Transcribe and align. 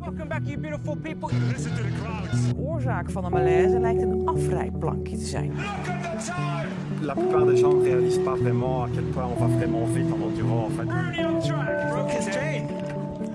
Welcome 0.00 0.28
back, 0.28 0.42
you 0.46 0.56
beautiful 0.56 0.96
people. 0.96 1.30
Listen 1.48 1.74
to 1.76 1.82
the 1.82 1.92
crowds. 2.02 2.48
De 2.48 2.56
oorzaak 2.56 3.10
van 3.10 3.22
de 3.22 3.30
malaise 3.30 3.80
lijkt 3.80 4.02
een 4.02 4.22
afrijplankje 4.24 5.16
te 5.16 5.24
zijn. 5.24 5.46
Look 5.46 5.64
at 5.88 6.02
the 6.02 6.32
time. 6.32 6.68
La 7.00 7.14
plupart 7.14 7.46
des 7.46 7.60
gens 7.60 7.74
ne 7.74 7.82
réalisent 7.82 8.24
pas 8.24 8.38
vraiment 8.38 8.84
à 8.84 8.88
quel 8.94 9.04
point 9.04 9.26
on 9.26 9.48
va 9.48 9.56
vraiment 9.56 9.86
vite 9.86 10.12
en 10.12 10.22
enduro 10.22 10.64
en 10.64 10.70
fait. 10.70 10.88
Rooney 10.90 11.24
on 11.24 11.40
track. 11.40 11.92
broke 11.92 12.10
his 12.10 12.34
chain. 12.34 12.68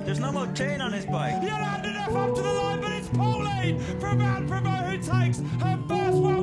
There's 0.04 0.19
no 0.19 0.31
more 0.31 0.47
chain 0.54 0.81
on 0.81 0.93
his 0.93 1.05
bike. 1.05 1.41
You 1.41 1.51
landed 1.51 1.95
up 1.95 2.35
to 2.35 2.41
the 2.41 2.54
line, 2.54 2.81
but 2.81 2.91
it's 2.91 3.09
Pauline 3.09 3.79
from 3.99 4.17
Van 4.17 4.45
Provo 4.47 4.69
who 4.69 4.97
takes 4.97 5.39
her 5.61 5.77
first 5.88 6.17
World 6.17 6.36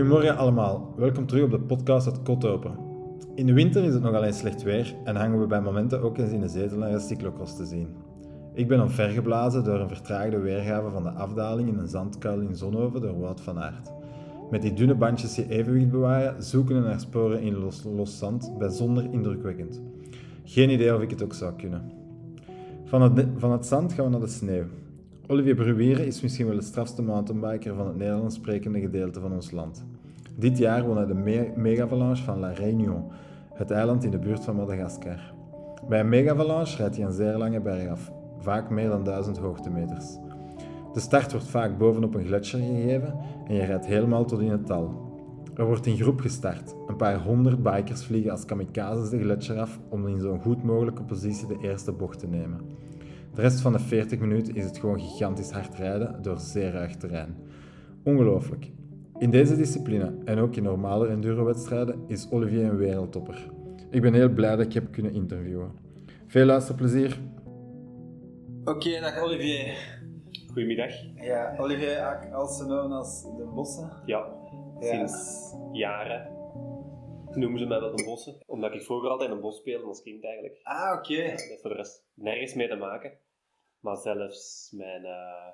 Goedemorgen 0.00 0.36
allemaal, 0.36 0.94
welkom 0.96 1.26
terug 1.26 1.44
op 1.44 1.50
de 1.50 1.60
podcast 1.60 2.06
Het 2.06 2.22
Kot 2.22 2.44
Open. 2.44 2.74
In 3.34 3.46
de 3.46 3.52
winter 3.52 3.84
is 3.84 3.94
het 3.94 4.02
nogal 4.02 4.24
eens 4.24 4.38
slecht 4.38 4.62
weer 4.62 4.94
en 5.04 5.16
hangen 5.16 5.40
we 5.40 5.46
bij 5.46 5.60
momenten 5.60 6.02
ook 6.02 6.18
eens 6.18 6.32
in 6.32 6.40
de 6.40 6.48
zetel 6.48 6.78
naar 6.78 6.92
een 6.92 7.00
cyclocross 7.00 7.56
te 7.56 7.66
zien. 7.66 7.88
Ik 8.54 8.68
ben 8.68 8.80
omvergeblazen 8.80 9.64
door 9.64 9.80
een 9.80 9.88
vertraagde 9.88 10.38
weergave 10.38 10.90
van 10.90 11.02
de 11.02 11.10
afdaling 11.10 11.68
in 11.68 11.78
een 11.78 11.88
zandkuil 11.88 12.40
in 12.40 12.54
Zonhoven 12.54 13.00
door 13.00 13.20
Wout 13.20 13.40
van 13.40 13.58
Aert. 13.58 13.90
Met 14.50 14.62
die 14.62 14.72
dunne 14.72 14.94
bandjes 14.94 15.34
die 15.34 15.48
evenwicht 15.48 15.90
bewaren, 15.90 16.42
zoeken 16.42 16.82
naar 16.82 17.00
sporen 17.00 17.40
in 17.40 17.56
los, 17.56 17.84
los 17.84 18.18
zand, 18.18 18.52
bijzonder 18.58 19.12
indrukwekkend. 19.12 19.80
Geen 20.44 20.70
idee 20.70 20.94
of 20.94 21.02
ik 21.02 21.10
het 21.10 21.22
ook 21.22 21.34
zou 21.34 21.52
kunnen. 21.56 21.92
Van 22.84 23.02
het, 23.02 23.26
van 23.36 23.52
het 23.52 23.66
zand 23.66 23.92
gaan 23.92 24.04
we 24.04 24.10
naar 24.10 24.20
de 24.20 24.26
sneeuw. 24.26 24.64
Olivier 25.26 25.54
Bruwieren 25.54 26.06
is 26.06 26.20
misschien 26.20 26.46
wel 26.46 26.56
de 26.56 26.62
strafste 26.62 27.02
mountainbiker 27.02 27.74
van 27.74 27.86
het 27.86 27.96
Nederlands 27.96 28.34
sprekende 28.34 28.80
gedeelte 28.80 29.20
van 29.20 29.32
ons 29.32 29.50
land. 29.50 29.84
Dit 30.36 30.58
jaar 30.58 30.86
won 30.86 31.06
de 31.06 31.14
me 31.14 31.52
megavalanche 31.56 32.22
van 32.22 32.38
La 32.38 32.50
Réunion, 32.50 33.04
het 33.54 33.70
eiland 33.70 34.04
in 34.04 34.10
de 34.10 34.18
buurt 34.18 34.44
van 34.44 34.56
Madagaskar. 34.56 35.34
Bij 35.88 36.00
een 36.00 36.08
megavalanche 36.08 36.76
rijdt 36.76 36.96
hij 36.96 37.04
een 37.04 37.12
zeer 37.12 37.36
lange 37.36 37.60
berg 37.60 37.88
af, 37.88 38.12
vaak 38.38 38.70
meer 38.70 38.88
dan 38.88 39.04
1000 39.04 39.38
hoogtemeters. 39.38 40.16
De 40.92 41.00
start 41.00 41.32
wordt 41.32 41.46
vaak 41.46 41.78
bovenop 41.78 42.14
een 42.14 42.24
gletsjer 42.24 42.60
gegeven 42.60 43.14
en 43.46 43.54
je 43.54 43.64
rijdt 43.64 43.86
helemaal 43.86 44.24
tot 44.24 44.40
in 44.40 44.50
het 44.50 44.66
dal. 44.66 45.08
Er 45.54 45.66
wordt 45.66 45.86
in 45.86 45.96
groep 45.96 46.20
gestart. 46.20 46.74
Een 46.86 46.96
paar 46.96 47.22
honderd 47.22 47.62
bikers 47.62 48.04
vliegen 48.04 48.30
als 48.30 48.44
kamikazes 48.44 49.10
de 49.10 49.20
gletsjer 49.20 49.58
af 49.58 49.80
om 49.88 50.06
in 50.06 50.20
zo'n 50.20 50.40
goed 50.40 50.62
mogelijke 50.62 51.02
positie 51.02 51.46
de 51.46 51.58
eerste 51.60 51.92
bocht 51.92 52.18
te 52.18 52.26
nemen. 52.26 52.60
De 53.34 53.40
rest 53.40 53.60
van 53.60 53.72
de 53.72 53.78
40 53.78 54.18
minuten 54.18 54.54
is 54.54 54.64
het 54.64 54.78
gewoon 54.78 55.00
gigantisch 55.00 55.50
hard 55.50 55.74
rijden 55.74 56.22
door 56.22 56.38
zeer 56.38 56.72
ruig 56.72 56.96
terrein. 56.96 57.36
Ongelooflijk. 58.02 58.70
In 59.20 59.30
deze 59.30 59.56
discipline 59.56 60.18
en 60.24 60.38
ook 60.38 60.54
in 60.56 60.62
normale 60.62 61.08
endurowedstrijden 61.08 62.04
is 62.08 62.30
Olivier 62.30 62.64
een 62.64 62.76
wereldtopper. 62.76 63.50
Ik 63.90 64.00
ben 64.02 64.14
heel 64.14 64.28
blij 64.28 64.56
dat 64.56 64.66
ik 64.66 64.72
heb 64.72 64.92
kunnen 64.92 65.12
interviewen. 65.14 65.78
Veel 66.26 66.44
luisterplezier. 66.46 67.18
Oké, 68.64 69.00
dag 69.00 69.18
Olivier. 69.22 69.98
Goedemiddag. 70.46 70.92
Ja, 71.14 71.56
Olivier, 71.58 72.30
also 72.32 72.64
known 72.64 72.92
als 72.92 73.22
de 73.22 73.50
Bossen. 73.54 73.90
Ja, 74.06 74.18
Ja. 74.80 74.86
sinds 74.90 75.52
jaren 75.72 76.38
noemen 77.34 77.58
ze 77.58 77.66
mij 77.66 77.80
wel 77.80 77.96
de 77.96 78.04
bossen. 78.04 78.34
Omdat 78.46 78.72
ik 78.74 78.82
vroeger 78.82 79.08
altijd 79.10 79.30
in 79.30 79.36
een 79.36 79.42
bos 79.42 79.56
speelde 79.56 79.84
als 79.86 80.02
kind 80.02 80.24
eigenlijk. 80.24 80.60
Ah, 80.62 80.98
oké. 80.98 81.16
Dat 81.16 81.40
heeft 81.40 81.60
voor 81.60 81.70
de 81.70 81.76
rest 81.76 82.04
nergens 82.14 82.54
mee 82.54 82.68
te 82.68 82.76
maken. 82.76 83.12
Maar 83.80 83.96
zelfs 83.96 84.70
mijn, 84.76 85.04
eh, 85.04 85.48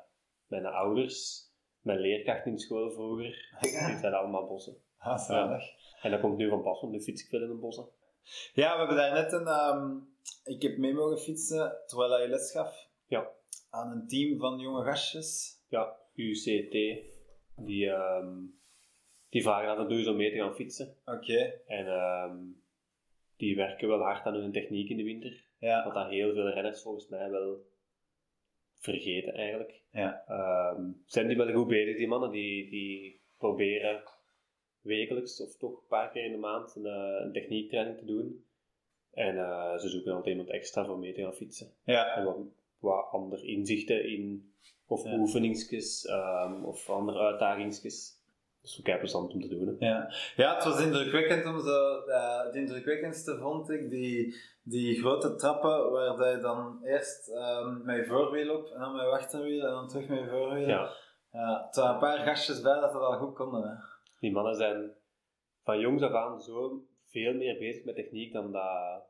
mijn 0.47 0.67
ouders, 0.67 1.46
mijn 1.87 2.01
leerkrachten 2.01 2.51
in 2.53 2.59
school 2.59 2.91
vroeger, 2.91 3.49
die 3.61 3.99
zijn 3.99 4.15
allemaal 4.15 4.47
bossen. 4.47 4.77
Ah. 4.99 5.63
En 6.03 6.11
dat 6.11 6.21
komt 6.21 6.37
nu 6.37 6.49
van 6.49 6.63
pas, 6.63 6.81
want 6.81 6.93
nu 6.93 7.01
fiets 7.01 7.23
ik 7.23 7.29
veel 7.29 7.43
in 7.43 7.49
de 7.49 7.55
bossen. 7.55 7.89
Ja, 8.55 8.73
we 8.73 8.79
hebben 8.79 8.97
daar 8.97 9.13
net 9.13 9.33
een... 9.33 9.47
ehm, 9.47 9.97
ik 10.45 10.63
heb 10.63 10.77
mee 10.77 10.95
mogen 10.95 11.19
fietsen 11.19 11.77
terwijl 11.87 12.11
hij 12.13 12.29
les 12.29 12.51
gaf 12.53 12.89
Ja, 13.07 13.29
aan 13.71 13.91
een 13.91 14.09
team 14.09 14.39
van 14.39 14.59
jonge 14.59 14.85
gastjes. 14.85 15.61
ja 15.69 15.97
UCT, 16.15 16.71
die, 17.57 17.91
ehm, 17.91 18.35
die 19.29 19.43
vragen 19.43 19.69
af 19.69 19.79
en 19.79 19.89
toe 19.89 20.03
zo 20.03 20.15
mee 20.15 20.31
te 20.31 20.37
gaan 20.39 20.55
fietsen. 20.55 20.97
Oké, 21.05 21.61
En 21.67 21.87
ehm, 21.87 22.37
die 23.37 23.57
werken 23.57 23.89
wel 23.89 24.01
hard 24.01 24.27
aan 24.27 24.35
hun 24.35 24.53
techniek 24.53 24.89
in 24.91 24.97
de 24.97 25.03
winter. 25.05 25.45
ja. 25.59 25.85
Wat 25.85 25.95
dat 25.95 26.09
heel 26.09 26.33
veel 26.33 26.49
renners 26.49 26.83
volgens 26.83 27.09
mij 27.09 27.31
wel 27.31 27.59
vergeten 28.79 29.35
eigenlijk. 29.35 29.83
Ja. 29.91 30.25
Ehm, 30.27 30.91
zijn 31.07 31.29
die 31.29 31.37
wel 31.37 31.53
goed 31.53 31.69
bezig, 31.69 31.97
die 31.97 32.09
mannen? 32.09 32.31
Die, 32.31 32.71
die 32.71 33.21
proberen 33.39 34.03
wekelijks 34.81 35.41
of 35.43 35.57
toch 35.57 35.73
een 35.81 35.87
paar 35.89 36.11
keer 36.11 36.25
in 36.25 36.33
de 36.33 36.39
maand 36.39 36.75
een, 36.77 36.87
eh, 36.87 37.25
een 37.25 37.33
techniektraining 37.33 37.99
te 37.99 38.05
doen. 38.05 38.45
En 39.13 39.37
eh, 39.39 39.77
ze 39.79 39.89
zoeken 39.89 40.13
altijd 40.13 40.31
iemand 40.37 40.51
extra 40.51 40.85
voor 40.85 40.99
mee 40.99 41.13
te 41.13 41.23
gaan 41.23 41.35
fietsen. 41.35 41.71
Ja, 41.85 42.17
En 42.17 42.25
wat, 42.25 42.37
wat 42.79 43.09
andere 43.11 43.47
inzichten 43.47 44.09
in, 44.09 44.53
of 44.87 45.05
Ja. 45.05 45.19
oefeningsjes, 45.19 46.07
ehm, 46.07 46.65
of 46.65 46.91
andere 46.91 47.19
uitdagingsjes. 47.19 48.15
Dat 48.67 48.75
is 48.75 48.79
ook 48.81 48.85
kei 48.85 48.99
plezant 48.99 49.33
om 49.33 49.41
te 49.41 49.49
doen. 49.49 49.77
hè. 49.79 49.87
ja. 49.87 50.13
ja, 50.37 50.55
het 50.55 50.65
was 50.65 50.81
indrukwekkend 50.83 51.47
om 51.47 51.61
zo... 51.61 51.99
eh, 52.07 52.45
het 52.45 52.55
indrukwekkendste 52.55 53.39
vond 53.39 53.71
ik 53.71 53.91
die, 53.91 54.35
die 54.63 54.99
grote 55.01 55.35
trappen 55.35 55.91
waar 55.91 56.31
je 56.31 56.39
dan 56.41 56.81
eerst 56.85 57.29
ehm, 57.29 57.85
met 57.85 57.97
je 57.97 58.05
voorwiel 58.07 58.57
op 58.57 58.71
en 58.71 58.79
dan 58.81 58.95
je 58.95 59.01
achterwiel 59.03 59.67
en 59.67 59.73
dan 59.73 59.89
terug 59.89 60.09
je 60.09 60.29
voorwiel. 60.31 60.69
Ja. 60.69 60.91
Ja, 61.33 61.69
er 61.73 61.81
waren 61.81 61.95
een 61.95 62.01
paar 62.01 62.19
gastjes 62.19 62.61
bij 62.61 62.81
dat 62.81 62.93
dat 62.93 63.03
al 63.03 63.19
goed 63.19 63.35
konden. 63.35 63.63
Hè. 63.63 63.75
Die 64.21 64.33
mannen 64.33 64.55
zijn 64.55 64.91
van 65.65 65.79
jongs 65.79 66.03
af 66.03 66.13
aan 66.13 66.41
zo 66.41 66.85
veel 67.07 67.35
meer 67.35 67.59
bezig 67.59 67.85
met 67.85 67.95
techniek 67.95 68.33
dan 68.33 68.53
dat, 68.53 69.03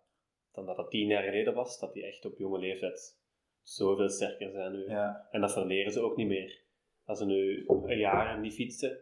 dan 0.53 0.66
dat, 0.66 0.77
dat 0.77 0.91
tien 0.91 1.06
jaar 1.06 1.22
geleden 1.22 1.55
was. 1.55 1.78
Dat 1.78 1.93
die 1.93 2.06
echt 2.06 2.25
op 2.25 2.39
jonge 2.39 2.59
leeftijd 2.59 3.19
zoveel 3.62 4.09
sterker 4.09 4.50
zijn 4.50 4.72
nu. 4.72 4.89
Ja, 4.89 5.27
En 5.31 5.41
dat 5.41 5.53
verleren 5.53 5.93
ze 5.93 6.00
ook 6.00 6.16
niet 6.16 6.28
meer. 6.28 6.65
Als 7.05 7.19
ze 7.19 7.25
nu 7.27 7.65
een 7.66 7.99
jaar 7.99 8.41
niet 8.41 8.55
fietsen, 8.55 8.99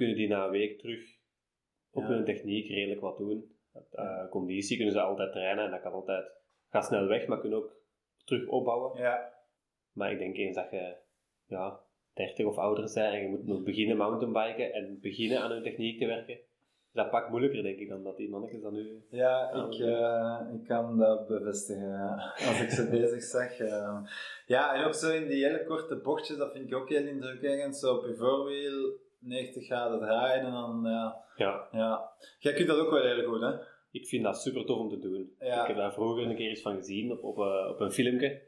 kunnen 0.00 0.16
die 0.16 0.28
na 0.28 0.44
een 0.44 0.50
week 0.50 0.78
terug 0.78 1.00
op 1.90 2.02
hun 2.06 2.24
techniek 2.24 2.68
redelijk 2.68 3.00
wat 3.00 3.18
doen. 3.18 3.56
Eh, 3.90 4.28
conditie 4.28 4.76
kunnen 4.76 4.94
ze 4.94 5.00
altijd 5.00 5.32
trainen 5.32 5.64
en 5.64 5.70
dat 5.70 5.80
kan 5.80 5.92
altijd. 5.92 6.30
Gaat 6.70 6.84
snel 6.84 7.06
weg, 7.06 7.26
maar 7.26 7.40
kunnen 7.40 7.58
ook 7.58 7.72
terug 8.24 8.48
opbouwen. 8.48 9.00
ja, 9.00 9.32
Maar 9.92 10.12
ik 10.12 10.18
denk 10.18 10.36
eens 10.36 10.56
dat 10.56 10.70
je 10.70 10.94
ja, 11.46 11.80
30 12.14 12.46
of 12.46 12.56
ouder 12.58 12.84
bent 12.84 12.96
en 13.14 13.22
je 13.22 13.28
moet 13.28 13.46
nog 13.46 13.62
beginnen 13.62 13.96
mountainbiken 13.96 14.72
en 14.72 14.98
beginnen 15.00 15.40
aan 15.40 15.50
hun 15.50 15.62
techniek 15.62 15.98
te 15.98 16.06
werken. 16.06 16.38
Dat 16.92 17.10
pakt 17.10 17.30
moeilijker, 17.30 17.62
denk 17.62 17.78
ik, 17.78 17.88
dan 17.88 18.02
dat 18.02 18.16
die 18.16 18.28
mannetjes 18.30 18.60
dan 18.62 18.72
nu... 18.74 19.02
ja 19.10 19.50
ik, 19.52 19.78
eh, 19.80 20.54
ik 20.54 20.64
kan 20.64 20.98
dat 20.98 21.26
bevestigen. 21.26 22.18
Als 22.34 22.60
ik 22.60 22.70
ze 22.70 22.88
bezig 22.98 23.22
zag. 23.22 23.58
eh. 23.58 23.98
Ja, 24.46 24.74
en 24.74 24.84
ook 24.84 24.94
zo 24.94 25.12
in 25.12 25.28
die 25.28 25.44
hele 25.44 25.64
korte 25.64 25.96
bochtjes, 25.96 26.36
dat 26.36 26.52
vind 26.52 26.66
ik 26.66 26.74
ook 26.74 26.88
heel 26.88 27.06
indrukwekkend. 27.06 27.76
Zo 27.76 27.94
op 27.94 28.06
je 28.06 28.14
voorwiel 28.14 28.98
90 29.20 29.66
graden 29.66 29.98
draaien 30.00 30.44
en 30.44 30.52
dan, 30.52 30.80
ja. 30.84 31.24
Ja, 31.36 31.68
ja. 31.72 32.12
Jij 32.38 32.52
kunt 32.52 32.68
dat 32.68 32.78
ook 32.78 32.90
wel 32.90 33.02
heel 33.02 33.24
goed, 33.24 33.40
hè? 33.40 33.52
ik 33.90 34.06
vind 34.06 34.24
dat 34.24 34.40
super 34.40 34.64
tof 34.64 34.78
om 34.78 34.88
te 34.88 34.98
doen. 34.98 35.34
Ja. 35.38 35.60
Ik 35.60 35.66
heb 35.66 35.76
daar 35.76 35.92
vroeger 35.92 36.26
een 36.26 36.36
keer 36.36 36.50
iets 36.50 36.62
van 36.62 36.76
gezien 36.76 37.12
op, 37.12 37.24
op, 37.24 37.38
eh, 37.38 37.68
op 37.70 37.80
een 37.80 37.90
filmpje. 37.92 38.42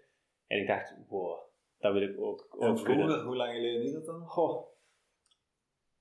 En 0.46 0.58
ik 0.60 0.66
dacht, 0.66 0.96
wow, 1.08 1.38
dat 1.78 1.92
wil 1.92 2.02
ik 2.02 2.20
ook, 2.20 2.40
En 2.60 2.68
ook 2.68 2.84
kunnen. 2.84 3.06
vroeger, 3.06 3.24
hoe 3.26 3.36
lang 3.36 3.52
geleden 3.54 3.82
is 3.82 3.92
dat 3.92 4.04
dan? 4.06 4.26
Goh. 4.26 4.66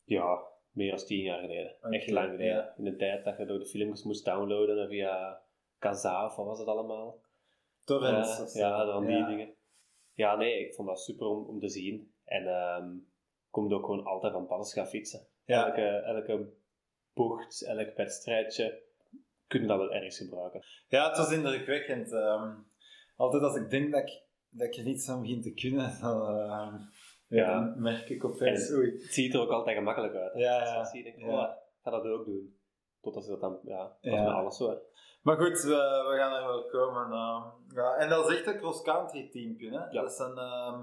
Ja, 0.03 0.39
meer 0.71 0.89
dan 0.89 1.05
tien 1.05 1.23
jaar 1.23 1.39
geleden. 1.39 1.75
Echt 1.81 2.09
lang 2.09 2.29
geleden. 2.29 2.45
ja. 2.55 2.73
In 2.77 2.83
de 2.83 2.95
tijd 2.95 3.23
dat 3.25 3.37
je 3.37 3.45
door 3.45 3.59
de 3.59 3.65
filmpjes 3.65 4.03
moest 4.03 4.25
downloaden 4.25 4.87
via 4.89 5.41
Kazaa 5.79 6.25
of 6.25 6.35
wat 6.35 6.45
was 6.45 6.59
het 6.59 6.67
allemaal. 6.67 7.21
Torrents. 7.83 8.51
Zo. 8.51 8.59
ja, 8.59 8.91
van 8.91 9.05
die 9.05 9.15
Ja. 9.17 9.27
dingen. 9.27 9.53
Ja, 10.13 10.35
nee, 10.35 10.65
ik 10.65 10.73
vond 10.73 10.87
dat 10.87 10.99
super 11.01 11.27
om, 11.27 11.45
om 11.47 11.59
te 11.59 11.69
zien. 11.69 12.13
En 12.25 12.47
ehm 12.47 12.89
komt 13.51 13.73
ook 13.73 13.85
gewoon 13.85 14.05
altijd 14.05 14.33
van 14.33 14.47
pas 14.47 14.73
gaan 14.73 14.87
fietsen. 14.87 15.27
Ja. 15.45 15.65
Elke, 15.67 15.81
elke 15.87 16.53
bocht, 17.13 17.65
elk 17.65 17.95
wedstrijdje, 17.95 18.81
kunnen 19.47 19.67
dat 19.67 19.77
wel 19.77 19.91
ergens 19.93 20.17
gebruiken. 20.17 20.63
Ja, 20.87 21.07
het 21.07 21.17
was 21.17 21.31
indrukwekkend. 21.31 22.11
ehm. 22.13 22.53
altijd 23.15 23.43
als 23.43 23.55
ik 23.55 23.69
denk 23.69 23.91
dat 23.91 24.01
ik, 24.01 24.21
dat 24.49 24.67
ik 24.67 24.75
er 24.75 24.85
iets 24.87 25.09
aan 25.09 25.21
begin 25.21 25.41
te 25.41 25.53
kunnen, 25.53 25.97
dan, 26.01 26.21
ehm, 26.27 26.75
ja, 27.27 27.45
dan 27.59 27.81
merk 27.81 28.09
ik 28.09 28.23
opeens, 28.25 28.71
oei. 28.71 28.91
Het 28.91 29.13
ziet 29.13 29.33
er 29.33 29.39
ook 29.41 29.49
altijd 29.51 29.77
gemakkelijk 29.77 30.15
uit. 30.15 30.33
hè. 30.33 30.39
Ja, 30.39 30.85
je 30.93 31.03
ja. 31.17 31.27
Ja. 31.27 31.27
oh, 31.27 31.49
ga 31.83 31.91
dat 31.91 32.05
ook 32.05 32.25
doen. 32.25 32.59
Totdat 33.01 33.23
ze 33.23 33.29
dat 33.29 33.41
dan, 33.41 33.59
ja, 33.63 33.83
dat 33.83 33.97
is 34.01 34.11
Ja. 34.11 34.25
alles 34.31 34.57
zo. 34.57 34.81
Maar 35.21 35.37
goed, 35.37 35.61
we, 35.61 35.69
we 36.09 36.15
gaan 36.17 36.33
er 36.33 36.45
wel 36.47 36.65
komen. 36.65 37.11
ehm. 37.11 37.75
ja, 37.75 37.95
en 37.95 38.09
dat 38.09 38.29
is 38.29 38.37
echt 38.37 38.47
een 38.47 38.57
cross-country 38.57 39.29
teampje. 39.31 39.69
Hè? 39.69 39.85
Ja. 39.89 40.01
Dat 40.01 40.13
zijn 40.13 40.37
ehm, 40.37 40.79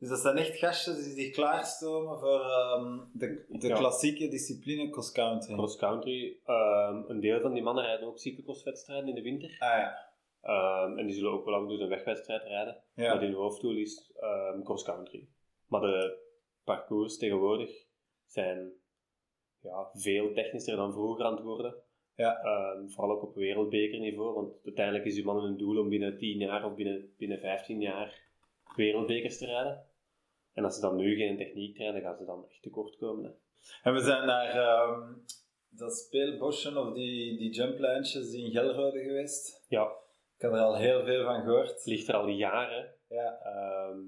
Dus 0.00 0.08
dat 0.08 0.18
zijn 0.18 0.36
echt 0.36 0.58
gastjes 0.58 1.04
die 1.04 1.12
zich 1.24 1.30
klaarstomen 1.30 2.18
voor 2.18 2.40
ehm, 2.40 2.98
de, 3.12 3.44
de 3.48 3.68
Ja. 3.68 3.76
klassieke 3.76 4.28
discipline 4.28 4.90
cross-country. 4.90 5.54
Cross-country. 5.54 6.38
ehm, 6.44 7.02
een 7.06 7.20
deel 7.20 7.40
van 7.40 7.52
die 7.52 7.62
mannen 7.62 7.84
rijden 7.84 8.06
ook 8.06 8.18
cyclocrosswedstrijden 8.18 9.08
in 9.08 9.14
de 9.14 9.22
winter. 9.22 9.56
Ah 9.58 9.68
ja. 9.78 10.08
Ehm, 10.42 10.98
en 10.98 11.06
die 11.06 11.14
zullen 11.14 11.32
ook 11.32 11.44
wel 11.44 11.54
af 11.54 11.62
en 11.62 11.68
toe 11.68 11.78
een 11.78 11.88
wegwedstrijd 11.88 12.42
rijden. 12.42 12.82
Ja. 12.94 13.14
Maar 13.14 13.22
hun 13.22 13.32
hoofddoel 13.32 13.76
is 13.76 14.12
cross-country. 14.64 15.28
Maar 15.66 15.80
de 15.80 16.18
parcours 16.64 17.16
tegenwoordig 17.18 17.70
zijn 18.26 18.72
ja, 19.60 19.90
veel 19.92 20.32
technischer 20.32 20.76
dan 20.76 20.92
vroeger 20.92 21.24
aan 21.24 21.34
het 21.34 21.42
worden. 21.42 21.74
Ja. 22.14 22.40
Vooral 22.86 23.16
ook 23.16 23.22
op 23.22 23.34
wereldbekerniveau, 23.34 24.34
want 24.34 24.60
uiteindelijk 24.64 25.04
is 25.06 25.14
die 25.14 25.24
man 25.24 25.42
hun 25.42 25.56
doel 25.56 25.78
om 25.78 25.88
binnen 25.88 26.18
10 26.18 26.38
jaar 26.38 26.64
of 26.64 26.74
binnen, 26.74 27.14
binnen 27.18 27.38
15 27.40 27.80
jaar 27.80 28.22
wereldbekers 28.76 29.38
te 29.38 29.46
rijden. 29.46 29.88
En 30.52 30.64
als 30.64 30.74
ze 30.74 30.80
dan 30.80 30.96
nu 30.96 31.16
geen 31.16 31.36
techniek 31.36 31.74
trainen, 31.74 32.02
gaan 32.02 32.16
ze 32.16 32.24
dan 32.24 32.46
echt 32.48 32.62
tekort 32.62 32.96
komen. 32.96 33.24
Hè. 33.24 33.30
En 33.82 33.92
we 33.94 34.00
zijn 34.00 34.26
naar 34.26 34.48
ehm, 34.48 35.12
dat 35.68 35.92
speelbosje 35.96 36.78
of 36.78 36.94
die, 36.94 37.38
die 37.38 37.50
jumplijntjes 37.52 38.32
in 38.32 38.50
Gelrode 38.50 39.02
geweest. 39.02 39.64
Ja, 39.68 39.84
Ik 40.36 40.42
heb 40.42 40.52
er 40.52 40.58
al 40.58 40.76
heel 40.76 41.04
veel 41.04 41.24
van 41.24 41.42
gehoord. 41.42 41.84
ligt 41.84 42.08
er 42.08 42.14
al 42.14 42.26
jaren. 42.28 42.94
Ja. 43.08 43.38
Ehm, 43.42 43.98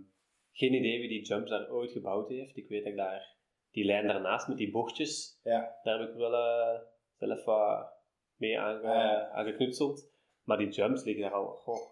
geen 0.52 0.72
idee 0.74 0.98
wie 1.00 1.08
die 1.08 1.22
jumps 1.24 1.50
daar 1.50 1.70
ooit 1.70 1.90
gebouwd 1.92 2.28
heeft. 2.28 2.56
Ik 2.56 2.68
weet 2.68 2.82
dat 2.82 2.92
ik 2.92 2.98
daar, 2.98 3.36
die 3.70 3.84
lijn 3.84 4.06
daarnaast 4.06 4.48
met 4.48 4.56
die 4.56 4.70
bochtjes, 4.70 5.40
Ja. 5.42 5.78
daar 5.82 6.00
heb 6.00 6.08
ik 6.08 6.14
wel 6.16 6.34
eh, 6.34 6.80
zelf 7.18 7.44
wat 7.44 7.92
mee 8.36 8.50
Ja. 8.50 9.30
aangeknutseld. 9.30 10.10
Maar 10.42 10.58
die 10.58 10.68
jumps 10.68 11.04
liggen 11.04 11.22
daar 11.22 11.32
al, 11.32 11.46
goh, 11.46 11.90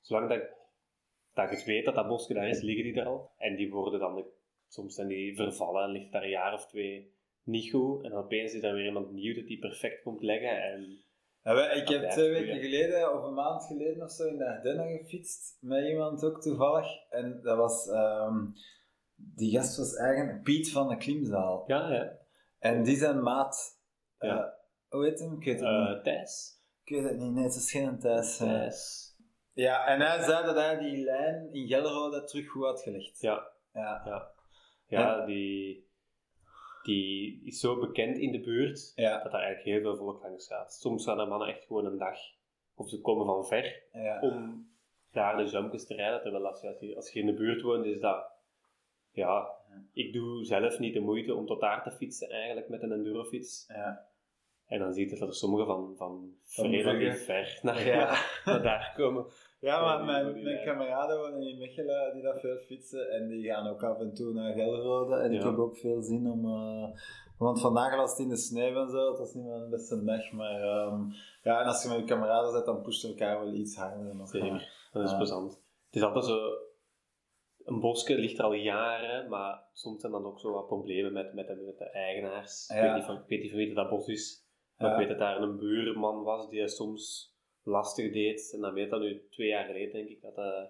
zolang 0.00 0.28
dat, 0.28 0.38
ik- 0.38 0.52
dat 1.34 1.44
ik 1.44 1.50
het 1.50 1.64
weet 1.64 1.84
dat 1.84 1.94
dat 1.94 2.08
bosje 2.08 2.34
daar 2.34 2.48
is, 2.48 2.60
liggen 2.60 2.84
die 2.84 3.00
er 3.00 3.06
al. 3.06 3.30
En 3.36 3.56
die 3.56 3.70
worden 3.70 4.00
dan, 4.00 4.26
soms 4.68 4.94
zijn 4.94 5.08
die 5.08 5.36
vervallen 5.36 5.82
en 5.84 5.90
ligt 5.90 6.12
daar 6.12 6.22
een 6.22 6.28
jaar 6.28 6.52
of 6.52 6.66
twee 6.66 7.12
niet 7.42 7.70
goed. 7.70 8.04
En 8.04 8.10
dan 8.10 8.24
opeens 8.24 8.52
is 8.54 8.62
er 8.62 8.74
weer 8.74 8.84
iemand 8.86 9.12
nieuw 9.12 9.34
dat 9.34 9.46
die 9.46 9.58
perfect 9.58 10.02
komt 10.02 10.22
leggen. 10.22 10.62
En 10.62 11.04
Ja, 11.42 11.54
wij- 11.54 11.76
ik 11.76 11.88
heb 11.88 12.10
twee 12.10 12.30
weken 12.30 12.60
geleden, 12.60 13.14
of 13.18 13.24
een 13.24 13.34
maand 13.34 13.64
geleden 13.64 14.02
of 14.02 14.10
zo, 14.10 14.26
in 14.26 14.36
de 14.36 14.46
Ardennen 14.48 14.98
gefietst. 14.98 15.56
Met 15.60 15.84
iemand 15.88 16.24
ook 16.24 16.40
toevallig. 16.42 16.86
En 17.10 17.40
dat 17.42 17.56
was... 17.56 17.88
ehm, 17.88 18.46
die 19.14 19.50
gast 19.56 19.76
was 19.76 19.94
eigenlijk 19.96 20.42
Piet 20.42 20.70
van 20.72 20.88
de 20.88 20.96
Klimzaal. 20.96 21.64
ja, 21.66 21.92
ja. 21.92 22.18
En 22.58 22.82
die 22.82 22.96
zijn 22.96 23.22
maat... 23.22 23.82
Ja. 24.18 24.38
eh, 24.44 24.50
hoe 24.88 25.04
heet 25.04 25.18
hem? 25.18 25.32
Ik 25.32 25.44
weet 25.44 25.60
het 25.60 25.68
Eh, 25.68 25.92
niet. 25.94 26.04
Thijs. 26.04 26.62
Ik 26.84 26.94
weet 26.96 27.04
het 27.10 27.18
niet. 27.18 27.32
Nee, 27.32 27.44
het 27.44 27.54
is 27.54 27.70
geen 27.70 27.98
Thijs. 27.98 28.40
eh. 28.40 28.46
Thijs. 28.46 29.03
Ja, 29.54 29.86
en 29.86 30.00
hij 30.00 30.22
zei 30.22 30.44
dat 30.46 30.56
hij 30.56 30.78
die 30.78 31.04
lijn 31.04 31.52
in 31.52 31.66
Gelrode 31.68 32.24
terug 32.24 32.48
goed 32.48 32.64
had 32.64 32.82
gelegd. 32.82 33.20
Ja. 33.20 33.46
Ja. 33.72 34.02
Ja, 34.04 34.32
ja 34.86 35.24
die, 35.26 35.88
die 36.82 37.42
is 37.44 37.60
zo 37.60 37.78
bekend 37.78 38.16
in 38.18 38.32
de 38.32 38.40
buurt 38.40 38.92
Ja. 38.94 39.22
dat 39.22 39.32
daar 39.32 39.42
eigenlijk 39.42 39.76
heel 39.76 39.80
veel 39.80 39.96
volk 40.04 40.22
langs 40.22 40.46
gaat. 40.46 40.72
Soms 40.74 41.04
gaan 41.04 41.20
er 41.20 41.28
mannen 41.28 41.48
echt 41.48 41.64
gewoon 41.66 41.84
een 41.84 41.98
dag, 41.98 42.18
of 42.74 42.88
ze 42.88 43.00
komen 43.00 43.26
van 43.26 43.46
ver, 43.46 43.82
Ja. 43.92 44.20
om 44.20 44.68
daar 45.12 45.36
de 45.36 45.44
jumpjes 45.44 45.86
te 45.86 45.94
rijden. 45.94 46.22
Terwijl 46.22 46.46
als 46.46 46.60
je, 46.60 46.68
als 46.68 46.80
je, 46.80 46.96
als 46.96 47.12
je 47.12 47.20
in 47.20 47.26
de 47.26 47.34
buurt 47.34 47.62
woont, 47.62 47.84
is 47.84 48.00
dat... 48.00 48.32
Ja, 49.10 49.48
ik 49.92 50.12
doe 50.12 50.44
zelf 50.44 50.78
niet 50.78 50.94
de 50.94 51.00
moeite 51.00 51.34
om 51.34 51.46
tot 51.46 51.60
daar 51.60 51.82
te 51.82 51.90
fietsen 51.90 52.28
eigenlijk 52.30 52.68
met 52.68 52.82
een 52.82 52.92
endurofiets. 52.92 53.64
Ja. 53.68 54.06
En 54.66 54.78
dan 54.78 54.92
zie 54.92 55.04
je 55.10 55.18
dat 55.18 55.28
er 55.28 55.34
sommigen 55.34 55.66
van, 55.66 55.94
van 55.96 56.34
Van 56.44 56.70
relatief 56.70 56.98
Brugge. 56.98 57.24
ver 57.24 57.58
naar, 57.62 57.86
Ja. 57.86 58.16
naar 58.44 58.62
daar 58.62 58.92
komen. 58.96 59.26
Ja, 59.64 59.80
maar 59.84 60.04
mijn, 60.04 60.42
mijn 60.42 60.64
kameraden 60.64 61.18
wonen 61.18 61.48
in 61.48 61.58
Mechelen 61.58 62.12
die 62.12 62.22
dat 62.22 62.40
veel 62.40 62.56
fietsen 62.56 63.10
en 63.10 63.28
die 63.28 63.44
gaan 63.44 63.66
ook 63.68 63.82
af 63.82 63.98
en 63.98 64.14
toe 64.14 64.32
naar 64.32 64.52
Gelrode. 64.52 65.14
En 65.16 65.32
ik 65.32 65.42
heb 65.42 65.58
ook 65.58 65.76
veel 65.76 66.02
zin 66.02 66.30
om. 66.30 66.44
eh, 66.44 66.98
want 67.38 67.60
vandaag 67.60 67.96
was 67.96 68.10
het 68.10 68.18
in 68.20 68.28
de 68.28 68.36
sneeuw 68.36 68.76
en 68.82 68.90
zo, 68.90 69.08
het 69.08 69.18
was 69.18 69.34
niet 69.34 69.44
mijn 69.44 69.70
beste 69.70 70.04
dag. 70.04 70.32
Maar 70.32 70.60
ehm, 70.62 71.02
ja, 71.42 71.60
en 71.60 71.66
als 71.66 71.82
je 71.82 71.88
met 71.88 71.98
je 71.98 72.04
kameraden 72.04 72.52
zit, 72.52 72.64
dan 72.64 72.82
pusht 72.82 73.02
je 73.02 73.08
elkaar 73.08 73.38
wel 73.44 73.52
iets 73.54 73.76
harder. 73.76 74.14
nog. 74.16 74.28
Zeker. 74.28 74.88
Dat 74.92 75.02
is 75.04 75.10
Ja. 75.10 75.16
plezant. 75.16 75.52
Het 75.86 75.96
is 75.96 76.02
altijd 76.02 76.24
zo... 76.24 76.38
Een 77.64 77.80
bosje 77.80 78.14
ligt 78.18 78.38
er 78.38 78.44
al 78.44 78.52
jaren, 78.52 79.28
maar 79.28 79.62
soms 79.72 80.00
zijn 80.00 80.12
dan 80.12 80.24
ook 80.24 80.40
zo 80.40 80.52
wat 80.52 80.66
problemen 80.66 81.12
met, 81.12 81.34
met, 81.34 81.46
de, 81.46 81.54
met 81.54 81.78
de 81.78 81.84
eigenaars. 81.90 82.68
Ik, 82.68 82.76
Ja. 82.76 82.82
weet 82.82 82.94
niet 82.94 83.04
van, 83.04 83.14
ik 83.16 83.28
weet 83.28 83.40
niet 83.40 83.50
van 83.50 83.58
wie 83.58 83.74
dat 83.74 83.88
bos 83.88 84.06
is, 84.06 84.46
maar 84.78 84.88
Ja. 84.88 84.92
ik 84.94 84.98
weet 84.98 85.08
dat 85.08 85.18
daar 85.18 85.40
een 85.42 85.56
buurman 85.58 86.22
was 86.22 86.48
die 86.48 86.68
soms 86.68 87.33
lastig 87.64 88.12
deed. 88.12 88.50
En 88.54 88.60
dan 88.60 88.74
weet 88.74 88.90
dat 88.90 89.00
nu 89.00 89.26
twee 89.30 89.48
jaar 89.48 89.64
geleden, 89.64 89.92
denk 89.92 90.08
ik, 90.08 90.22
dat 90.22 90.38
eh, 90.38 90.64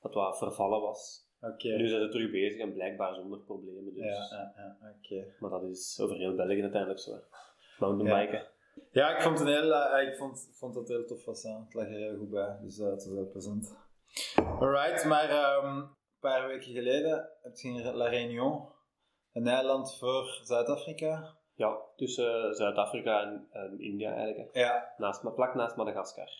dat 0.00 0.14
wat 0.14 0.38
vervallen 0.38 0.80
was. 0.80 1.28
Oké. 1.40 1.68
Nu 1.68 1.88
zijn 1.88 2.02
ze 2.02 2.08
terug 2.08 2.30
bezig 2.30 2.60
en 2.60 2.72
blijkbaar 2.72 3.14
zonder 3.14 3.38
problemen. 3.38 3.94
Dus. 3.94 4.04
Ja, 4.04 4.52
ja, 4.56 4.76
ja, 4.80 4.94
oké. 4.96 5.34
Maar 5.38 5.50
dat 5.50 5.62
is 5.62 5.98
over 6.02 6.16
heel 6.16 6.34
België 6.34 6.62
uiteindelijk 6.62 7.00
zo. 7.00 7.12
Mountainbiken. 7.78 8.46
Ja, 8.90 9.16
ik 9.16 9.22
vond 9.22 9.38
het 9.38 9.48
heel, 9.48 9.74
eh, 9.74 10.08
ik 10.08 10.16
vond, 10.16 10.50
vond 10.52 10.74
het 10.74 10.88
heel 10.88 11.06
tof 11.06 11.24
was. 11.24 11.42
ja. 11.42 11.60
Het 11.64 11.74
lag 11.74 11.84
er 11.84 11.90
heel 11.90 12.16
goed 12.16 12.30
bij, 12.30 12.58
dus 12.62 12.78
eh, 12.78 12.86
het 12.86 13.04
was 13.04 13.14
heel 13.14 13.30
plezant. 13.30 13.76
Alright, 14.36 15.04
maar 15.04 15.28
ehm, 15.28 15.76
een 15.76 15.88
paar 16.20 16.48
weken 16.48 16.72
geleden 16.72 17.28
heb 17.42 17.56
je 17.56 17.68
in 17.68 17.94
La 17.94 18.08
Réunion, 18.08 18.68
een 19.32 19.46
eiland 19.46 19.98
voor 19.98 20.40
Zuid-Afrika. 20.42 21.36
Ja, 21.56 21.78
tussen 21.96 22.44
eh, 22.44 22.50
Zuid-Afrika 22.52 23.22
en, 23.22 23.46
en 23.50 23.80
India 23.80 24.14
eigenlijk. 24.14 24.54
hè. 24.54 24.60
Ja, 24.60 24.94
Naast, 24.96 25.20
vlak 25.34 25.54
naast 25.54 25.76
Madagaskar. 25.76 26.30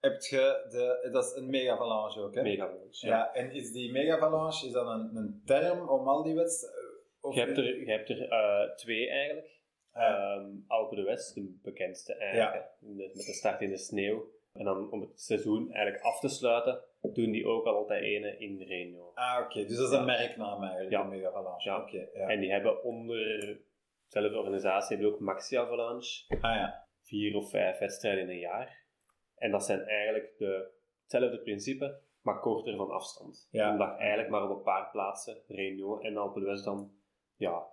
heb 0.00 0.20
je 0.20 0.66
de, 0.70 1.08
dat 1.12 1.24
is 1.24 1.36
een 1.36 1.50
megavalanche 1.50 2.20
ook, 2.20 2.34
hè? 2.34 2.42
Mega 2.42 2.70
ja. 2.90 3.08
Ja. 3.08 3.32
en 3.34 3.50
is 3.50 3.72
die 3.72 3.92
megavalanche, 3.92 4.66
is 4.66 4.72
dat 4.72 4.86
een, 4.86 5.10
een 5.16 5.42
term 5.44 5.88
om 5.88 6.08
al 6.08 6.22
die 6.22 6.34
wedstrijden? 6.34 6.82
Of 7.20 7.34
Je 7.34 7.40
hebt 7.40 7.58
er, 7.58 7.80
je 7.80 7.90
hebt 7.90 8.08
er 8.10 8.28
eh, 8.28 8.74
twee 8.76 9.08
eigenlijk. 9.08 9.52
Ja. 9.94 10.34
Ehm, 10.36 10.46
Alpe 10.66 10.94
de 10.94 11.02
West, 11.02 11.34
de 11.34 11.58
bekendste 11.62 12.14
eigenlijk. 12.14 12.66
de- 12.78 13.10
met 13.14 13.26
de 13.26 13.32
start 13.32 13.60
in 13.60 13.70
de 13.70 13.76
sneeuw. 13.78 14.32
En 14.52 14.64
dan 14.64 14.90
om 14.90 15.00
het 15.00 15.20
seizoen 15.20 15.72
eigenlijk 15.72 16.04
af 16.04 16.20
te 16.20 16.28
sluiten, 16.28 16.80
doen 17.00 17.30
die 17.30 17.46
ook 17.46 17.66
al 17.66 17.74
altijd 17.74 18.02
ene 18.02 18.38
in 18.38 18.62
Reno. 18.62 19.10
Ah, 19.14 19.40
oké, 19.44 19.64
dus 19.64 19.76
dat 19.76 19.92
is 19.92 19.98
een 19.98 20.04
merknaam 20.04 20.62
eigenlijk, 20.62 20.90
Ja. 20.90 21.02
de 21.02 21.08
megavalanche. 21.08 21.68
Ja. 21.70 21.80
Oké, 21.80 22.06
ja. 22.14 22.28
En 22.28 22.40
die 22.40 22.50
hebben 22.52 22.82
onder 22.84 23.58
dezelfde 24.14 24.38
organisatie 24.38 24.96
hebben 24.96 25.14
ook 25.14 25.20
Maxi 25.20 25.56
Avalanche. 25.56 26.24
Ah 26.40 26.54
ja, 26.54 26.86
Vier 27.02 27.36
of 27.36 27.50
vijf 27.50 27.78
wedstrijden 27.78 28.22
in 28.22 28.28
een 28.28 28.38
jaar. 28.38 28.84
En 29.36 29.50
dat 29.50 29.64
zijn 29.64 29.80
eigenlijk 29.80 30.34
de, 30.38 30.70
hetzelfde 31.00 31.42
principe, 31.42 32.00
maar 32.20 32.40
korter 32.40 32.76
van 32.76 32.90
afstand. 32.90 33.48
Ja. 33.50 33.72
Omdat 33.72 33.88
je 33.88 33.94
eigenlijk 33.94 34.30
maar 34.30 34.42
op 34.42 34.56
een 34.56 34.62
paar 34.62 34.90
plaatsen, 34.90 35.42
Reno 35.46 35.98
en 36.00 36.16
Alpe 36.16 36.60
dan, 36.64 36.92
ja, 37.36 37.66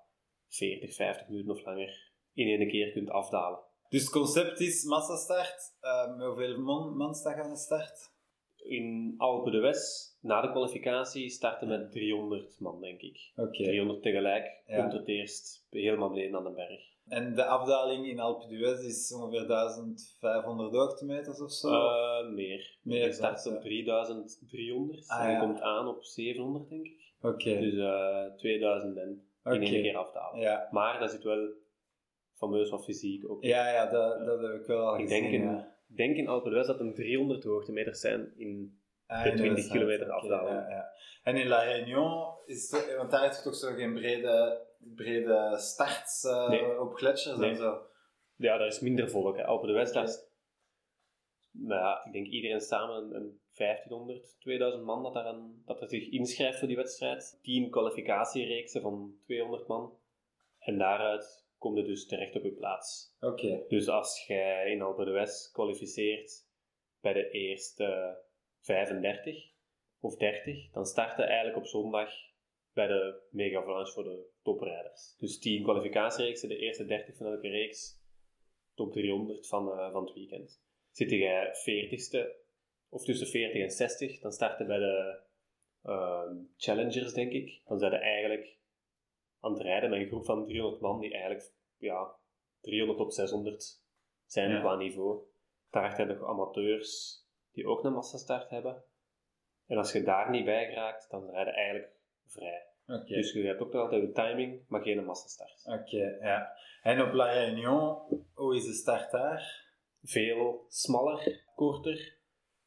40, 0.48 0.96
50 0.96 1.28
minuten 1.28 1.52
of 1.52 1.66
langer 1.66 2.12
in 2.34 2.60
één 2.60 2.70
keer 2.70 2.92
kunt 2.92 3.10
afdalen. 3.10 3.60
dus 3.90 4.02
het 4.02 4.12
concept 4.12 4.60
is 4.60 4.84
massastart. 4.84 5.78
Uh, 5.82 6.16
met 6.16 6.26
hoeveel 6.26 6.58
man, 6.58 6.96
man 6.98 7.16
staat 7.16 7.38
aan 7.38 7.50
de 7.50 7.58
start? 7.58 8.11
In 8.64 9.14
Alpe 9.18 9.52
de 9.52 9.60
West, 9.60 10.18
na 10.22 10.42
de 10.42 10.50
kwalificatie, 10.52 11.30
starten 11.30 11.68
met 11.68 11.92
300 11.92 12.60
man, 12.60 12.82
denk 12.82 13.02
ik. 13.02 13.32
Oké. 13.36 13.64
300 13.64 14.02
tegelijk, 14.02 14.62
Ja. 14.66 14.80
komt 14.82 14.94
het 14.94 15.08
eerst 15.08 15.68
helemaal 15.70 16.10
beneden 16.10 16.36
aan 16.38 16.44
de 16.44 16.52
berg. 16.52 16.90
En 17.08 17.36
de 17.36 17.46
afdaling 17.46 18.08
in 18.08 18.20
Alpe 18.20 18.48
d'Huez 18.48 18.86
is 18.86 19.14
ongeveer 19.14 19.48
1500 19.48 20.72
hoogtemeters 20.76 21.42
of 21.42 21.52
zo? 21.52 21.68
Eh, 21.70 22.30
meer. 22.30 22.78
Meer 22.82 23.06
Je 23.06 23.12
start 23.14 23.48
op 23.48 23.62
3300 23.62 25.08
Ah, 25.10 25.20
en 25.24 25.28
je 25.28 25.34
ja. 25.34 25.40
komt 25.40 25.62
aan 25.62 25.88
op 25.88 26.04
700, 26.04 26.70
denk 26.70 26.86
ik. 26.86 27.14
Oké. 27.22 27.60
Dus 27.60 27.78
eh 27.78 28.26
2000 28.38 28.98
en 28.98 29.24
in 29.44 29.62
één 29.62 29.82
keer 29.82 29.96
afdalen. 29.98 30.40
Ja. 30.40 30.68
Maar 30.72 31.00
dat 31.00 31.12
zit 31.12 31.24
wel 31.24 31.50
fameus 32.34 32.70
van 32.70 32.84
fysiek 32.84 33.30
ook. 33.30 33.44
Ja, 33.44 33.70
ja, 33.72 33.86
dat, 33.92 34.26
dat 34.26 34.42
heb 34.42 34.60
ik 34.62 34.66
wel 34.66 34.88
al 34.88 35.00
Ik 35.00 35.02
gezien. 35.10 35.32
denk 35.32 35.62
denk 35.96 36.16
in 36.16 36.28
Alpe 36.28 36.50
dat 36.50 36.80
een 36.80 36.94
300 36.94 37.44
hoogtemeters 37.44 38.00
zijn 38.00 38.34
in 38.38 38.80
Ah, 39.12 39.24
de 39.24 39.30
in 39.30 39.36
20 39.36 39.56
Westland, 39.56 39.80
kilometer 39.80 40.08
ja, 40.28 40.70
ja. 40.70 40.92
En 41.24 41.36
in 41.36 41.48
La 41.48 41.64
Réunion, 41.64 42.34
is 42.46 42.72
het, 42.72 42.96
want 42.96 43.12
daar 43.12 43.30
is 43.30 43.36
het 43.36 43.44
toch 43.44 43.56
zo 43.56 43.74
geen 43.74 43.94
brede, 43.94 44.62
brede 44.96 45.58
starts 45.58 46.24
eh, 46.24 46.50
Nee. 46.50 46.80
op 46.80 46.94
gletsjers 46.94 47.38
Nee. 47.38 47.50
en 47.50 47.56
zo. 47.56 47.82
Ja, 48.36 48.58
daar 48.58 48.68
is 48.68 48.80
minder 48.80 49.10
volk. 49.10 49.38
Hè. 49.38 49.46
Alpe 49.46 49.68
d'Huez, 49.68 49.92
daar 49.92 50.04
is... 50.04 50.30
Nou 51.52 51.82
ja, 51.82 52.06
ik 52.06 52.12
denk 52.12 52.28
iedereen 52.28 52.62
samen 52.62 52.96
een, 52.96 53.16
een 53.16 53.40
1500, 53.54 54.36
2000 54.40 54.84
man 54.84 55.04
dat, 55.04 55.14
daar 55.14 55.26
aan, 55.26 55.62
dat 55.66 55.82
er 55.82 55.90
zich 55.90 56.10
inschrijft 56.10 56.60
voor 56.60 56.68
die 56.68 56.78
wedstrijd. 56.78 57.40
10 57.42 57.70
kwalificatiereeksen 57.70 58.82
van 58.82 59.16
200 59.26 59.68
man. 59.68 59.94
En 60.60 60.78
daaruit 60.78 61.46
kom 61.62 61.78
je 61.78 61.84
dus 61.84 62.08
terecht 62.08 62.36
op 62.36 62.44
je 62.44 62.52
plaats. 62.52 63.16
Oké. 63.20 63.66
Dus 63.68 63.88
als 63.88 64.26
jij 64.28 64.72
in 64.72 64.82
Alpe 64.82 65.06
d'Huez 65.06 65.52
kwalificeert 65.52 66.32
bij 67.02 67.14
de 67.14 67.30
eerste 67.30 68.18
35 68.60 69.54
of 70.00 70.16
30, 70.16 70.72
dan 70.72 70.86
start 70.86 71.18
je 71.18 71.24
eigenlijk 71.24 71.58
op 71.58 71.66
zondag 71.66 72.12
bij 72.74 72.88
de 72.88 73.28
Mega 73.30 73.58
Avalanche 73.58 73.92
voor 73.94 74.04
de 74.04 74.30
toprijders. 74.44 75.16
Dus 75.18 75.40
10 75.40 75.64
kwalificatiereeksen, 75.64 76.50
de 76.50 76.58
eerste 76.58 76.86
30 76.86 77.18
van 77.18 77.26
elke 77.26 77.50
reeks, 77.50 78.02
top 78.74 78.92
300 78.92 79.48
van, 79.48 79.72
eh, 79.72 79.92
van 79.92 80.06
het 80.06 80.14
weekend. 80.14 80.64
Zit 80.92 81.10
jij 81.10 81.56
40ste 81.56 82.36
of 82.90 83.04
tussen 83.04 83.28
40 83.28 83.62
en 83.62 83.72
60, 83.72 84.20
dan 84.20 84.32
start 84.32 84.58
je 84.58 84.66
bij 84.66 84.80
de 84.80 85.20
ehm, 85.84 86.36
challengers, 86.58 87.14
denk 87.14 87.32
ik. 87.32 87.62
Dan 87.66 87.80
zijn 87.80 87.92
er 87.92 88.02
eigenlijk 88.02 88.60
aan 89.42 89.54
het 89.54 89.62
rijden 89.62 89.90
met 89.90 90.00
een 90.00 90.08
groep 90.08 90.26
van 90.26 90.46
300 90.46 90.82
man 90.82 91.00
die 91.00 91.12
eigenlijk 91.14 91.52
ja, 91.78 92.16
300 92.62 93.00
tot 93.00 93.14
600 93.14 93.84
zijn 94.26 94.52
Ja. 94.52 94.60
qua 94.60 94.76
niveau. 94.76 95.24
Heb 95.70 95.98
je 95.98 96.06
nog 96.06 96.24
amateurs 96.24 97.20
die 97.52 97.68
ook 97.68 97.84
een 97.84 97.94
massastart 97.94 98.50
hebben. 98.50 98.84
En 99.68 99.78
als 99.78 99.92
je 99.92 100.04
daar 100.04 100.30
niet 100.30 100.46
bij 100.46 100.66
geraakt, 100.66 101.10
dan 101.10 101.30
rijden 101.30 101.54
eigenlijk 101.54 101.92
vrij. 102.26 102.66
Dus 103.06 103.34
je 103.34 103.46
hebt 103.46 103.62
ook 103.62 103.74
nog 103.74 103.82
altijd 103.82 104.04
een 104.04 104.14
timing, 104.14 104.66
maar 104.68 104.82
geen 104.82 105.06
massastart. 105.06 105.66
Oké, 105.66 106.18
ja. 106.22 106.54
En 106.82 107.02
op 107.02 107.14
La 107.14 107.32
Réunion, 107.32 107.98
hoe 108.34 108.56
is 108.56 108.66
de 108.66 108.74
start 108.74 109.12
daar? 109.12 109.70
Veel 110.02 110.66
smaller, 110.68 111.44
korter. 111.56 112.18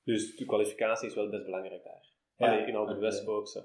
Dus 0.05 0.37
de 0.37 0.45
kwalificatie 0.45 1.09
is 1.09 1.15
wel 1.15 1.31
best 1.31 1.45
belangrijk 1.45 1.85
daar. 1.85 2.07
Ja, 2.37 2.47
Allee, 2.47 2.67
in 2.67 2.77
ook 2.77 3.49
zo. 3.49 3.61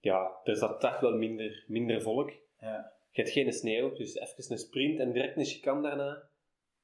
Ja, 0.00 0.40
er 0.44 0.56
zat 0.56 0.84
echt 0.84 1.00
wel 1.00 1.16
minder, 1.16 1.64
minder 1.66 2.02
volk. 2.02 2.30
Ja. 2.60 2.92
Je 3.10 3.20
hebt 3.22 3.34
geen 3.34 3.52
sneeuw, 3.52 3.94
dus 3.94 4.14
even 4.14 4.44
een 4.52 4.58
sprint 4.58 4.98
en 4.98 5.12
direct 5.12 5.36
een 5.36 5.44
chicane 5.44 5.82
daarna. 5.82 6.28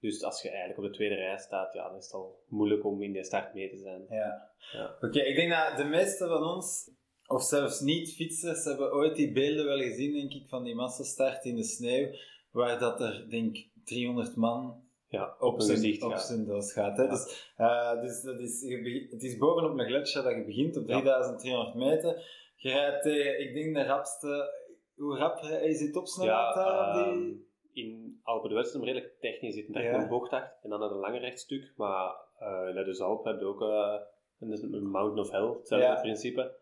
Dus 0.00 0.22
als 0.22 0.42
je 0.42 0.48
eigenlijk 0.48 0.78
op 0.78 0.84
de 0.84 0.90
tweede 0.90 1.14
rij 1.14 1.38
staat, 1.38 1.72
ja, 1.72 1.88
dan 1.88 1.96
is 1.96 2.04
het 2.04 2.14
al 2.14 2.38
moeilijk 2.48 2.84
om 2.84 3.02
in 3.02 3.12
de 3.12 3.24
start 3.24 3.54
mee 3.54 3.70
te 3.70 3.76
zijn. 3.78 4.06
Ja. 4.08 4.50
Ja. 4.72 4.96
Oké, 5.00 5.20
ik 5.20 5.36
denk 5.36 5.50
dat 5.50 5.76
de 5.76 5.84
meeste 5.84 6.26
van 6.26 6.42
ons, 6.42 6.90
of 7.26 7.42
zelfs 7.42 7.80
niet-fietsers, 7.80 8.64
hebben 8.64 8.92
ooit 8.92 9.16
die 9.16 9.32
beelden 9.32 9.64
wel 9.64 9.78
gezien, 9.78 10.12
denk 10.12 10.32
ik, 10.32 10.48
van 10.48 10.64
die 10.64 10.74
massastart 10.74 11.44
in 11.44 11.56
de 11.56 11.64
sneeuw, 11.64 12.08
waar 12.50 12.78
dat 12.78 13.00
er, 13.00 13.26
denk 13.30 13.56
ik, 13.56 13.68
300 13.84 14.36
man 14.36 14.82
Ja, 15.08 15.34
op 15.38 15.60
zijn, 15.60 15.76
gezicht 15.76 16.02
op 16.02 16.10
gaat. 16.10 16.26
zijn 16.26 16.44
doos 16.44 16.72
gaat. 16.72 16.96
Hè? 16.96 17.02
Ja. 17.02 17.10
Dus, 17.10 17.52
eh, 17.56 18.00
dus 18.00 18.22
dat 18.22 18.40
is, 18.40 18.62
het 19.10 19.22
is 19.22 19.36
bovenop 19.36 19.78
een 19.78 19.86
gletsjer 19.86 20.22
dat 20.22 20.34
je 20.34 20.44
begint 20.44 20.76
op 20.76 20.88
Ja. 20.88 21.00
3300 21.00 21.74
meter. 21.74 22.42
Je 22.64 22.70
rijdt 22.72 23.02
tegen, 23.02 23.40
ik 23.40 23.54
denk, 23.54 23.74
de 23.74 23.84
rapste... 23.84 24.52
Hoe 24.94 25.16
rap 25.18 25.42
is 25.42 25.80
het 25.80 25.96
opsnelheid 25.96 26.54
Ja, 26.54 26.64
daar? 26.64 27.06
ehm, 27.06 27.18
die... 27.18 27.48
in 27.72 28.20
Alpe 28.22 28.48
d'Huez 28.48 28.66
is 28.74 28.80
redelijk 28.82 29.20
technisch. 29.20 29.54
zit 29.54 29.66
direct 29.66 29.94
Ja. 29.94 30.02
een 30.02 30.08
bocht 30.08 30.32
achter 30.32 30.58
en 30.62 30.70
dan 30.70 30.82
een 30.82 30.92
lange 30.96 31.18
rechtstuk. 31.18 31.72
Maar 31.76 32.14
eh 32.38 32.68
in 32.68 32.74
de 32.74 33.02
Alpe 33.04 33.28
heb 33.28 33.38
je 33.40 33.46
ook 33.46 33.62
eh, 33.62 33.96
een, 34.38 34.90
Mountain 34.90 35.18
of 35.18 35.30
Hell, 35.30 35.56
hetzelfde 35.58 35.86
Ja. 35.86 36.00
principe. 36.00 36.56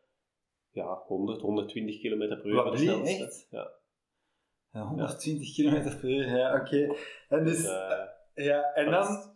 Ja, 0.70 1.02
100, 1.06 1.40
120 1.40 2.00
km 2.00 2.18
per 2.28 2.46
uur. 2.46 2.54
Wat, 2.54 2.72
de 2.72 2.78
snelste. 2.78 3.24
echt? 3.24 3.46
Ja. 3.50 3.70
Ja, 4.72 4.82
120 4.86 5.54
km 5.54 6.00
per 6.00 6.10
uur, 6.10 6.36
ja, 6.36 6.60
oké. 6.60 6.94
En 7.28 7.44
dus... 7.44 7.56
Dus, 7.56 7.66
eh, 7.66 8.04
Ja, 8.34 8.72
en 8.74 8.90
dan, 8.90 9.02
is- 9.02 9.31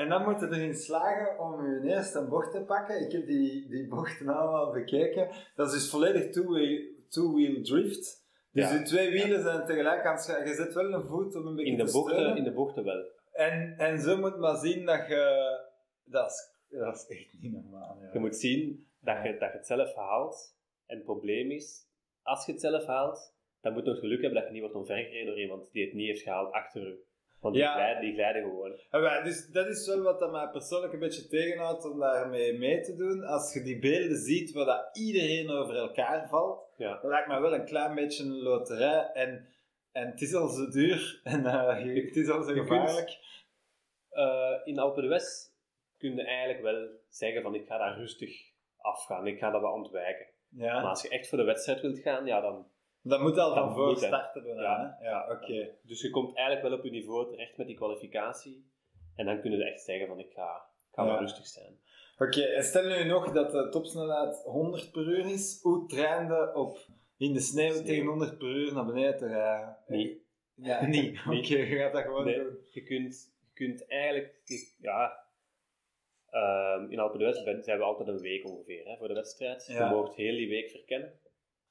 en 0.00 0.08
dan 0.08 0.22
moet 0.24 0.40
je 0.40 0.46
erin 0.46 0.74
slagen 0.74 1.38
om 1.38 1.66
je 1.66 1.88
eerste 1.94 2.26
bocht 2.28 2.52
te 2.52 2.60
pakken. 2.60 3.00
Ik 3.06 3.12
heb 3.12 3.26
die, 3.26 3.68
die 3.68 3.88
bochten 3.88 4.28
allemaal 4.28 4.72
bekeken. 4.72 5.28
Dat 5.54 5.66
is 5.66 5.72
dus 5.72 5.90
volledig 5.90 6.30
two-wheel 6.30 6.80
two-wheel 7.08 7.62
drift. 7.62 8.28
Dus 8.52 8.70
Ja. 8.70 8.78
de 8.78 8.82
twee 8.82 9.10
wielen 9.10 9.42
zijn 9.42 9.66
tegelijk 9.66 10.04
aan 10.04 10.14
het 10.16 10.48
Je 10.48 10.54
zet 10.54 10.74
wel 10.74 10.92
een 10.92 11.06
voet 11.06 11.34
om 11.36 11.46
een 11.46 11.54
beetje 11.56 11.70
in, 11.72 11.78
de 11.78 11.84
te 11.84 11.92
bochten, 11.92 12.14
steunen. 12.16 12.36
in 12.36 12.44
de 12.44 12.52
bochten 12.52 12.84
wel. 12.84 13.04
En, 13.32 13.74
en 13.78 14.00
zo 14.00 14.16
moet 14.18 14.38
maar 14.38 14.56
zien 14.56 14.84
dat 14.86 15.06
je... 15.08 15.22
Dat 16.04 16.30
is, 16.30 16.78
dat 16.78 16.94
is 16.96 17.06
echt 17.16 17.32
niet 17.40 17.52
normaal. 17.52 17.98
Ja. 18.00 18.10
Je 18.12 18.18
moet 18.18 18.36
zien 18.36 18.86
dat 19.00 19.16
je, 19.22 19.36
dat 19.38 19.52
je 19.52 19.56
het 19.58 19.66
zelf 19.66 19.94
haalt. 19.94 20.56
En 20.86 20.96
het 20.96 21.04
probleem 21.04 21.50
is, 21.50 21.86
als 22.22 22.46
je 22.46 22.52
het 22.52 22.60
zelf 22.60 22.86
haalt, 22.86 23.34
dan 23.60 23.72
moet 23.72 23.84
je 23.84 23.90
nog 23.90 23.98
geluk 23.98 24.20
hebben 24.20 24.38
dat 24.38 24.46
je 24.46 24.52
niet 24.52 24.60
wordt 24.62 24.76
omvergereden 24.76 25.26
door 25.26 25.40
iemand 25.40 25.72
die 25.72 25.84
het 25.84 25.94
niet 25.94 26.06
heeft 26.06 26.22
gehaald 26.22 26.52
achter 26.52 26.82
je. 26.82 27.08
Want 27.40 27.54
die, 27.54 27.62
Ja. 27.64 27.72
glijden, 27.74 28.02
die 28.02 28.12
glijden 28.14 28.42
gewoon. 28.42 28.80
En 28.90 29.00
wij- 29.00 29.22
dus 29.22 29.46
dat 29.48 29.66
is 29.66 29.86
wel 29.86 30.02
wat 30.02 30.18
dat 30.20 30.30
mij 30.32 30.48
persoonlijk 30.48 30.92
een 30.92 30.98
beetje 30.98 31.28
tegenhoudt 31.28 31.84
om 31.84 31.98
daarmee 31.98 32.58
mee 32.58 32.80
te 32.80 32.96
doen. 32.96 33.22
Als 33.24 33.52
je 33.54 33.62
die 33.62 33.78
beelden 33.78 34.16
ziet 34.16 34.52
waar 34.52 34.64
dat 34.64 34.88
iedereen 34.96 35.50
over 35.50 35.76
elkaar 35.76 36.28
valt, 36.28 36.74
Ja. 36.76 36.92
dat 37.00 37.10
lijkt 37.10 37.28
mij 37.28 37.40
wel 37.40 37.54
een 37.54 37.64
klein 37.64 37.94
beetje 37.94 38.24
een 38.24 38.42
loterij. 38.42 39.10
En, 39.14 39.48
en 39.92 40.06
het 40.10 40.20
is 40.20 40.34
al 40.34 40.48
zo 40.48 40.68
duur 40.70 41.20
en 41.24 41.46
eh, 41.46 41.66
het 42.06 42.16
is 42.16 42.28
al 42.28 42.42
zo 42.42 42.52
kunt- 42.52 42.68
gevaarlijk. 42.68 43.18
Eh, 44.10 44.60
in 44.64 44.78
Alpe 44.78 45.00
d'Huez 45.00 45.48
kun 45.98 46.14
je 46.16 46.22
eigenlijk 46.24 46.62
wel 46.62 46.88
zeggen 47.08 47.42
van 47.42 47.54
ik 47.54 47.66
ga 47.66 47.78
daar 47.78 47.96
rustig 47.98 48.48
afgaan, 48.76 49.26
ik 49.26 49.38
ga 49.38 49.50
dat 49.50 49.60
wel 49.60 49.72
ontwijken. 49.72 50.26
Maar 50.48 50.66
Ja. 50.66 50.80
als 50.80 51.02
je 51.02 51.08
echt 51.08 51.28
voor 51.28 51.38
de 51.38 51.44
wedstrijd 51.44 51.80
wilt 51.80 51.98
gaan, 51.98 52.26
ja 52.26 52.40
dan... 52.40 52.66
Dat 53.02 53.20
moet 53.20 53.38
al 53.38 53.54
van 53.54 53.74
voor 53.74 53.96
starten 53.96 54.42
doen. 54.42 54.56
Ja. 54.56 54.96
hè? 55.00 55.08
ja 55.08 55.28
oké. 55.32 55.68
Dus 55.82 56.00
je 56.02 56.10
komt 56.10 56.36
eigenlijk 56.36 56.68
wel 56.68 56.78
op 56.78 56.84
je 56.84 56.90
niveau 56.90 57.30
terecht 57.30 57.56
met 57.56 57.66
die 57.66 57.76
kwalificatie. 57.76 58.68
En 59.16 59.26
dan 59.26 59.40
kun 59.40 59.50
je 59.50 59.64
echt 59.64 59.80
zeggen 59.84 60.06
van 60.06 60.18
ik 60.18 60.32
ga, 60.32 60.62
ik 60.88 60.94
ga 60.94 61.02
Ja. 61.04 61.08
maar 61.10 61.20
rustig 61.20 61.46
zijn. 61.46 61.78
Oké, 62.18 62.40
en 62.42 62.62
stel 62.64 62.84
nu 62.88 63.04
nog 63.04 63.32
dat 63.32 63.50
de 63.50 63.68
topsnelheid 63.68 64.42
100 64.44 64.92
per 64.92 65.02
uur 65.06 65.26
is. 65.26 65.58
Hoe 65.62 65.86
trainde 65.88 66.52
op 66.54 66.78
in 67.16 67.32
de 67.32 67.40
sneeuw, 67.40 67.70
Sneeuw. 67.72 67.84
tegen 67.84 68.06
100 68.06 68.38
per 68.38 68.48
uur 68.48 68.72
naar 68.74 68.86
beneden 68.86 69.16
te 69.18 69.26
rijden? 69.26 69.76
Niet. 69.86 70.18
Ja, 70.54 70.86
niet. 70.96 71.18
Oké, 71.26 71.56
je 71.56 71.76
gaat 71.76 71.92
dat 71.92 72.02
gewoon 72.02 72.24
Nee, 72.24 72.36
doen. 72.36 72.58
je 72.70 72.82
kunt, 72.82 73.32
je 73.40 73.50
kunt 73.54 73.86
eigenlijk, 73.88 74.34
ja, 74.80 75.24
ehm, 76.30 76.90
in 76.90 76.98
Alpe 76.98 77.18
d'Huez 77.18 77.42
ben- 77.44 77.62
zijn 77.62 77.78
we 77.78 77.84
altijd 77.84 78.08
een 78.08 78.20
week 78.20 78.44
ongeveer 78.46 78.84
hè, 78.86 78.96
voor 78.96 79.08
de 79.08 79.14
wedstrijd. 79.14 79.66
Ja. 79.66 79.88
Je 79.88 79.94
mag 79.94 80.16
heel 80.16 80.36
die 80.36 80.48
week 80.48 80.70
verkennen. 80.70 81.18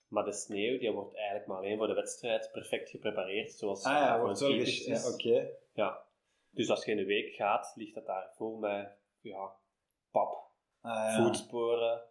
Maar 0.09 0.23
de 0.23 0.33
sneeuw 0.33 0.79
die 0.79 0.91
wordt 0.91 1.15
eigenlijk 1.15 1.47
maar 1.47 1.57
alleen 1.57 1.77
voor 1.77 1.87
de 1.87 1.93
wedstrijd 1.93 2.49
perfect 2.51 2.89
geprepareerd, 2.89 3.51
zoals 3.51 3.83
Ah 3.83 3.93
ja, 3.93 4.15
voor 4.15 4.23
wordt 4.25 4.39
skipist 4.39 4.75
gesch- 4.77 4.85
ja, 4.87 4.93
is. 4.93 5.13
Oké. 5.13 5.49
Ja. 5.73 6.01
Dus 6.51 6.69
als 6.69 6.85
je 6.85 6.91
in 6.91 6.97
een 6.97 7.05
week 7.05 7.33
gaat, 7.35 7.73
ligt 7.75 7.93
dat 7.95 8.05
daar 8.05 8.31
vol 8.35 8.57
met 8.57 8.91
ja, 9.21 9.51
pap, 10.11 10.47
Ah, 10.81 10.91
ja. 10.91 11.23
voetsporen. 11.23 12.01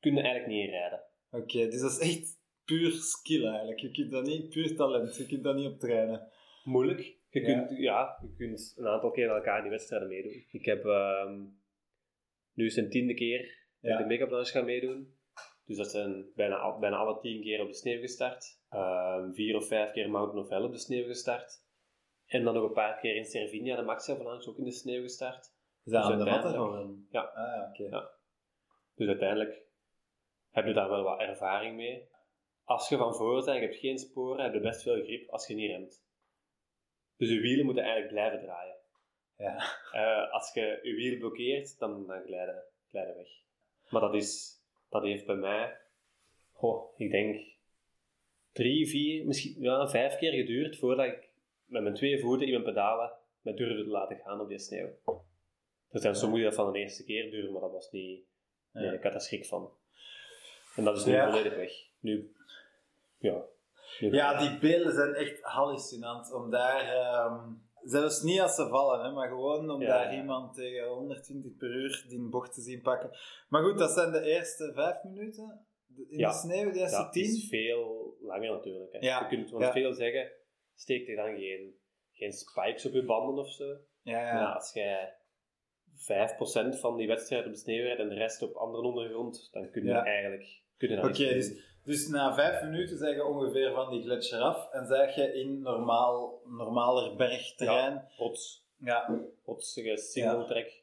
Kun 0.00 0.14
je 0.14 0.20
eigenlijk 0.22 0.52
niet 0.52 0.64
inrijden. 0.64 1.02
Oké, 1.30 1.68
dus 1.68 1.80
dat 1.80 1.90
is 1.90 1.98
echt 1.98 2.38
puur 2.64 2.90
skill 2.90 3.46
eigenlijk. 3.46 3.80
Je 3.80 3.90
kunt 3.90 4.10
dat 4.10 4.26
niet, 4.26 4.48
puur 4.50 4.76
talent, 4.76 5.16
je 5.16 5.26
kunt 5.26 5.44
dat 5.44 5.54
niet 5.54 5.66
op 5.72 5.78
trainen. 5.78 6.28
Moeilijk. 6.64 7.00
Je, 7.30 7.40
Ja. 7.40 7.44
Kunt, 7.64 7.78
ja, 7.78 8.18
je 8.22 8.34
kunt 8.36 8.74
een 8.76 8.86
aantal 8.86 9.10
keer 9.10 9.30
aan 9.30 9.36
elkaar 9.36 9.56
in 9.56 9.62
die 9.62 9.70
wedstrijden 9.70 10.08
meedoen. 10.08 10.44
Ik 10.50 10.64
heb 10.64 10.84
ehm, 10.84 11.40
nu 12.52 12.66
is 12.66 12.76
het 12.76 12.84
een 12.84 12.90
tiende 12.90 13.14
keer 13.14 13.40
dat 13.80 13.90
Ja. 13.90 13.98
ik 13.98 14.08
de 14.08 14.16
make-up 14.18 14.44
gaan 14.46 14.64
meedoen. 14.64 15.13
Dus 15.66 15.76
dat 15.76 15.90
zijn 15.90 16.30
bijna, 16.34 16.56
al- 16.56 16.78
bijna 16.78 16.96
alle 16.96 17.20
tien 17.20 17.42
keer 17.42 17.60
op 17.60 17.68
de 17.68 17.74
sneeuw 17.74 18.00
gestart. 18.00 18.60
Ehm, 18.70 19.32
vier 19.32 19.56
of 19.56 19.66
vijf 19.66 19.92
keer 19.92 20.10
Mountain 20.10 20.44
of 20.44 20.50
Hell 20.50 20.62
op 20.62 20.72
de 20.72 20.78
sneeuw 20.78 21.06
gestart. 21.06 21.62
En 22.26 22.44
dan 22.44 22.54
nog 22.54 22.64
een 22.64 22.72
paar 22.72 22.98
keer 23.00 23.16
in 23.16 23.24
Servinia, 23.24 23.76
de 23.76 23.82
Maxi 23.82 24.12
Avalanche, 24.12 24.50
ook 24.50 24.58
in 24.58 24.64
de 24.64 24.72
sneeuw 24.72 25.02
gestart. 25.02 25.52
Is 25.84 25.92
dat 25.92 26.02
Dus 26.02 26.12
aan 26.12 26.18
de? 26.18 26.24
Ja. 27.10 27.20
Ah 27.20 27.56
ja, 27.56 27.68
oké. 27.70 27.96
Ja. 27.96 28.10
Dus 28.94 29.08
uiteindelijk 29.08 29.62
heb 30.50 30.66
je 30.66 30.72
daar 30.72 30.88
wel 30.88 31.02
wat 31.02 31.20
ervaring 31.20 31.76
mee. 31.76 32.08
Als 32.64 32.88
je 32.88 32.96
van 32.96 33.14
je 33.44 33.50
hebt 33.50 33.76
geen 33.76 33.98
sporen, 33.98 34.44
heb 34.44 34.54
je 34.54 34.60
best 34.60 34.82
veel 34.82 35.02
grip 35.02 35.30
als 35.30 35.46
je 35.46 35.54
niet 35.54 35.70
remt. 35.70 36.04
Dus 37.16 37.28
je 37.28 37.40
wielen 37.40 37.64
moeten 37.64 37.82
eigenlijk 37.82 38.12
blijven 38.12 38.40
draaien. 38.40 38.76
Ja. 39.36 39.56
Eh, 39.92 40.32
als 40.32 40.52
je 40.52 40.78
je 40.82 40.94
wiel 40.94 41.18
blokkeert, 41.18 41.78
dan, 41.78 42.06
dan 42.06 42.22
glijden, 42.22 42.64
glijden 42.88 43.16
weg. 43.16 43.28
Maar 43.88 44.00
dat, 44.00 44.14
is, 44.14 44.62
dat 45.02 45.10
heeft 45.10 45.26
bij 45.26 45.34
mij, 45.36 45.76
goh, 46.52 46.98
ik 46.98 47.10
denk, 47.10 47.40
drie, 48.52 48.88
vier, 48.88 49.26
misschien 49.26 49.54
ja, 49.60 49.88
vijf 49.88 50.16
keer 50.16 50.32
geduurd 50.32 50.76
voordat 50.78 51.06
ik 51.06 51.28
met 51.64 51.82
mijn 51.82 51.94
twee 51.94 52.20
voeten 52.20 52.46
in 52.46 52.52
mijn 52.52 52.64
pedalen 52.64 53.12
me 53.40 53.54
durfde 53.54 53.82
te 53.84 53.90
laten 53.90 54.16
gaan 54.16 54.40
op 54.40 54.48
die 54.48 54.58
sneeuw. 54.58 54.88
Dus 55.90 56.02
dan 56.02 56.16
zo 56.16 56.38
dat 56.40 56.54
van 56.54 56.72
de 56.72 56.78
eerste 56.78 57.04
keer 57.04 57.30
duren, 57.30 57.52
maar 57.52 57.60
dat 57.60 57.72
was 57.72 57.90
niet... 57.90 58.24
Nee, 58.72 58.92
ik 58.94 59.02
had 59.02 59.12
daar 59.12 59.20
schrik 59.20 59.46
van. 59.46 59.70
En 60.76 60.84
dat 60.84 60.96
is 60.96 61.04
nu 61.04 61.12
Ja. 61.12 61.30
volledig 61.30 61.56
weg. 61.56 61.72
Nu, 62.00 62.32
ja. 63.18 63.42
Nu- 64.00 64.12
Ja, 64.12 64.38
die 64.38 64.58
beelden 64.58 64.92
zijn 64.92 65.14
echt 65.14 65.42
hallucinant. 65.42 66.32
Om 66.32 66.50
daar, 66.50 66.80
ehm, 66.88 67.50
zelfs 67.84 68.22
niet 68.22 68.40
als 68.40 68.54
ze 68.54 68.68
vallen, 68.68 69.04
hè, 69.04 69.12
maar 69.12 69.28
gewoon 69.28 69.70
om 69.70 69.80
Ja, 69.82 69.88
daar 69.88 70.12
ja. 70.14 70.20
iemand 70.20 70.54
tegen 70.54 70.86
120 70.88 71.56
per 71.56 71.68
uur 71.70 72.04
die 72.08 72.28
bocht 72.28 72.54
te 72.54 72.60
zien 72.60 72.80
pakken. 72.82 73.10
Maar 73.48 73.62
goed, 73.62 73.78
dat 73.78 73.90
zijn 73.90 74.12
de 74.12 74.22
eerste 74.22 74.72
vijf 74.74 75.02
minuten 75.02 75.66
in 76.08 76.18
Ja. 76.18 76.28
de 76.28 76.34
sneeuw, 76.36 76.70
de 76.72 76.78
eerste 76.78 77.02
het 77.02 77.12
tien. 77.12 77.22
is 77.24 77.48
veel 77.48 78.16
langer 78.20 78.50
natuurlijk. 78.50 78.92
Hè. 78.92 79.18
Je 79.20 79.26
kunt 79.26 79.50
want 79.50 79.72
veel 79.72 79.92
zeggen, 79.92 80.32
steek 80.74 81.08
er 81.08 81.16
dan 81.16 81.36
geen, 81.36 81.74
geen 82.12 82.32
spikes 82.32 82.86
op 82.86 82.92
je 82.92 83.04
banden 83.04 83.44
of 83.44 83.50
zo. 83.52 83.76
Ja, 84.02 84.34
Maar 84.34 84.54
als 84.54 84.72
jij 84.72 85.16
5% 85.94 86.78
van 86.80 86.96
die 86.96 87.06
wedstrijd 87.06 87.46
op 87.46 87.52
de 87.52 87.58
sneeuw 87.58 87.82
rijdt 87.82 88.00
en 88.00 88.08
de 88.08 88.14
rest 88.14 88.42
op 88.42 88.54
andere 88.54 88.82
ondergrond, 88.82 89.48
dan 89.52 89.70
kun 89.70 89.84
je 89.84 89.92
eigenlijk 89.92 90.62
dat 90.78 90.98
Oké, 91.04 91.12
dus, 91.34 91.73
dus 91.84 92.08
na 92.08 92.34
vijf 92.34 92.62
minuten 92.62 92.98
zeg 92.98 93.14
je 93.14 93.24
ongeveer 93.24 93.72
van 93.72 93.90
die 93.90 94.02
gletsjer 94.02 94.40
af 94.40 94.70
en 94.72 94.86
zeg 94.86 95.14
je 95.14 95.32
in 95.34 95.62
normaal, 95.62 96.40
normaler 96.44 97.16
bergterrein. 97.16 98.08
rots, 98.16 98.66
Ja. 98.78 99.20
rotsige 99.44 99.96
single 99.96 100.44
track. 100.46 100.82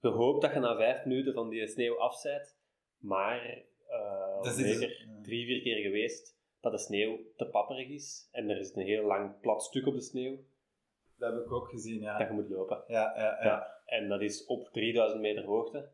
Je 0.00 0.08
hoopt 0.08 0.42
dat 0.42 0.52
je 0.52 0.58
na 0.58 0.76
5 0.76 1.04
minuten 1.04 1.32
van 1.34 1.48
die 1.48 1.66
sneeuw 1.68 1.98
af 1.98 2.22
bent, 2.22 2.56
maar 2.98 3.64
uh, 3.90 4.42
Dat 4.42 4.46
is- 4.58 4.78
zeker 4.78 4.88
ja. 4.88 5.20
drie, 5.22 5.46
vier 5.46 5.62
keer 5.62 5.82
geweest 5.82 6.38
dat 6.60 6.72
de 6.72 6.78
sneeuw 6.78 7.18
te 7.36 7.44
papperig 7.46 7.88
is 7.88 8.28
en 8.32 8.48
er 8.50 8.58
is 8.58 8.74
een 8.74 8.82
heel 8.82 9.04
lang 9.06 9.40
plat 9.40 9.62
stuk 9.62 9.86
op 9.86 9.94
de 9.94 10.00
sneeuw 10.00 10.38
dat 11.18 11.32
heb 11.32 11.44
ik 11.44 11.52
ook 11.52 11.68
gezien, 11.68 12.00
ja. 12.00 12.18
dat 12.18 12.28
je 12.28 12.34
moet 12.34 12.48
lopen. 12.48 12.84
Ja, 12.86 13.12
ja, 13.16 13.22
ja. 13.22 13.44
Ja. 13.44 13.80
En 13.86 14.08
dat 14.08 14.20
is 14.20 14.46
op 14.46 14.68
3000 14.72 15.20
meter 15.20 15.44
hoogte. 15.44 15.88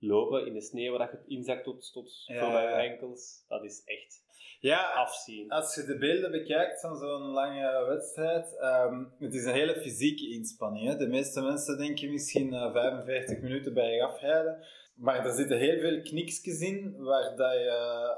Lopen 0.00 0.46
in 0.46 0.52
de 0.52 0.60
sneeuw 0.62 0.96
waar 0.98 1.10
je 1.26 1.34
inzakt 1.36 1.64
tot, 1.64 1.92
tot 1.92 2.24
Ja, 2.26 2.40
voorbij 2.40 2.64
je 2.84 2.90
enkels, 2.90 3.44
dat 3.48 3.64
is 3.64 3.82
echt 3.84 4.22
Ja, 4.60 4.92
afzien. 4.92 5.50
als 5.50 5.74
je 5.74 5.84
de 5.84 5.98
beelden 5.98 6.30
bekijkt 6.30 6.80
van 6.80 6.96
zo'n 6.96 7.22
lange 7.22 7.84
wedstrijd, 7.88 8.56
ehm, 8.56 9.04
het 9.18 9.34
is 9.34 9.44
een 9.44 9.52
hele 9.52 9.80
fysieke 9.80 10.28
inspanning. 10.30 10.86
Hè? 10.88 10.96
De 10.96 11.08
meeste 11.08 11.40
mensen 11.40 11.78
denken 11.78 12.10
misschien 12.10 12.52
eh, 12.54 12.72
45 12.72 13.40
minuten 13.40 13.74
bergaf 13.74 14.20
rijden, 14.20 14.66
maar 14.94 15.26
er 15.26 15.32
zitten 15.32 15.58
heel 15.58 15.80
veel 15.80 16.02
kniksjes 16.02 16.60
in 16.60 16.96
waar, 16.96 17.36
dat 17.36 17.52
je, 17.52 18.16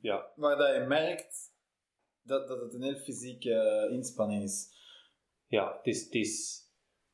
Ja, 0.00 0.32
waar 0.36 0.56
dat 0.56 0.74
je 0.74 0.80
merkt 0.80 1.36
dat, 2.22 2.48
dat 2.48 2.60
het 2.60 2.74
een 2.74 2.82
heel 2.82 2.98
fysieke 2.98 3.88
inspanning 3.90 4.42
is. 4.42 4.76
ja 5.46 5.76
het, 5.76 5.86
is, 5.86 6.04
het 6.04 6.14
is 6.14 6.62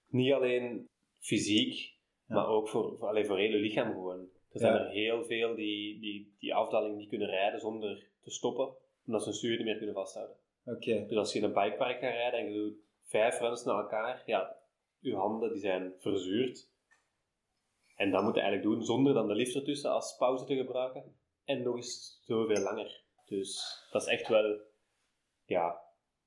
niet 0.08 0.32
alleen 0.32 0.86
fysiek. 1.20 1.92
Maar 2.34 2.48
ook 2.48 2.68
voor, 2.68 2.96
voor, 2.98 3.24
voor 3.24 3.38
heel 3.38 3.50
je 3.50 3.56
lichaam 3.56 3.92
gewoon. 3.92 4.28
Er 4.52 4.60
zijn 4.60 4.74
er 4.74 4.88
heel 4.88 5.24
veel 5.24 5.54
die, 5.54 6.00
die 6.00 6.34
die 6.38 6.54
afdaling 6.54 6.96
niet 6.96 7.08
kunnen 7.08 7.28
rijden 7.28 7.60
zonder 7.60 8.06
te 8.22 8.30
stoppen, 8.30 8.74
omdat 9.06 9.22
ze 9.22 9.28
hun 9.28 9.38
stuur 9.38 9.56
niet 9.56 9.64
meer 9.64 9.76
kunnen 9.76 9.94
vasthouden. 9.94 10.36
Oké, 10.64 11.06
Dus 11.06 11.16
als 11.16 11.32
je 11.32 11.38
in 11.38 11.44
een 11.44 11.52
bikepark 11.52 12.00
gaat 12.00 12.12
rijden 12.12 12.40
en 12.40 12.52
je 12.52 12.58
doet 12.58 12.76
vijf 13.02 13.40
runs 13.40 13.64
naar 13.64 13.76
elkaar, 13.76 14.22
ja, 14.26 14.56
je 14.98 15.14
handen 15.14 15.52
die 15.52 15.60
zijn 15.60 15.92
verzuurd. 15.98 16.72
En 17.96 18.10
dat 18.10 18.22
moet 18.22 18.34
je 18.34 18.40
eigenlijk 18.40 18.72
doen 18.72 18.84
zonder 18.84 19.14
dan 19.14 19.28
de 19.28 19.34
lift 19.34 19.54
ertussen 19.54 19.90
als 19.90 20.16
pauze 20.16 20.44
te 20.44 20.56
gebruiken. 20.56 21.16
En 21.44 21.62
nog 21.62 21.76
eens 21.76 22.20
zoveel 22.24 22.62
langer. 22.62 23.02
Dus 23.24 23.82
dat 23.90 24.02
is 24.02 24.08
echt 24.08 24.28
wel, 24.28 24.60
ja, 25.44 25.80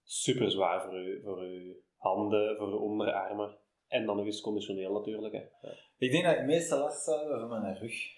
super 0.03 0.51
zwaar 0.51 0.81
voor 0.81 0.99
je, 0.99 1.21
voor 1.23 1.45
je 1.45 1.81
handen, 1.97 2.57
voor 2.57 2.69
je 2.69 2.75
onderarmen. 2.75 3.57
En 3.87 4.05
dan 4.05 4.15
nog 4.15 4.25
eens 4.25 4.41
conditioneel 4.41 4.93
natuurlijk. 4.93 5.33
Hè. 5.33 5.39
Ja. 5.39 5.75
ik 5.97 6.11
denk 6.11 6.23
dat 6.23 6.33
ik 6.33 6.39
het 6.39 6.47
meeste 6.47 6.75
last 6.75 7.03
zou 7.03 7.19
hebben 7.19 7.49
van 7.49 7.61
mijn 7.61 7.77
rug. 7.77 8.15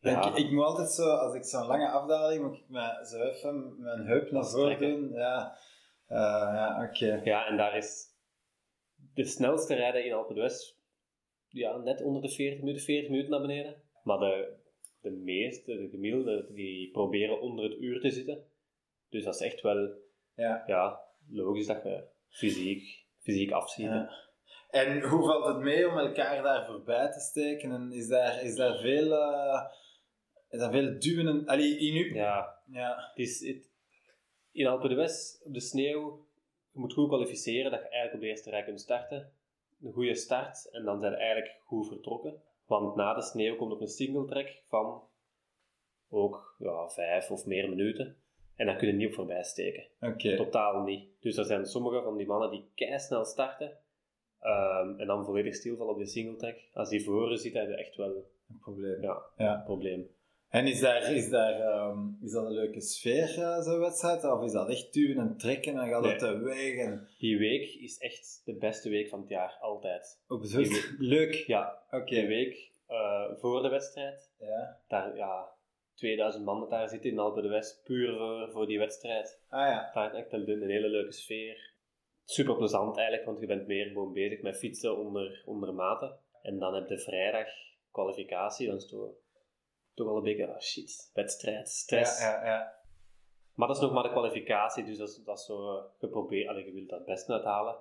Ja. 0.00 0.28
Ik, 0.28 0.36
ik 0.36 0.50
moet 0.50 0.64
altijd 0.64 0.90
zo, 0.90 1.02
als 1.02 1.34
ik 1.34 1.44
zo'n 1.44 1.66
lange 1.66 1.88
afdaling, 1.88 2.42
moet 2.42 2.56
ik 2.56 2.68
mijn, 2.68 3.06
zo 3.06 3.22
even 3.22 3.80
mijn 3.80 4.06
heup 4.06 4.30
naar 4.30 4.46
voren 4.46 4.78
doen. 4.78 5.12
Ja, 5.12 5.58
Eh, 6.06 6.18
ja 6.54 6.88
oké. 6.88 7.20
Ja, 7.24 7.46
en 7.46 7.56
daar 7.56 7.76
is 7.76 8.06
de 9.14 9.24
snelste 9.24 9.74
rijden 9.74 10.04
in 10.04 10.12
Alpe 10.12 10.34
d'Huez 10.34 10.74
ja, 11.54 11.76
net 11.76 12.02
onder 12.02 12.22
de 12.22 12.28
40 12.28 12.58
minuten, 12.58 12.82
40 12.82 13.10
minuten 13.10 13.30
naar 13.30 13.40
beneden. 13.40 13.82
Maar 14.02 14.18
de, 14.18 14.56
de 15.00 15.10
meeste, 15.10 15.76
de 15.76 15.88
gemiddelde, 15.88 16.46
die 16.52 16.90
proberen 16.90 17.40
onder 17.40 17.64
het 17.64 17.80
uur 17.80 18.00
te 18.00 18.10
zitten. 18.10 18.44
Dus 19.08 19.24
dat 19.24 19.34
is 19.34 19.40
echt 19.40 19.60
wel 19.60 20.02
Ja. 20.34 20.64
ja, 20.66 21.00
logisch 21.30 21.66
dat 21.66 21.82
je 21.82 22.04
fysiek, 22.28 23.04
fysiek. 23.18 23.50
Ja. 23.76 24.10
En 24.74 25.02
hoe 25.02 25.24
valt 25.24 25.46
het 25.46 25.58
mee 25.58 25.88
om 25.88 25.98
elkaar 25.98 26.42
daar 26.42 26.66
voorbij 26.66 27.10
te 27.12 27.20
steken? 27.20 27.70
En 27.70 27.92
is 27.92 28.08
daar, 28.08 28.42
is 28.42 28.56
daar 28.56 28.78
veel, 28.78 29.12
eh, 29.12 29.64
is 30.48 30.58
daar 30.58 30.70
veel 30.70 30.98
duwen? 30.98 31.26
En, 31.26 31.46
allee, 31.46 31.78
in 31.78 31.96
u... 31.96 32.14
Ja, 32.14 32.58
Ja. 32.66 33.08
het 33.08 33.18
is, 33.18 33.46
het, 33.46 33.70
in 34.52 34.66
Alpe 34.66 34.88
d'Huez, 34.88 35.40
op 35.44 35.54
de 35.54 35.60
sneeuw, 35.60 36.26
je 36.72 36.78
moet 36.78 36.92
goed 36.92 37.08
kwalificeren 37.08 37.70
dat 37.70 37.80
je 37.80 37.88
eigenlijk 37.88 38.14
op 38.14 38.20
de 38.20 38.26
eerste 38.26 38.50
rij 38.50 38.64
kunt 38.64 38.80
starten. 38.80 39.32
Een 39.82 39.92
goede 39.92 40.14
start 40.14 40.70
en 40.70 40.84
dan 40.84 41.00
zijn 41.00 41.12
je 41.12 41.18
eigenlijk 41.18 41.56
goed 41.64 41.88
vertrokken. 41.88 42.42
Want 42.66 42.96
na 42.96 43.14
de 43.14 43.22
sneeuw 43.22 43.56
komt 43.56 43.72
op 43.72 43.80
een 43.80 43.88
single 43.88 44.26
track 44.26 44.62
van 44.68 45.02
ook 46.10 46.54
ja, 46.58 46.88
vijf 46.88 47.30
of 47.30 47.46
meer 47.46 47.68
minuten. 47.68 48.16
En 48.56 48.66
daar 48.66 48.76
kun 48.76 48.86
je 48.86 48.92
niet 48.92 49.08
op 49.08 49.14
voorbij 49.14 49.42
steken. 49.42 49.86
Oké. 50.00 50.36
Totaal 50.36 50.82
niet. 50.82 51.08
Dus 51.20 51.36
er 51.36 51.44
zijn 51.44 51.66
sommige 51.66 52.02
van 52.02 52.16
die 52.16 52.26
mannen 52.26 52.50
die 52.50 52.98
snel 52.98 53.24
starten 53.24 53.82
ehm, 54.44 55.00
en 55.00 55.06
dan 55.06 55.24
volledig 55.24 55.54
stilvallen 55.54 55.92
op 55.92 55.98
de 55.98 56.06
single 56.06 56.36
track. 56.36 56.56
Als 56.72 56.88
die 56.88 57.04
voor 57.04 57.30
je 57.30 57.36
zit, 57.36 57.54
heb 57.54 57.68
je 57.68 57.74
echt 57.76 57.96
wel 57.96 58.30
Een 58.50 58.58
probleem. 58.60 59.02
ja, 59.02 59.22
Ja. 59.36 59.54
een 59.58 59.64
probleem. 59.64 60.06
En 60.48 60.66
is, 60.66 60.80
daar, 60.80 61.12
is, 61.12 61.30
daar, 61.30 61.60
ehm, 61.60 61.98
is 62.22 62.32
dat 62.32 62.44
een 62.46 62.52
leuke 62.52 62.80
sfeer, 62.80 63.38
eh, 63.42 63.60
zo'n 63.60 63.78
wedstrijd? 63.80 64.24
Of 64.24 64.42
is 64.44 64.52
dat 64.52 64.68
echt 64.68 64.92
duwen 64.92 65.18
en 65.18 65.36
trekken 65.36 65.76
en 65.78 65.88
gaat 65.88 66.00
Nee. 66.02 66.10
het 66.10 66.18
te 66.20 66.38
wegen? 66.38 67.08
Die 67.18 67.38
week 67.38 67.74
is 67.74 67.98
echt 67.98 68.42
de 68.44 68.54
beste 68.56 68.88
week 68.90 69.08
van 69.08 69.20
het 69.20 69.28
jaar, 69.28 69.56
altijd. 69.60 70.22
Op 70.28 70.42
leuk. 70.98 71.34
Ja, 71.34 71.82
Oké. 71.90 72.26
week 72.26 72.72
eh, 72.86 73.24
voor 73.36 73.62
de 73.62 73.68
wedstrijd, 73.68 74.30
Ja. 74.38 74.80
daar 74.88 75.16
ja, 75.16 75.48
2000 75.94 76.44
man 76.44 76.60
dat 76.60 76.70
daar 76.70 76.88
zitten 76.88 77.10
in 77.10 77.18
Alpe 77.18 77.42
d'Huez, 77.42 77.82
puur 77.84 78.16
voor, 78.16 78.50
voor 78.50 78.66
die 78.66 78.78
wedstrijd. 78.78 79.40
Ah 79.48 79.68
ja. 79.68 79.90
Daar 79.94 80.12
is 80.12 80.18
echt 80.18 80.32
een, 80.32 80.48
een 80.50 80.70
hele 80.70 80.88
leuke 80.88 81.12
sfeer. 81.12 81.72
Super 82.24 82.56
plezant 82.56 82.96
eigenlijk, 82.96 83.26
want 83.26 83.40
je 83.40 83.46
bent 83.46 83.66
meer 83.66 83.86
gewoon 83.86 84.12
bezig 84.12 84.42
met 84.42 84.58
fietsen 84.58 84.96
onder, 84.98 85.42
onder 85.44 85.74
maten. 85.74 86.18
En 86.42 86.58
dan 86.58 86.74
heb 86.74 86.88
je 86.88 86.98
vrijdag 86.98 87.46
kwalificatie, 87.90 88.66
dan 88.66 88.76
is 88.76 88.82
het 88.82 88.90
toch, 88.90 89.14
toch 89.94 90.06
wel 90.06 90.16
een 90.16 90.22
beetje, 90.22 90.46
ah 90.46 90.60
shit, 90.60 91.10
wedstrijd, 91.14 91.68
stress. 91.68 92.20
Ja, 92.20 92.30
ja, 92.30 92.46
ja. 92.46 92.82
Maar 93.54 93.68
dat 93.68 93.76
is 93.76 93.82
nog 93.82 93.92
maar 93.92 94.02
de 94.02 94.10
kwalificatie, 94.10 94.84
dus 94.84 94.98
dat 94.98 95.08
is, 95.08 95.22
dat 95.24 95.38
is 95.38 95.44
zo 95.44 95.76
eh, 95.76 95.84
geprobeerd. 95.98 96.48
Allee, 96.48 96.64
je 96.64 96.72
wilt 96.72 96.88
dat 96.88 96.98
het 96.98 97.08
beste 97.08 97.32
uithalen. 97.32 97.76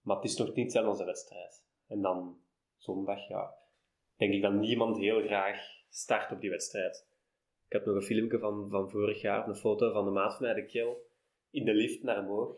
Maar 0.00 0.16
het 0.16 0.24
is 0.24 0.36
nog 0.36 0.54
niet 0.54 0.72
zelfs 0.72 0.88
onze 0.88 1.04
wedstrijd. 1.04 1.64
En 1.86 2.00
dan 2.00 2.40
zondag, 2.76 3.28
ja, 3.28 3.54
denk 4.16 4.32
ik 4.32 4.42
dat 4.42 4.52
niemand 4.52 4.96
heel 4.96 5.22
graag 5.22 5.58
start 5.88 6.32
op 6.32 6.40
die 6.40 6.50
wedstrijd. 6.50 7.08
Ik 7.66 7.72
heb 7.72 7.84
nog 7.84 7.94
een 7.94 8.02
filmpje 8.02 8.38
van, 8.38 8.70
van 8.70 8.90
vorig 8.90 9.20
jaar, 9.20 9.48
een 9.48 9.56
foto 9.56 9.92
van 9.92 10.04
de 10.04 10.10
maat 10.10 10.36
van 10.36 10.42
mij, 10.42 10.54
de 10.54 10.64
Kill, 10.64 10.96
in 11.50 11.64
de 11.64 11.74
lift 11.74 12.02
naar 12.02 12.18
omhoog. 12.18 12.56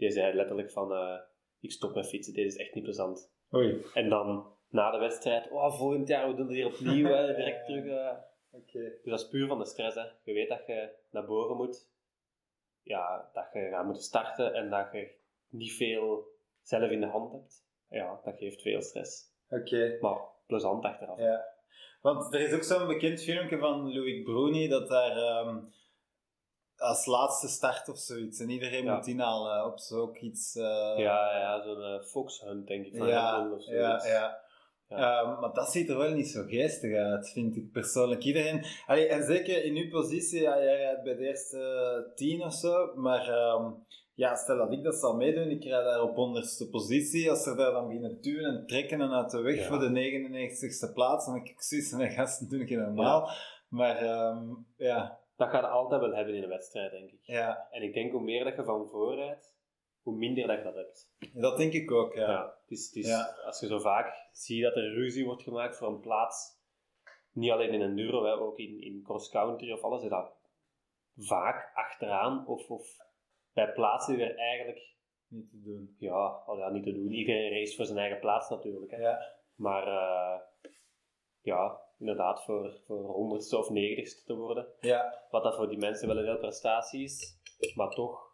Die 0.00 0.10
zei 0.10 0.34
letterlijk 0.34 0.70
van, 0.70 0.92
eh, 0.92 1.18
ik 1.60 1.72
stop 1.72 1.94
met 1.94 2.08
fietsen, 2.08 2.34
dit 2.34 2.46
is 2.46 2.56
echt 2.56 2.74
niet 2.74 2.84
plezant. 2.84 3.32
Oei. 3.54 3.84
En 3.94 4.08
dan 4.08 4.52
na 4.68 4.90
de 4.90 4.98
wedstrijd, 4.98 5.50
oh, 5.50 5.78
volgend 5.78 6.08
jaar, 6.08 6.28
we 6.28 6.34
doen 6.34 6.46
het 6.46 6.54
hier 6.54 6.66
opnieuw, 6.66 7.06
hè, 7.06 7.26
direct 7.36 7.64
terug. 7.66 7.84
eh. 7.84 8.16
Dus 8.72 9.00
dat 9.04 9.20
is 9.20 9.28
puur 9.28 9.46
van 9.48 9.58
de 9.58 9.64
stress. 9.64 9.96
Hè. 9.96 10.04
Je 10.22 10.32
weet 10.32 10.48
dat 10.48 10.66
je 10.66 10.88
naar 11.10 11.26
boven 11.26 11.56
moet. 11.56 11.88
Ja, 12.82 13.30
dat 13.32 13.48
je 13.52 13.68
gaat 13.70 13.84
moeten 13.84 14.02
starten 14.02 14.54
en 14.54 14.70
dat 14.70 14.88
je 14.92 15.10
niet 15.48 15.72
veel 15.72 16.24
zelf 16.62 16.90
in 16.90 17.00
de 17.00 17.06
hand 17.06 17.32
hebt. 17.32 17.66
Ja, 17.88 18.20
dat 18.24 18.36
geeft 18.36 18.62
veel 18.62 18.82
stress. 18.82 19.24
Oké. 19.50 19.98
Maar 20.00 20.18
plezant 20.46 20.84
achteraf. 20.84 21.18
Ja. 21.18 21.44
Want 22.00 22.34
er 22.34 22.40
is 22.40 22.52
ook 22.52 22.62
zo'n 22.62 22.86
bekend 22.86 23.22
filmpje 23.22 23.58
van 23.58 23.92
Louis 23.92 24.22
Bruni 24.22 24.68
dat 24.68 24.88
daar 24.88 25.16
ehm, 25.16 25.58
als 26.80 27.06
laatste 27.06 27.48
start 27.48 27.88
of 27.88 27.98
zoiets. 27.98 28.40
En 28.40 28.50
iedereen 28.50 28.84
Ja. 28.84 28.94
moet 28.94 29.06
inhalen 29.06 29.64
op 29.66 29.78
zo 29.78 30.12
iets. 30.20 30.56
eh, 30.56 30.62
Ja, 30.96 31.38
ja, 31.38 31.62
zo'n 31.62 31.82
eh, 31.82 32.02
foxhunt 32.06 32.66
denk 32.66 32.86
ik 32.86 32.96
van 32.96 33.06
ja, 33.08 33.50
of 33.52 33.66
ja, 33.66 34.04
ja. 34.06 34.38
Ja. 34.88 35.20
Ehm, 35.22 35.40
maar 35.40 35.52
dat 35.52 35.70
ziet 35.72 35.88
er 35.88 35.96
wel 35.98 36.10
niet 36.10 36.28
zo 36.28 36.42
geestig 36.46 36.96
uit, 36.96 37.28
vind 37.30 37.56
ik 37.56 37.72
persoonlijk. 37.72 38.24
Iedereen, 38.24 38.64
allee, 38.86 39.06
en 39.06 39.22
zeker 39.24 39.64
in 39.64 39.76
uw 39.76 39.90
positie, 39.90 40.40
ja, 40.40 40.62
jij 40.62 40.76
rijdt 40.76 41.02
bij 41.02 41.14
de 41.16 41.26
eerste 41.26 42.12
tien 42.14 42.42
of 42.42 42.54
zo, 42.54 42.92
maar 42.94 43.28
ehm, 43.28 43.70
ja, 44.14 44.34
stel 44.34 44.56
dat 44.56 44.72
ik 44.72 44.82
dat 44.82 44.94
zal 44.94 45.16
meedoen, 45.16 45.50
ik 45.50 45.64
rijd 45.64 45.84
daar 45.84 46.02
op 46.02 46.16
onderste 46.18 46.68
positie, 46.68 47.30
als 47.30 47.42
ze 47.42 47.54
daar 47.54 47.72
dan 47.72 47.86
beginnen 47.86 48.20
duwen 48.20 48.44
en 48.44 48.66
trekken 48.66 49.00
en 49.00 49.10
uit 49.12 49.30
de 49.30 49.40
weg 49.40 49.56
Ja. 49.56 49.66
voor 49.66 49.78
de 49.78 49.88
99ste 49.90 50.92
plaats, 50.92 51.24
dan 51.24 51.34
denk 51.34 51.48
ik 51.48 51.62
zoiets 51.62 51.90
van, 51.90 52.10
gasten 52.18 52.48
doen 52.48 52.60
ik 52.60 52.70
normaal. 52.70 53.30
Maar 53.68 53.96
ehm, 53.96 54.48
ja, 54.76 55.18
Dat 55.40 55.48
gaat 55.50 55.60
je 55.62 55.68
altijd 55.68 56.00
wel 56.00 56.14
hebben 56.14 56.34
in 56.34 56.42
een 56.42 56.48
wedstrijd, 56.48 56.90
denk 56.90 57.10
ik. 57.10 57.18
ja, 57.22 57.68
En 57.70 57.82
ik 57.82 57.94
denk 57.94 58.12
hoe 58.12 58.20
meer 58.22 58.44
dat 58.44 58.56
je 58.56 58.64
van 58.64 58.88
vooruit, 58.88 59.54
hoe 60.02 60.16
minder 60.16 60.46
dat 60.46 60.56
je 60.58 60.62
dat 60.64 60.74
hebt. 60.74 61.12
dat 61.34 61.56
denk 61.56 61.72
ik 61.72 61.90
ook, 61.90 62.14
ja. 62.14 62.30
Ja, 62.30 62.44
het 62.60 62.70
is, 62.70 62.86
het 62.86 62.96
is, 62.96 63.06
Ja. 63.08 63.36
Als 63.44 63.60
je 63.60 63.66
zo 63.66 63.78
vaak 63.78 64.28
ziet 64.32 64.62
dat 64.62 64.76
er 64.76 64.94
ruzie 64.94 65.24
wordt 65.24 65.42
gemaakt 65.42 65.76
voor 65.76 65.88
een 65.88 66.00
plaats, 66.00 66.58
niet 67.32 67.50
alleen 67.50 67.72
in 67.74 67.82
enduro, 67.82 68.24
hè, 68.24 68.32
ook 68.32 68.58
in, 68.58 68.80
in 68.80 69.02
cross-country 69.02 69.72
of 69.72 69.82
alles, 69.82 70.02
is 70.02 70.08
dat 70.08 70.36
vaak 71.16 71.70
achteraan 71.74 72.46
of, 72.46 72.70
of 72.70 72.96
bij 73.52 73.72
plaatsen 73.72 74.16
die 74.16 74.24
er 74.24 74.36
eigenlijk 74.36 74.94
Niet 75.26 75.50
te 75.50 75.60
doen. 75.60 75.96
ja, 75.98 76.42
al 76.46 76.58
ja, 76.58 76.68
niet 76.70 76.84
te 76.84 76.92
doen. 76.92 77.10
Iedereen 77.10 77.50
race 77.52 77.76
voor 77.76 77.84
zijn 77.84 77.98
eigen 77.98 78.20
plaats 78.20 78.48
natuurlijk. 78.50 78.90
Hè. 78.90 78.96
Ja, 78.96 79.32
Maar 79.54 79.86
eh, 79.86 80.40
ja, 81.40 81.80
inderdaad, 82.00 82.44
voor, 82.44 82.80
voor 82.86 83.04
honderdste 83.04 83.58
of 83.58 83.70
negentigste 83.70 84.24
te 84.24 84.34
worden. 84.34 84.66
ja. 84.80 85.24
Wat 85.30 85.42
dat 85.42 85.56
voor 85.56 85.68
die 85.68 85.78
mensen 85.78 86.08
wel 86.08 86.18
een 86.18 86.24
heel 86.24 86.38
prestatie 86.38 87.02
is, 87.02 87.38
maar 87.74 87.90
toch. 87.90 88.28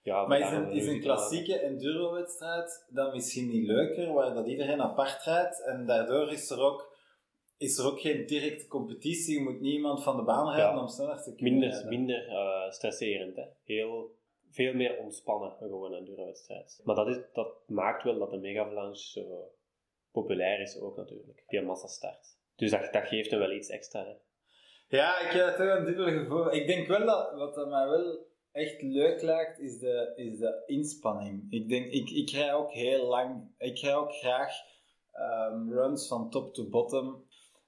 Ja, 0.00 0.26
Maar 0.26 0.40
is 0.40 0.50
een, 0.50 0.70
is 0.70 1.02
klassieke 1.02 1.58
enduro-wedstrijd 1.58 2.86
dan 2.88 3.12
misschien 3.12 3.48
niet 3.48 3.66
leuker, 3.66 4.12
waar 4.12 4.34
dat 4.34 4.46
iedereen 4.46 4.80
apart 4.80 5.22
rijdt 5.24 5.64
en 5.64 5.86
daardoor 5.86 6.32
is 6.32 6.50
er 6.50 6.60
ook, 6.60 6.96
is 7.56 7.78
er 7.78 7.86
ook 7.86 8.00
geen 8.00 8.26
directe 8.26 8.66
competitie, 8.68 9.34
je 9.38 9.42
moet 9.42 9.60
niemand 9.60 10.02
van 10.02 10.16
de 10.16 10.22
baan 10.22 10.48
rijden 10.54 10.74
Ja. 10.74 10.80
om 10.80 10.88
sneller 10.88 11.22
te 11.22 11.34
kunnen 11.34 11.52
Minder, 11.52 11.68
rijden. 11.70 11.88
minder 11.88 12.28
eh, 12.28 12.70
stresserend. 12.70 13.36
Hè. 13.36 13.44
Heel, 13.64 14.14
veel 14.50 14.74
meer 14.74 14.98
ontspannen 14.98 15.52
gewoon 15.52 15.92
een 15.92 15.98
enduro-wedstrijd. 15.98 16.80
Maar 16.84 16.94
dat, 16.96 17.08
is, 17.08 17.18
dat 17.32 17.54
maakt 17.66 18.02
wel 18.02 18.18
dat 18.18 18.30
de 18.30 18.38
Mega 18.38 18.92
zo 18.94 19.50
populair 20.10 20.60
is 20.60 20.80
ook 20.80 20.96
natuurlijk, 20.96 21.44
die 21.46 21.62
massa 21.62 21.86
start. 21.86 22.40
Dus 22.56 22.70
dat, 22.70 22.92
dat 22.92 23.08
geeft 23.08 23.30
hem 23.30 23.40
wel 23.40 23.52
iets 23.52 23.68
extra. 23.68 24.04
Hè. 24.04 24.14
Ja, 24.96 25.20
ik 25.20 25.30
heb 25.30 25.56
toch 25.56 25.78
een 25.78 25.84
dubbel 25.84 26.04
gevoel. 26.04 26.54
Ik 26.54 26.66
denk 26.66 26.86
wel 26.86 27.06
dat 27.06 27.34
wat 27.34 27.68
mij 27.68 27.88
wel 27.88 28.26
echt 28.52 28.82
leuk 28.82 29.22
lijkt, 29.22 29.58
is 29.58 29.78
de, 29.78 30.12
is 30.16 30.38
de 30.38 30.62
inspanning. 30.66 31.46
Ik 31.50 31.68
denk, 31.68 31.92
ik, 31.92 32.10
ik 32.10 32.30
rij 32.30 32.54
ook 32.54 32.72
heel 32.72 33.06
lang, 33.06 33.54
ik 33.58 33.78
rij 33.78 33.94
ook 33.94 34.12
graag 34.12 34.52
ehm, 35.12 35.70
runs 35.70 36.08
van 36.08 36.30
top 36.30 36.54
to 36.54 36.68
bottom. 36.68 37.24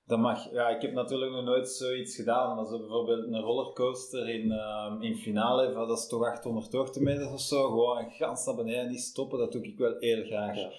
Dat 0.07 0.19
mag, 0.19 0.53
ja, 0.53 0.69
ik 0.69 0.83
heb 0.83 0.93
natuurlijk 0.93 1.33
nog 1.33 1.45
nooit 1.45 1.69
zoiets 1.69 2.17
gedaan, 2.17 2.57
maar 2.57 2.65
zo 2.65 2.79
bijvoorbeeld 2.79 3.25
een 3.25 3.41
rollercoaster 3.41 4.29
in, 4.29 4.51
ehm, 4.51 5.03
in 5.03 5.17
finale, 5.17 5.73
dat 5.73 5.99
is 5.99 6.07
toch 6.07 6.25
800 6.25 6.73
hoogtemeters 6.73 7.33
of 7.33 7.41
zo, 7.41 7.69
gewoon 7.69 8.11
gans 8.11 8.47
naar 8.47 8.57
beneden, 8.57 8.89
niet 8.89 9.01
stoppen, 9.01 9.39
dat 9.39 9.53
doe 9.53 9.63
ik 9.63 9.79
wel 9.79 9.97
heel 9.99 10.25
graag. 10.25 10.57
Ja. 10.57 10.71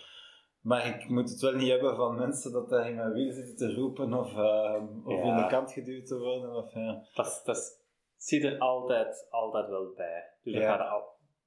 Maar 0.66 0.88
ik 0.88 1.10
moet 1.10 1.30
het 1.30 1.42
wel 1.42 1.56
niet 1.56 1.70
hebben 1.70 1.96
van 1.96 2.16
mensen 2.16 2.52
dat 2.52 2.70
daar 2.70 2.90
in 2.90 2.96
mijn 2.96 3.12
wiel 3.14 3.32
zitten 3.32 3.56
te 3.56 3.74
roepen 3.74 4.14
of, 4.14 4.36
ehm, 4.38 4.86
of 5.04 5.14
Ja. 5.14 5.24
in 5.24 5.36
de 5.44 5.48
kant 5.50 5.72
geduwd 5.72 6.06
te 6.08 6.20
worden. 6.20 6.56
Of, 6.56 6.74
ja. 6.74 7.04
Dat, 7.14 7.42
dat 7.46 7.84
zit 8.16 8.44
er 8.44 8.58
altijd, 8.60 9.28
altijd 9.30 9.68
wel 9.68 9.94
bij. 9.96 10.24
Dus 10.44 10.54
dat 10.54 10.62
Ja. 10.62 10.70
gaat 10.70 10.80
er 10.80 10.86
al, 10.86 11.04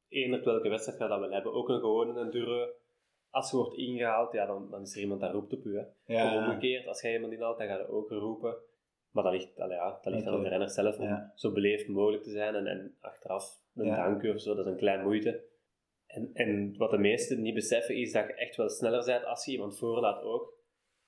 eender 0.09 0.45
welke 0.45 0.69
wedstrijd 0.69 0.99
gaat 0.99 1.09
dat 1.09 1.21
wel 1.21 1.31
hebben. 1.31 1.53
Ook 1.53 1.69
een 1.69 1.81
gewone 1.81 2.21
enduro. 2.21 2.69
Als 3.31 3.51
je 3.51 3.57
wordt 3.57 3.77
ingehaald, 3.77 4.33
ja, 4.33 4.47
dan, 4.47 4.71
dan 4.71 4.81
is 4.83 4.95
er 4.95 5.01
iemand 5.01 5.21
dat 5.21 5.33
roept 5.33 5.53
op. 5.53 5.65
Of 5.67 5.87
Ja, 6.07 6.37
omgekeerd, 6.37 6.87
als 6.87 7.01
jij 7.01 7.13
iemand 7.15 7.33
inhaalt, 7.33 7.59
dan 7.59 7.67
gaat 7.67 7.79
hij 7.79 7.89
ook 7.89 8.11
roepen. 8.11 8.57
Maar 9.11 9.25
dat 9.25 9.33
ligt, 9.33 9.59
allee, 9.61 9.77
ja, 9.77 9.99
dat 10.03 10.13
ligt 10.13 10.27
aan 10.27 10.43
de 10.43 10.49
renner 10.49 10.71
zelf 10.71 10.99
om 10.99 11.31
zo 11.35 11.53
beleefd 11.53 11.89
mogelijk 11.89 12.23
te 12.23 12.31
zijn 12.31 12.55
en, 12.55 12.67
en 12.67 12.97
achteraf 13.01 13.61
een 13.75 13.87
Ja. 13.87 13.97
dank 13.97 14.23
u 14.23 14.31
of 14.31 14.41
zo, 14.41 14.55
dat 14.55 14.67
is 14.67 14.73
een 14.73 14.79
klein 14.79 15.03
moeite. 15.03 15.45
En, 16.09 16.31
en 16.35 16.75
wat 16.77 16.91
de 16.91 16.99
meesten 16.99 17.43
niet 17.43 17.55
beseffen 17.55 17.95
is 17.97 18.13
dat 18.13 18.27
je 18.27 18.35
echt 18.35 18.57
wel 18.57 18.69
sneller 18.69 19.05
bent 19.05 19.25
als 19.25 19.45
je 19.45 19.53
iemand 19.53 19.79
voorlaat 19.79 20.23
ook. 20.23 20.53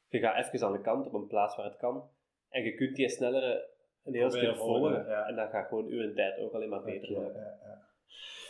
Je 0.09 0.19
gaat 0.19 0.47
even 0.47 0.67
aan 0.67 0.73
de 0.73 0.81
kant 0.81 1.07
op 1.07 1.13
een 1.15 1.27
plaats 1.27 1.57
waar 1.57 1.67
het 1.67 1.77
kan 1.77 2.11
en 2.49 2.63
je 2.63 2.75
kunt 2.75 2.97
die 2.97 3.09
sneller 3.09 3.69
een 4.05 4.15
heel 4.15 4.31
stuk 4.31 4.57
volgen, 4.57 5.07
ja. 5.07 5.27
En 5.27 5.37
dan 5.37 5.49
gaat 5.49 5.69
gewoon 5.69 5.87
uw 5.87 6.15
tijd 6.15 6.39
ook 6.39 6.53
alleen 6.53 6.69
maar 6.69 6.83
beter 6.83 7.11
Ja, 7.11 7.15
worden. 7.21 7.43
ja, 7.43 7.59
ja. 7.69 7.89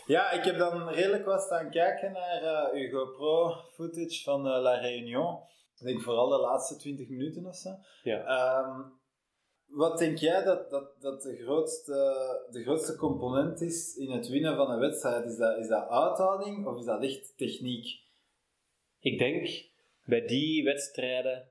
Ja, 0.06 0.30
ik 0.30 0.44
heb 0.44 0.58
dan 0.58 0.88
redelijk 0.88 1.24
wat 1.24 1.42
staan 1.42 1.70
kijken 1.70 2.12
naar 2.12 2.42
eh 2.42 2.72
uw 2.72 2.90
GoPro 2.90 3.54
footage 3.74 4.22
van 4.22 4.46
eh, 4.46 4.60
La 4.60 4.74
Réunion. 4.78 5.38
Ik 5.78 5.86
denk 5.86 6.02
vooral 6.02 6.28
de 6.28 6.36
laatste 6.38 6.76
20 6.76 7.08
minuten 7.08 7.46
of 7.46 7.56
zo. 7.56 7.70
Ja. 8.02 8.24
Ehm, 8.24 8.80
wat 9.70 9.98
denk 9.98 10.18
jij 10.18 10.44
dat, 10.44 10.70
dat, 10.70 11.00
dat 11.00 11.22
de, 11.22 11.36
grootste, 11.36 11.92
de 12.50 12.62
grootste 12.62 12.96
component 12.96 13.60
is 13.60 13.96
in 13.96 14.10
het 14.10 14.28
winnen 14.28 14.56
van 14.56 14.70
een 14.70 14.78
wedstrijd? 14.78 15.24
Is 15.24 15.36
dat, 15.36 15.58
is 15.58 15.68
dat 15.68 15.88
uithouding 15.88 16.66
of 16.66 16.78
is 16.78 16.84
dat 16.84 17.02
echt 17.02 17.36
techniek? 17.36 17.86
Ik 18.98 19.18
denk 19.18 19.68
bij 20.04 20.26
die 20.26 20.64
wedstrijden 20.64 21.50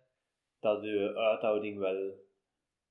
dat 0.59 0.81
de 0.81 1.13
uithouding 1.15 1.79
wel 1.79 1.95
het 1.95 2.15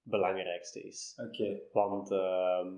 belangrijkste 0.03 0.83
is. 0.83 1.21
Oké, 1.27 1.61
Want 1.73 2.11
ehm, 2.11 2.75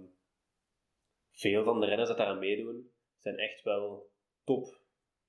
veel 1.32 1.64
van 1.64 1.80
de 1.80 1.86
renners 1.86 2.08
dat 2.08 2.18
daar 2.18 2.26
aan 2.26 2.38
meedoen, 2.38 2.90
zijn 3.18 3.36
echt 3.36 3.62
wel 3.62 4.10
top, 4.44 4.80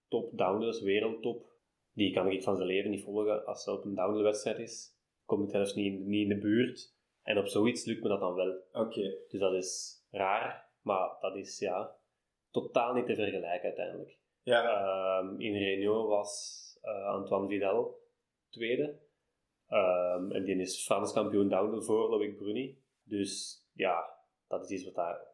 top 0.07 0.37
downhillers, 0.37 0.81
wereldtop. 0.81 1.49
Die 1.93 2.13
kan 2.13 2.31
ik 2.31 2.43
van 2.43 2.55
zijn 2.55 2.67
leven 2.67 2.89
niet 2.89 3.03
volgen 3.03 3.45
als 3.45 3.63
ze 3.63 3.71
op 3.71 3.85
een 3.85 3.95
downhill-wedstrijd 3.95 4.59
is. 4.59 4.99
Kom 5.25 5.43
ik 5.43 5.49
zelfs 5.49 5.73
niet 5.73 6.05
niet 6.05 6.21
in 6.21 6.35
de 6.35 6.41
buurt. 6.41 6.99
En 7.23 7.37
op 7.37 7.47
zoiets 7.47 7.85
lukt 7.85 8.01
me 8.03 8.09
dat 8.09 8.19
dan 8.19 8.33
wel. 8.33 8.63
oké. 8.71 9.15
Dus 9.29 9.39
dat 9.39 9.53
is 9.53 10.01
raar, 10.11 10.69
maar 10.81 11.17
dat 11.19 11.35
is 11.35 11.59
ja, 11.59 11.95
totaal 12.51 12.93
niet 12.93 13.05
te 13.05 13.15
vergelijken 13.15 13.63
uiteindelijk. 13.67 14.17
Ja, 14.43 14.63
Ehm, 14.63 15.39
in 15.39 15.55
Renault 15.55 16.07
was 16.07 16.59
eh, 16.81 17.05
Antoine 17.05 17.47
Vidal 17.47 17.99
tweede. 18.49 18.99
Ehm, 19.67 20.31
en 20.31 20.43
die 20.43 20.55
is 20.55 20.85
Frans 20.85 21.13
kampioen 21.13 21.49
downhill 21.49 21.81
voor 21.81 22.09
Loïc 22.09 22.37
Bruni. 22.37 22.81
Dus 23.03 23.63
ja, 23.73 24.13
dat 24.47 24.63
is 24.63 24.69
iets 24.69 24.85
wat, 24.85 24.95
daar, 24.95 25.27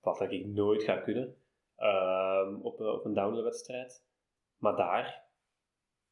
wat 0.00 0.20
ik 0.32 0.46
nooit 0.46 0.82
ga 0.82 0.96
kunnen 0.96 1.36
ehm, 1.76 2.54
op, 2.62 2.80
een- 2.80 2.88
op 2.90 3.04
een 3.04 3.14
downhill 3.14 3.42
wedstrijd. 3.42 4.04
Maar 4.56 4.76
daar 4.76 5.24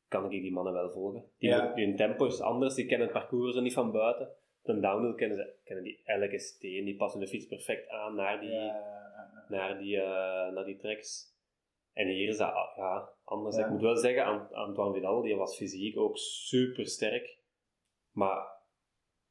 kan 0.09 0.25
ik 0.25 0.31
die 0.43 0.53
mannen 0.53 0.73
wel 0.73 0.91
volgen. 0.91 1.31
Die, 1.39 1.49
Ja. 1.49 1.73
die 1.75 1.87
hun 1.87 1.97
tempo 1.97 2.27
is 2.27 2.41
anders, 2.41 2.75
die 2.75 2.87
kennen 2.87 3.07
het 3.09 3.17
parcours 3.17 3.57
er 3.57 3.63
niet 3.63 3.73
van 3.75 3.93
buiten. 3.93 4.37
Een 4.65 4.81
downhill 4.81 5.15
kennen, 5.15 5.37
ze, 5.37 5.55
kennen 5.65 5.85
die 5.85 6.01
elke 6.05 6.39
steen, 6.39 6.85
die 6.85 6.97
passen 6.97 7.21
de 7.21 7.27
fiets 7.27 7.47
perfect 7.47 7.89
aan 7.89 8.15
naar 8.15 8.41
die, 8.41 8.51
ja, 8.51 9.45
naar 9.49 9.79
die, 9.79 10.01
eh, 10.01 10.53
naar 10.53 10.65
die 10.65 10.77
tracks. 10.77 11.33
En 11.93 12.09
hier 12.09 12.29
is 12.29 12.37
dat 12.37 12.53
ah, 12.53 12.77
ja, 12.77 13.09
anders. 13.25 13.57
Ja. 13.57 13.65
Ik 13.65 13.71
moet 13.71 13.81
wel 13.81 13.97
zeggen, 13.97 14.25
Ant- 14.25 14.53
Antoine 14.53 14.95
Vidal 14.95 15.23
die 15.23 15.37
was 15.37 15.57
fysiek 15.57 15.99
ook 15.99 16.17
super 16.19 16.87
sterk. 16.87 17.39
Maar 18.11 18.47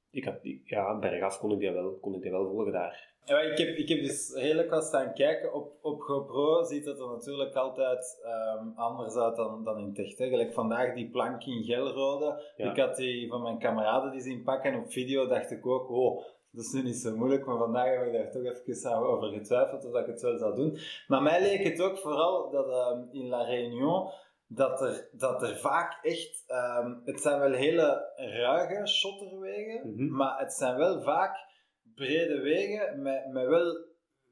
ik 0.10 0.24
had, 0.26 0.42
die- 0.42 0.62
ja, 0.66 1.00
bergaf 1.00 1.40
kon 1.40 1.52
ik 1.52 1.60
die 1.60 1.72
wel, 1.72 2.00
kon 2.00 2.16
ik 2.16 2.22
die 2.22 2.32
wel 2.32 2.46
volgen 2.50 2.72
daar. 2.72 3.13
Ja, 3.26 3.40
ik, 3.40 3.58
heb, 3.58 3.68
ik 3.68 3.90
heb 3.90 4.02
dus 4.02 4.34
redelijk 4.34 4.70
wat 4.70 4.84
staan 4.84 5.14
kijken. 5.14 5.54
Op, 5.54 5.72
op 5.82 6.02
GoPro 6.02 6.64
ziet 6.64 6.86
het 6.86 7.00
er 7.00 7.08
natuurlijk 7.08 7.56
altijd 7.56 8.22
ehm, 8.24 8.68
anders 8.76 9.16
uit 9.16 9.36
dan, 9.36 9.64
dan 9.64 9.78
in. 9.78 10.14
Hè. 10.18 10.28
Gelijk 10.30 10.54
vandaag 10.54 10.94
die 10.94 11.10
plank 11.10 11.44
in 11.44 11.64
gelrode. 11.64 12.42
Ja. 12.56 12.72
Ik 12.72 12.78
had 12.78 12.96
die 12.96 13.30
van 13.30 13.42
mijn 13.42 13.60
kameraden 13.60 14.12
die 14.12 14.22
zien 14.22 14.44
pakken. 14.44 14.72
En 14.72 14.80
op 14.80 14.92
video 14.92 15.28
dacht 15.28 15.52
ik 15.52 15.66
ook, 15.66 15.88
wow, 15.88 16.24
dat 16.52 16.66
is 16.66 16.72
nu 16.72 16.84
niet 16.84 16.98
zo 16.98 17.16
moeilijk. 17.16 17.46
Maar 17.46 17.58
vandaag 17.58 17.98
heb 17.98 18.06
ik 18.06 18.14
daar 18.14 18.32
toch 18.32 18.44
even 18.66 18.92
over 18.92 19.28
getwijfeld 19.28 19.86
of 19.86 19.96
ik 20.00 20.06
het 20.06 20.22
wel 20.22 20.38
zou 20.38 20.56
doen. 20.56 20.78
Maar 21.08 21.22
mij 21.22 21.42
leek 21.42 21.64
het 21.64 21.82
ook 21.82 21.98
vooral 21.98 22.50
dat 22.50 22.68
ehm, 22.68 23.02
in 23.12 23.28
La 23.28 23.44
Réunion 23.44 24.10
dat 24.48 24.82
er, 24.82 25.10
dat 25.12 25.42
er 25.44 25.58
vaak 25.58 26.00
echt... 26.02 26.44
ehm, 26.48 26.94
het 27.06 27.22
zijn 27.22 27.40
wel 27.40 27.52
hele 27.52 28.12
ruige 28.16 28.88
shotterwegen, 28.88 29.94
Mhm. 29.94 30.16
maar 30.16 30.40
het 30.40 30.54
zijn 30.54 30.76
wel 30.78 31.02
vaak 31.02 31.52
brede 31.96 32.40
wegen 32.42 33.02
met, 33.02 33.32
met 33.32 33.48
wel 33.48 33.86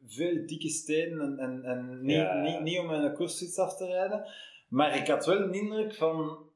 veel 0.08 0.46
dikke 0.46 0.70
stenen 0.70 1.40
en, 1.40 1.40
en, 1.40 1.64
en 1.64 2.02
niet, 2.02 2.16
Ja. 2.16 2.42
niet, 2.42 2.62
niet 2.62 2.80
om 2.80 2.90
een 2.90 3.14
koersfiets 3.14 3.58
af 3.58 3.78
te 3.78 3.86
rijden. 3.86 4.28
Maar 4.68 4.96
ik 4.98 5.08
had 5.08 5.26
wel 5.26 5.42
een 5.42 5.54
indruk 5.54 5.96
van... 5.96 6.50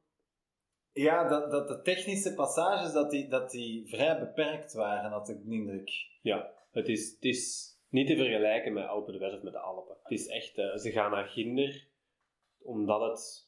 Ja, 0.92 1.28
dat, 1.28 1.52
dat 1.52 1.68
de 1.68 1.82
technische 1.82 2.34
passages 2.34 2.94
dat 2.94 3.12
die, 3.12 3.28
dat 3.28 3.52
die 3.52 3.88
vrij 3.90 4.20
beperkt 4.20 4.74
waren, 4.74 5.12
had 5.12 5.30
ik 5.30 5.44
de 5.44 5.52
indruk. 5.52 5.92
Ja, 6.22 6.54
het 6.72 6.88
is, 6.88 7.12
het 7.12 7.24
is 7.24 7.70
niet 7.90 8.08
te 8.08 8.16
vergelijken 8.16 8.74
met 8.74 8.88
Alpen 8.88 9.14
de 9.14 9.20
West 9.20 9.36
of 9.36 9.42
met 9.42 9.54
de 9.54 9.60
Alpen. 9.60 9.96
Het 10.04 10.12
is 10.12 10.28
echt, 10.28 10.58
eh, 10.58 10.76
ze 10.76 10.92
gaan 10.92 11.12
naar 11.12 11.28
Ginder 11.28 11.88
omdat 12.60 13.02
het 13.02 13.46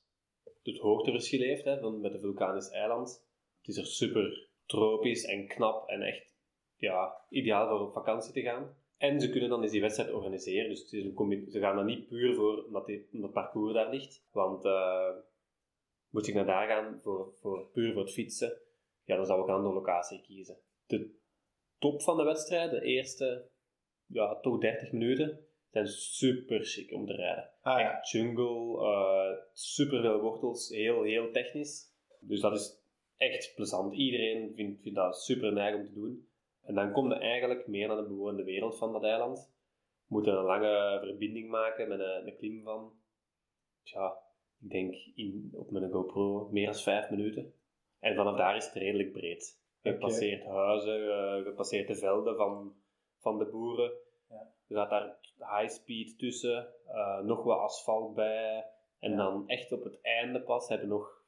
het 0.63 0.77
hoogteverschil 0.77 1.39
heeft 1.39 1.63
hè, 1.63 1.79
van, 1.79 2.01
met 2.01 2.11
de 2.11 2.19
vulkanisch 2.19 2.69
eiland. 2.69 3.25
Het 3.59 3.67
is 3.67 3.77
er 3.77 3.85
super 3.85 4.49
tropisch 4.65 5.25
en 5.25 5.47
knap 5.47 5.89
en 5.89 6.01
echt 6.01 6.36
ja, 6.77 7.21
ideaal 7.29 7.67
voor 7.67 7.87
op 7.87 7.93
vakantie 7.93 8.33
te 8.33 8.41
gaan. 8.41 8.75
En 8.97 9.21
ze 9.21 9.29
kunnen 9.29 9.49
dan 9.49 9.61
eens 9.61 9.71
die 9.71 9.81
wedstrijd 9.81 10.11
organiseren. 10.11 10.69
Dus 10.69 10.81
het 10.81 10.93
is 10.93 11.03
een 11.03 11.49
ze 11.49 11.59
gaan 11.59 11.75
dan 11.75 11.85
niet 11.85 12.07
puur 12.07 12.35
voor 12.35 12.63
omdat, 12.65 12.85
die, 12.85 13.07
omdat 13.11 13.33
het 13.33 13.43
parcours 13.43 13.73
daar 13.73 13.89
ligt. 13.89 14.27
Want 14.31 14.65
eh, 14.65 15.15
moet 16.09 16.27
ik 16.27 16.33
naar 16.33 16.45
daar 16.45 16.67
gaan 16.67 16.99
voor, 16.99 17.33
voor, 17.33 17.69
puur 17.73 17.93
voor 17.93 18.01
het 18.01 18.13
fietsen, 18.13 18.61
ja, 19.03 19.15
dan 19.15 19.25
zou 19.25 19.41
ik 19.41 19.47
een 19.47 19.53
andere 19.53 19.73
locatie 19.73 20.21
kiezen. 20.21 20.57
De 20.85 21.15
top 21.79 22.01
van 22.01 22.17
de 22.17 22.23
wedstrijd, 22.23 22.71
de 22.71 22.81
eerste 22.81 23.49
ja, 24.05 24.39
toch 24.39 24.59
30 24.59 24.91
minuten, 24.91 25.45
zijn 25.71 25.87
super 25.87 26.63
chic 26.63 26.93
om 26.93 27.05
te 27.05 27.13
rijden. 27.13 27.49
Ah 27.61 27.79
ja. 27.79 27.97
Echt 27.97 28.11
jungle, 28.11 28.85
eh 28.85 29.45
super 29.53 30.01
veel 30.01 30.19
wortels, 30.19 30.69
heel, 30.69 31.03
heel 31.03 31.31
technisch. 31.31 31.95
Dus 32.19 32.39
dat 32.39 32.53
is 32.53 32.81
echt 33.17 33.53
plezant. 33.55 33.93
Iedereen 33.93 34.53
vindt, 34.55 34.81
vindt 34.81 34.97
dat 34.97 35.21
super 35.21 35.53
neig 35.53 35.75
om 35.75 35.85
te 35.85 35.93
doen. 35.93 36.27
En 36.67 36.75
dan 36.75 36.91
kom 36.91 37.09
je 37.09 37.15
eigenlijk 37.15 37.67
meer 37.67 37.87
naar 37.87 37.97
de 37.97 38.07
bewoonde 38.07 38.43
wereld 38.43 38.77
van 38.77 38.91
dat 38.91 39.03
eiland. 39.03 39.51
Moet 40.07 40.27
een 40.27 40.33
lange 40.43 40.99
verbinding 41.03 41.49
maken 41.49 41.87
met 41.87 41.99
een, 41.99 42.27
een 42.27 42.35
klim 42.37 42.63
van, 42.63 42.91
tja, 43.83 44.17
ik 44.61 44.69
denk 44.69 44.95
in, 45.15 45.49
op 45.53 45.71
mijn 45.71 45.91
GoPro 45.91 46.49
meer 46.51 46.65
dan 46.65 46.75
5 46.75 47.09
minuten. 47.09 47.53
En 47.99 48.15
vanaf 48.15 48.37
daar 48.37 48.55
is 48.55 48.65
het 48.65 48.73
redelijk 48.73 49.11
breed. 49.11 49.61
Je 49.81 49.97
passeert 49.97 50.43
huizen, 50.45 51.01
eh, 51.01 51.45
je 51.45 51.53
passeert 51.55 51.87
de 51.87 51.95
velden 51.95 52.35
van, 52.35 52.75
van 53.17 53.37
de 53.37 53.45
boeren. 53.45 53.91
Ja. 54.29 54.51
Je 54.67 54.75
gaat 54.75 54.89
daar 54.89 55.17
high 55.37 55.73
speed 55.73 56.17
tussen, 56.19 56.67
eh, 56.87 57.19
nog 57.19 57.43
wat 57.43 57.59
asfalt 57.59 58.13
bij. 58.13 58.65
En 58.99 59.11
Ja. 59.11 59.17
dan 59.17 59.47
echt 59.47 59.71
op 59.71 59.83
het 59.83 60.01
einde 60.01 60.41
pas 60.41 60.69
hebben 60.69 60.87
we 60.87 60.93
nog 60.93 61.23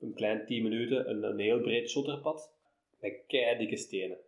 een 0.00 0.14
klein 0.14 0.46
10 0.46 0.62
minuten 0.62 1.10
een, 1.10 1.22
een 1.22 1.38
heel 1.38 1.60
breed 1.60 1.90
shotterpad 1.90 2.54
met 3.00 3.24
keidikke 3.26 3.76
stenen. 3.76 4.18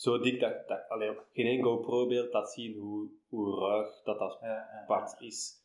Zo 0.00 0.18
dik 0.18 0.40
dat, 0.40 0.68
dat 0.68 0.88
allee, 0.88 1.18
geen 1.32 1.46
één 1.46 1.62
GoPro-beeld 1.62 2.32
laat 2.32 2.52
zien 2.52 2.78
hoe, 2.78 3.08
hoe 3.28 3.60
ruig 3.68 4.02
dat, 4.02 4.18
dat 4.18 4.38
Ja, 4.40 4.48
ja. 4.48 4.84
pad 4.86 5.16
is. 5.18 5.58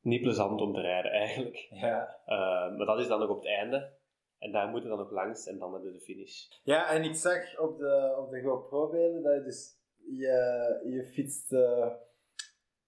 Niet 0.00 0.22
plezant 0.22 0.60
om 0.60 0.74
te 0.74 0.80
rijden 0.80 1.10
eigenlijk. 1.12 1.56
Ja. 1.70 2.16
Eh, 2.26 2.76
maar 2.76 2.86
dat 2.86 2.98
is 2.98 3.08
dan 3.08 3.18
nog 3.20 3.28
op 3.28 3.36
het 3.36 3.46
einde. 3.46 3.92
En 4.38 4.52
daar 4.52 4.68
moeten 4.68 4.90
we 4.90 4.96
dan 4.96 5.04
nog 5.04 5.12
langs 5.14 5.46
en 5.46 5.58
dan 5.58 5.72
hebben 5.72 5.92
we 5.92 5.98
de 5.98 6.04
finish. 6.04 6.46
Ja, 6.62 6.90
en 6.90 7.02
ik 7.04 7.14
zag 7.14 7.58
op 7.58 7.78
de, 7.78 8.14
op 8.18 8.30
de 8.30 8.40
GoPro-beelden 8.42 9.22
dat 9.22 9.34
je 9.34 9.42
dus... 9.42 9.80
Je, 10.04 10.80
je 10.84 11.04
fietst 11.04 11.52
eh, 11.52 11.86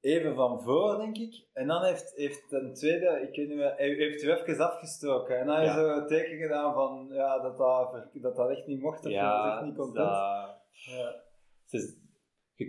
even 0.01 0.35
van 0.35 0.63
voor, 0.63 0.97
denk 0.97 1.17
ik. 1.19 1.47
En 1.53 1.67
dan 1.67 1.85
heeft, 1.85 2.13
heeft 2.17 2.53
een 2.53 2.75
tweede, 2.75 3.07
ik 3.29 3.37
weet 3.37 3.49
niet 3.49 3.57
meer, 3.57 3.75
heeft 3.77 4.23
u 4.23 4.31
even 4.33 4.59
afgestoken. 4.71 5.39
En 5.39 5.47
dan 5.47 5.57
heeft 5.57 5.75
Ja. 5.75 5.79
hij 5.81 5.85
zo 5.95 6.01
een 6.01 6.07
teken 6.07 6.37
gedaan 6.39 6.75
van 6.75 7.09
ja, 7.13 7.39
dat, 7.39 7.59
dat, 7.59 8.09
dat 8.13 8.37
dat 8.37 8.51
echt 8.51 8.67
niet 8.67 8.81
mocht. 8.81 9.05
Of 9.07 9.13
je 9.13 9.21
was 9.21 9.53
echt 9.55 9.65
niet 9.65 9.77
content. 9.77 10.07
dat- 10.09 10.63
Ja. 10.75 11.23
ze, 11.65 11.79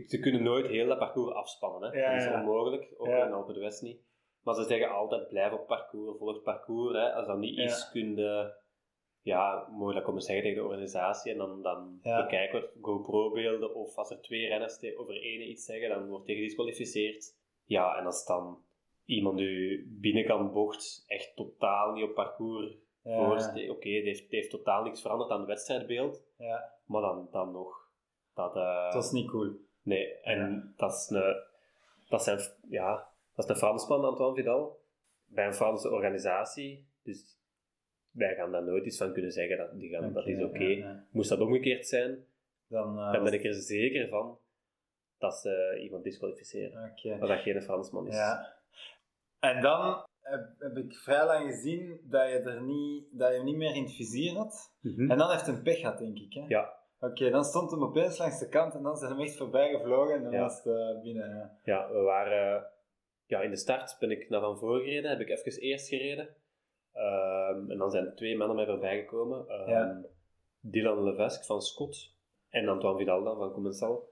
ze- 0.08 0.20
kunnen 0.20 0.44
nooit 0.44 0.68
heel 0.68 0.88
dat 0.88 0.98
parcours 0.98 1.34
afspannen. 1.36 1.89
Hè? 1.91 2.00
Ja, 2.00 2.13
dat 2.13 2.22
is 2.22 2.34
onmogelijk, 2.34 2.94
ook 2.98 3.08
in 3.08 3.54
de 3.54 3.60
West 3.60 3.82
niet. 3.82 4.04
Maar 4.44 4.56
ze 4.56 4.63
zeggen 4.63 4.89
altijd, 4.89 5.28
blijf 5.28 5.54
op 5.54 5.68
parcours, 5.68 6.18
volg 6.18 6.34
het 6.34 6.44
parcours. 6.44 6.96
Hè? 6.98 7.13
Als 7.13 7.28
dat 7.28 7.38
niet 7.38 7.58
is, 7.58 7.82
Ja. 7.82 7.89
kun 7.91 8.15
je 8.15 8.54
ja, 9.22 9.68
mogen 9.72 9.96
dat 9.96 10.04
komen 10.04 10.22
zeggen 10.22 10.44
tegen 10.46 10.62
de 10.62 10.68
organisatie 10.68 11.32
en 11.32 11.38
dan, 11.38 11.62
dan 11.62 12.00
bekijken 12.02 12.62
we 12.62 12.70
GoPro-beelden 12.82 13.76
of 13.76 13.96
als 13.98 14.10
er 14.10 14.22
twee 14.22 14.48
renners 14.48 14.96
over 14.98 15.13
ene 15.13 15.46
iets 15.48 15.65
zeggen, 15.65 15.89
dan 15.89 16.08
wordt 16.08 16.26
hij 16.26 16.36
gedisqualificeerd. 16.36 17.36
Ja, 17.63 17.98
en 17.98 18.06
als 18.06 18.26
dan 18.26 18.63
iemand 19.06 19.39
u 19.39 19.86
binnenkant 20.02 20.54
bocht 20.54 21.04
echt 21.08 21.36
totaal 21.36 21.91
niet 21.94 22.04
op 22.04 22.13
parcours 22.13 22.76
Ja. 23.04 23.28
oké, 23.70 23.89
het 23.89 24.04
heeft, 24.04 24.22
het 24.24 24.32
heeft 24.32 24.50
totaal 24.50 24.84
niks 24.84 25.02
veranderd 25.02 25.32
aan 25.32 25.39
het 25.39 25.48
wedstrijdbeeld, 25.48 26.24
Ja, 26.38 26.74
maar 26.86 27.02
dan, 27.02 27.28
dan 27.32 27.52
nog. 27.52 27.85
Dat, 28.36 28.56
eh, 28.56 28.91
dat 28.91 29.04
is 29.04 29.12
niet 29.12 29.30
cool. 29.30 29.52
Nee, 29.82 30.19
en 30.19 30.74
dat 30.78 30.93
is 30.93 31.10
een, 31.10 31.36
dat 32.10 32.24
zijn, 32.24 32.39
ja, 32.69 33.08
dat 33.36 33.45
is 33.45 33.52
een 33.52 33.58
Fransman, 33.58 34.06
Antoine 34.06 34.36
Vidal, 34.36 34.80
bij 35.26 35.45
een 35.45 35.54
Franse 35.54 35.91
organisatie. 35.91 36.88
Dus 37.04 37.38
wij 38.12 38.36
gaan 38.36 38.52
daar 38.52 38.63
nooit 38.63 38.86
iets 38.86 38.98
van 38.98 39.13
kunnen 39.13 39.32
zeggen 39.32 39.58
dat, 39.58 39.80
die 39.80 39.89
gaan, 39.89 40.13
dat 40.13 40.28
is 40.28 40.43
oké. 40.43 40.63
ja, 40.63 40.78
ja. 40.78 41.06
Moest 41.12 41.30
dat 41.30 41.39
omgekeerd 41.39 41.88
zijn, 41.88 42.26
Dan, 42.67 43.00
eh, 43.00 43.12
dan 43.12 43.24
ben 43.24 43.34
ik 43.34 43.43
er 43.43 43.54
zeker 43.54 44.08
van 44.08 44.39
dat 45.17 45.36
ze 45.36 45.80
iemand 45.84 46.04
disqualificeren. 46.04 46.91
Oké. 46.91 47.17
Dat 47.19 47.28
dat 47.28 47.39
geen 47.39 47.62
Fransman 47.62 48.08
is. 48.08 48.15
Ja. 48.15 48.54
En 49.39 49.62
dan 49.62 50.06
heb, 50.21 50.50
heb 50.60 50.78
ik 50.78 50.93
vrij 50.95 51.26
lang 51.26 51.45
gezien 51.45 52.00
dat 52.04 52.30
je, 52.30 52.39
er 52.39 52.62
niet, 52.62 53.06
dat 53.12 53.30
je 53.30 53.36
hem 53.36 53.45
niet 53.45 53.56
meer 53.56 53.76
in 53.76 53.84
het 53.84 53.95
vizier 53.95 54.34
had. 54.34 54.74
Mhm. 54.82 55.12
En 55.12 55.17
dan 55.17 55.32
heeft 55.32 55.45
hij 55.45 55.56
een 55.56 55.63
pech 55.63 55.80
gehad, 55.80 55.98
denk 55.98 56.17
ik. 56.17 56.34
Hè? 56.34 56.45
Ja. 56.48 56.84
Oké, 56.99 57.29
dan 57.29 57.43
stond 57.43 57.71
hem 57.71 57.84
opeens 57.84 58.17
langs 58.17 58.39
de 58.39 58.49
kant 58.49 58.73
en 58.73 58.84
dan 58.84 58.97
zijn 58.97 59.12
hem 59.12 59.19
echt 59.21 59.38
voorbij 59.38 59.69
gevlogen 59.69 60.15
en 60.15 60.23
dan 60.23 60.31
Ja. 60.31 60.39
was 60.41 60.63
het 60.63 60.73
eh, 60.73 61.01
binnen. 61.01 61.29
Ja. 61.29 61.58
Ja, 61.63 61.91
we 61.91 61.99
waren... 61.99 62.67
Ja, 63.27 63.41
in 63.41 63.49
de 63.49 63.55
start 63.55 63.95
ben 63.99 64.12
ik 64.12 64.29
naar 64.29 64.41
Van 64.41 64.58
Voor 64.58 64.79
gereden, 64.79 65.10
heb 65.10 65.19
ik 65.19 65.29
even 65.29 65.62
eerst 65.62 65.88
gereden. 65.88 66.36
Ehm, 66.93 67.71
en 67.71 67.77
dan 67.77 67.91
zijn 67.91 68.15
twee 68.15 68.38
mannen 68.38 68.55
mij 68.55 68.65
voorbij 68.65 68.99
gekomen. 68.99 69.47
Ehm, 69.47 69.69
Ja. 69.69 70.01
Dylan 70.60 71.03
Levesque 71.03 71.45
van 71.45 71.62
Scott 71.62 72.13
en 72.49 72.67
Antoine 72.67 72.97
Vidal 72.99 73.23
dan 73.23 73.38
van 73.38 73.51
Commensal. 73.51 74.10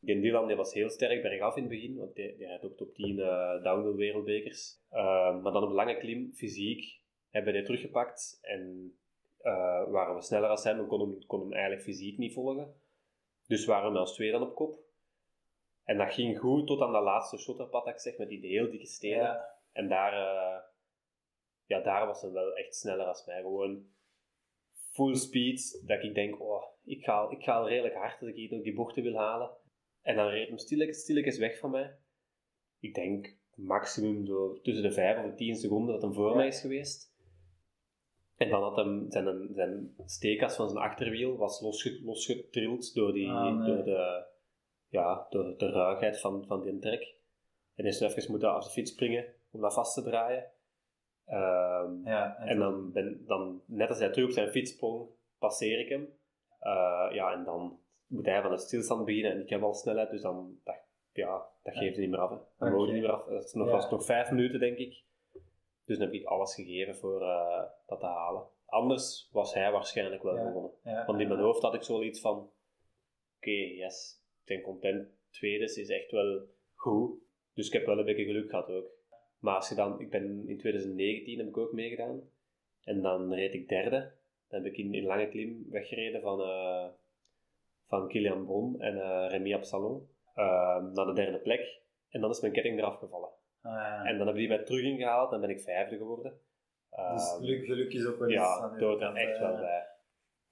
Die 0.00 0.20
Dylan 0.20 0.46
die 0.46 0.56
was 0.56 0.74
heel 0.74 0.90
sterk 0.90 1.22
bergaf 1.22 1.56
in 1.56 1.62
het 1.62 1.70
begin, 1.72 1.96
want 1.96 2.14
die 2.14 2.36
rijdt 2.46 2.64
ook 2.64 2.76
top 2.76 2.94
10 2.94 3.18
eh 3.18 3.62
downhill 3.62 3.94
wereldbekers. 3.94 4.78
Ehm, 4.90 5.40
maar 5.40 5.52
dan 5.52 5.62
op 5.64 5.70
lange 5.72 5.96
klim, 5.98 6.32
fysiek, 6.34 7.00
hebben 7.30 7.52
we 7.52 7.58
die 7.58 7.66
teruggepakt 7.66 8.38
en 8.42 8.92
eh, 9.42 9.90
waren 9.90 10.14
we 10.14 10.22
sneller 10.22 10.48
als 10.48 10.64
hem 10.64 10.78
en 10.78 10.98
hem, 11.00 11.26
kon 11.26 11.40
hem 11.40 11.52
eigenlijk 11.52 11.82
fysiek 11.82 12.18
niet 12.18 12.32
volgen. 12.32 12.74
Dus 13.46 13.64
waren 13.66 13.92
we 13.92 13.98
ons 13.98 14.14
twee 14.14 14.30
dan 14.30 14.42
op 14.42 14.54
kop. 14.54 14.78
En 15.84 15.98
dat 15.98 16.12
ging 16.12 16.38
goed 16.38 16.66
tot 16.66 16.80
aan 16.80 16.92
dat 16.92 17.02
laatste 17.02 17.38
shotterpad, 17.38 17.84
dat 17.84 17.94
ik 17.94 18.00
zeg, 18.00 18.18
met 18.18 18.28
die 18.28 18.46
heel 18.46 18.70
dikke 18.70 18.86
stenen. 18.86 19.18
Ja. 19.18 19.58
En 19.72 19.88
daar, 19.88 20.12
eh, 20.12 20.62
ja, 21.64 21.80
daar 21.80 22.06
was 22.06 22.22
hij 22.22 22.30
wel 22.30 22.52
echt 22.52 22.74
sneller 22.74 23.06
als 23.06 23.26
mij. 23.26 23.40
Gewoon 23.40 23.86
full 24.92 25.14
speed, 25.14 25.82
dat 25.86 26.02
ik 26.02 26.14
denk, 26.14 26.40
oh, 26.40 26.64
ik 26.84 27.04
ga, 27.04 27.30
ik 27.30 27.42
ga 27.42 27.56
al 27.56 27.68
redelijk 27.68 27.94
hard 27.94 28.20
als 28.20 28.30
ik 28.30 28.34
hier 28.36 28.52
nog 28.52 28.62
die 28.62 28.74
bochten 28.74 29.02
wil 29.02 29.16
halen. 29.16 29.50
En 30.02 30.16
dan 30.16 30.28
reed 30.28 30.48
hem 30.48 30.58
stilletjes, 30.58 31.00
stilletjes 31.00 31.38
weg 31.38 31.58
van 31.58 31.70
mij. 31.70 31.98
Ik 32.80 32.94
denk 32.94 33.38
maximum 33.54 34.24
door, 34.24 34.60
tussen 34.62 34.82
de 34.82 34.92
5 34.92 35.18
of 35.18 35.24
de 35.24 35.34
10 35.34 35.54
seconden 35.54 35.92
dat 35.92 36.02
hij 36.02 36.12
voor 36.12 36.28
Ja. 36.30 36.36
mij 36.36 36.46
is 36.46 36.60
geweest. 36.60 37.09
En 38.40 38.48
dan 38.50 38.62
had 38.62 38.76
hem 38.76 39.06
zijn, 39.10 39.48
zijn 39.54 39.94
steekas 40.06 40.56
van 40.56 40.68
zijn 40.68 40.84
achterwiel 40.84 41.36
was 41.36 41.60
losge, 41.60 42.00
losgetrild 42.04 42.94
door, 42.94 43.12
die, 43.12 43.28
Ah, 43.30 43.56
nee. 43.58 43.74
door, 43.74 43.84
de, 43.84 44.24
ja, 44.88 45.26
door 45.30 45.54
de 45.56 45.70
ruigheid 45.70 46.20
van, 46.20 46.44
van 46.46 46.62
die 46.62 46.78
trek. 46.78 47.14
En 47.74 47.84
is 47.84 48.00
er 48.00 48.10
even 48.10 48.30
moeten 48.30 48.52
af 48.52 48.64
de 48.64 48.70
fiets 48.70 48.90
springen 48.92 49.24
om 49.50 49.60
dat 49.60 49.74
vast 49.74 49.94
te 49.94 50.02
draaien. 50.02 50.44
Ehm, 51.26 52.08
Ja, 52.08 52.36
en 52.36 52.58
dan, 52.58 52.92
ben, 52.92 53.24
dan, 53.26 53.62
net 53.66 53.88
als 53.88 53.98
hij 53.98 54.10
terug 54.10 54.26
op 54.28 54.34
zijn 54.34 54.50
fiets 54.50 54.72
sprong, 54.72 55.08
passeer 55.38 55.78
ik 55.80 55.88
hem. 55.88 56.08
Eh, 56.58 57.08
ja, 57.12 57.32
en 57.32 57.44
dan 57.44 57.78
moet 58.06 58.26
hij 58.26 58.42
van 58.42 58.50
de 58.50 58.58
stilstand 58.58 59.04
beginnen 59.04 59.32
en 59.32 59.40
ik 59.40 59.48
heb 59.48 59.62
al 59.62 59.74
snelheid, 59.74 60.10
dus 60.10 60.22
dan, 60.22 60.58
dat, 60.64 60.76
ja, 61.12 61.46
dat 61.62 61.74
geeft 61.76 61.94
hij 61.96 62.00
niet 62.04 62.10
meer 62.10 62.20
af. 62.20 62.30
Hè. 62.58 62.70
We 62.70 62.92
niet 62.92 63.02
meer 63.02 63.12
af. 63.12 63.24
Dat 63.24 63.44
is 63.44 63.52
nog, 63.52 63.66
Ja. 63.66 63.72
was 63.72 63.90
nog 63.90 64.04
vijf 64.04 64.30
minuten, 64.30 64.60
denk 64.60 64.78
ik. 64.78 65.02
Dus 65.90 65.98
dan 65.98 66.08
heb 66.08 66.16
ik 66.16 66.26
alles 66.26 66.54
gegeven 66.54 66.96
voor 66.96 67.22
eh, 67.22 67.62
dat 67.86 68.00
te 68.00 68.06
halen. 68.06 68.46
Anders 68.66 69.28
was 69.32 69.54
hij 69.54 69.72
waarschijnlijk 69.72 70.22
wel 70.22 70.36
gewonnen. 70.36 70.72
Want 70.82 71.20
in 71.20 71.28
mijn 71.28 71.40
hoofd 71.40 71.62
had 71.62 71.74
ik 71.74 71.82
zoiets 71.82 72.20
van: 72.20 72.50
oké, 73.36 73.50
yes, 73.50 74.22
ik 74.40 74.46
ben 74.46 74.62
content. 74.62 75.08
Tweede 75.30 75.64
is 75.64 75.88
echt 75.88 76.10
wel 76.10 76.46
goed. 76.74 77.20
Dus 77.54 77.66
ik 77.66 77.72
heb 77.72 77.86
wel 77.86 77.98
een 77.98 78.04
beetje 78.04 78.24
geluk 78.24 78.50
gehad 78.50 78.68
ook. 78.68 78.90
Maar 79.38 79.54
als 79.54 79.68
je 79.68 79.74
dan, 79.74 80.00
ik 80.00 80.10
ben 80.10 80.48
in 80.48 80.58
2019 80.58 81.38
heb 81.38 81.46
ik 81.46 81.56
ook 81.56 81.72
meegedaan. 81.72 82.30
En 82.84 83.02
dan 83.02 83.34
reed 83.34 83.54
ik 83.54 83.68
derde. 83.68 84.12
Dan 84.48 84.62
heb 84.62 84.72
ik 84.72 84.78
in, 84.78 84.94
in 84.94 85.04
lange 85.04 85.28
klim 85.28 85.66
weggereden 85.70 86.20
van, 86.20 86.40
eh 86.40 86.86
van 87.86 88.08
Kilian 88.08 88.44
Bron 88.44 88.80
en 88.80 89.00
eh 89.00 89.26
Remy 89.28 89.54
Absalon 89.54 90.08
naar 90.92 91.06
de 91.06 91.12
derde 91.14 91.38
plek. 91.38 91.80
En 92.08 92.20
dan 92.20 92.30
is 92.30 92.40
mijn 92.40 92.52
ketting 92.52 92.78
eraf 92.78 92.98
gevallen. 92.98 93.39
Ah, 93.62 93.72
ja. 93.72 93.96
En 94.04 94.16
dan 94.16 94.26
hebben 94.26 94.34
die 94.34 94.48
mij 94.48 94.64
terug 94.64 94.82
ingehaald. 94.82 95.30
Dan 95.30 95.40
ben 95.40 95.50
ik 95.50 95.60
vijfde 95.60 95.96
geworden. 95.96 96.32
dus 96.90 97.30
Ehm, 97.32 97.38
geluk, 97.40 97.64
geluk 97.64 97.92
is 97.92 98.06
ook 98.06 98.18
wel 98.18 98.28
eens 98.28 98.40
ja, 98.42 98.58
aan 98.60 98.72
uw 98.74 98.86
hoort 98.86 99.00
er 99.00 99.14
echt 99.14 99.38
hè. 99.38 99.46
wel 99.46 99.56
bij. 99.56 99.88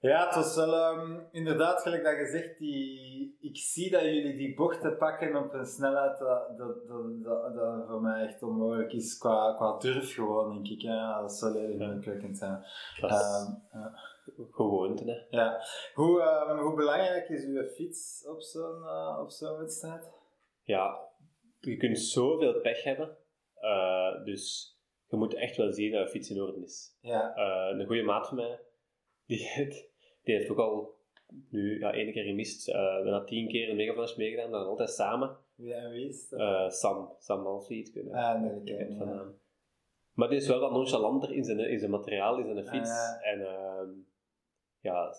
Ja, 0.01 0.25
het 0.25 0.35
was 0.35 0.55
wel 0.55 0.73
ehm, 0.73 1.19
inderdaad 1.31 1.81
gelijk 1.81 2.03
dat 2.03 2.17
je 2.17 2.25
zegt, 2.25 2.57
die, 2.57 3.37
ik 3.41 3.57
zie 3.57 3.91
dat 3.91 4.01
jullie 4.01 4.35
die 4.37 4.55
bochten 4.55 4.97
pakken 4.97 5.35
op 5.35 5.53
een 5.53 5.65
snelheid 5.65 6.17
dat, 6.19 6.57
dat, 6.57 6.87
dat, 6.87 7.23
dat, 7.23 7.55
dat 7.55 7.87
voor 7.87 8.01
mij 8.01 8.25
echt 8.27 8.43
onmogelijk 8.43 8.93
is 8.93 9.17
qua, 9.17 9.53
qua 9.55 9.77
durf 9.77 10.13
gewoon, 10.13 10.53
denk 10.53 10.67
ik. 10.67 10.81
Ja, 10.81 11.21
dat 11.21 11.33
zal 11.33 11.53
heel 11.53 11.69
indrukwekkend 11.69 12.37
zijn. 12.37 12.65
Dat 13.01 13.11
Ehm, 13.11 13.79
ja. 13.79 13.93
gewoonte, 14.51 15.03
hè. 15.11 15.37
ja. 15.37 15.61
Hoe, 15.93 16.21
ehm, 16.21 16.57
hoe 16.57 16.75
belangrijk 16.75 17.29
is 17.29 17.45
uw 17.45 17.67
fiets 17.67 18.27
op 18.27 18.41
zo'n 18.41 18.83
eh, 18.83 19.17
op 19.21 19.29
zo'n 19.29 19.57
wedstrijd? 19.57 20.11
ja, 20.63 21.07
je 21.59 21.77
kunt 21.77 21.99
zoveel 21.99 22.61
pech 22.61 22.83
hebben. 22.83 23.17
eh, 23.55 24.23
dus 24.23 24.73
je 25.07 25.15
moet 25.17 25.33
echt 25.33 25.57
wel 25.57 25.71
zien 25.71 25.91
dat 25.91 26.01
je 26.01 26.07
fiets 26.09 26.29
in 26.29 26.41
orde 26.41 26.61
is. 26.63 26.97
Ja, 27.01 27.35
Eh, 27.35 27.79
een 27.79 27.85
goede 27.85 28.01
maat 28.03 28.27
van 28.27 28.37
mij, 28.37 28.59
die, 29.25 29.47
heeft- 29.47 29.89
die 30.23 30.35
heeft 30.35 30.49
ook 30.49 30.57
al 30.59 30.97
nu 31.49 31.79
ja, 31.79 31.93
één 31.93 32.11
keer 32.11 32.23
gemist, 32.23 32.71
bijna 32.71 33.23
tien 33.23 33.47
keer 33.47 33.69
een 33.69 33.75
megaflash 33.75 34.15
meegedaan, 34.15 34.51
dan 34.51 34.65
altijd 34.65 34.89
samen. 34.89 35.37
wie 35.55 35.73
en 35.73 35.89
wie 35.91 36.07
is 36.07 36.29
dat? 36.29 36.39
Eh, 36.39 36.69
Sam, 36.69 37.15
Sam 37.19 37.41
Malfiet 37.41 37.91
kunnen. 37.91 38.13
ah, 38.13 38.41
nee, 38.41 38.51
Je 38.53 38.59
ik 38.59 38.65
kent 38.77 38.87
ken 38.89 38.97
van 38.97 39.07
hem. 39.07 39.39
Maar 40.13 40.29
die 40.29 40.37
is 40.37 40.47
wel 40.47 40.59
wat 40.59 40.71
nonchalanter 40.71 41.31
in 41.33 41.43
zijn, 41.43 41.59
in 41.59 41.79
zijn 41.79 41.91
materiaal, 41.91 42.37
in 42.37 42.45
zijn 42.53 42.67
fiets. 42.67 42.89
Ah, 42.89 43.27
En 43.27 43.41
ehm, 43.45 43.89
ja, 44.79 45.13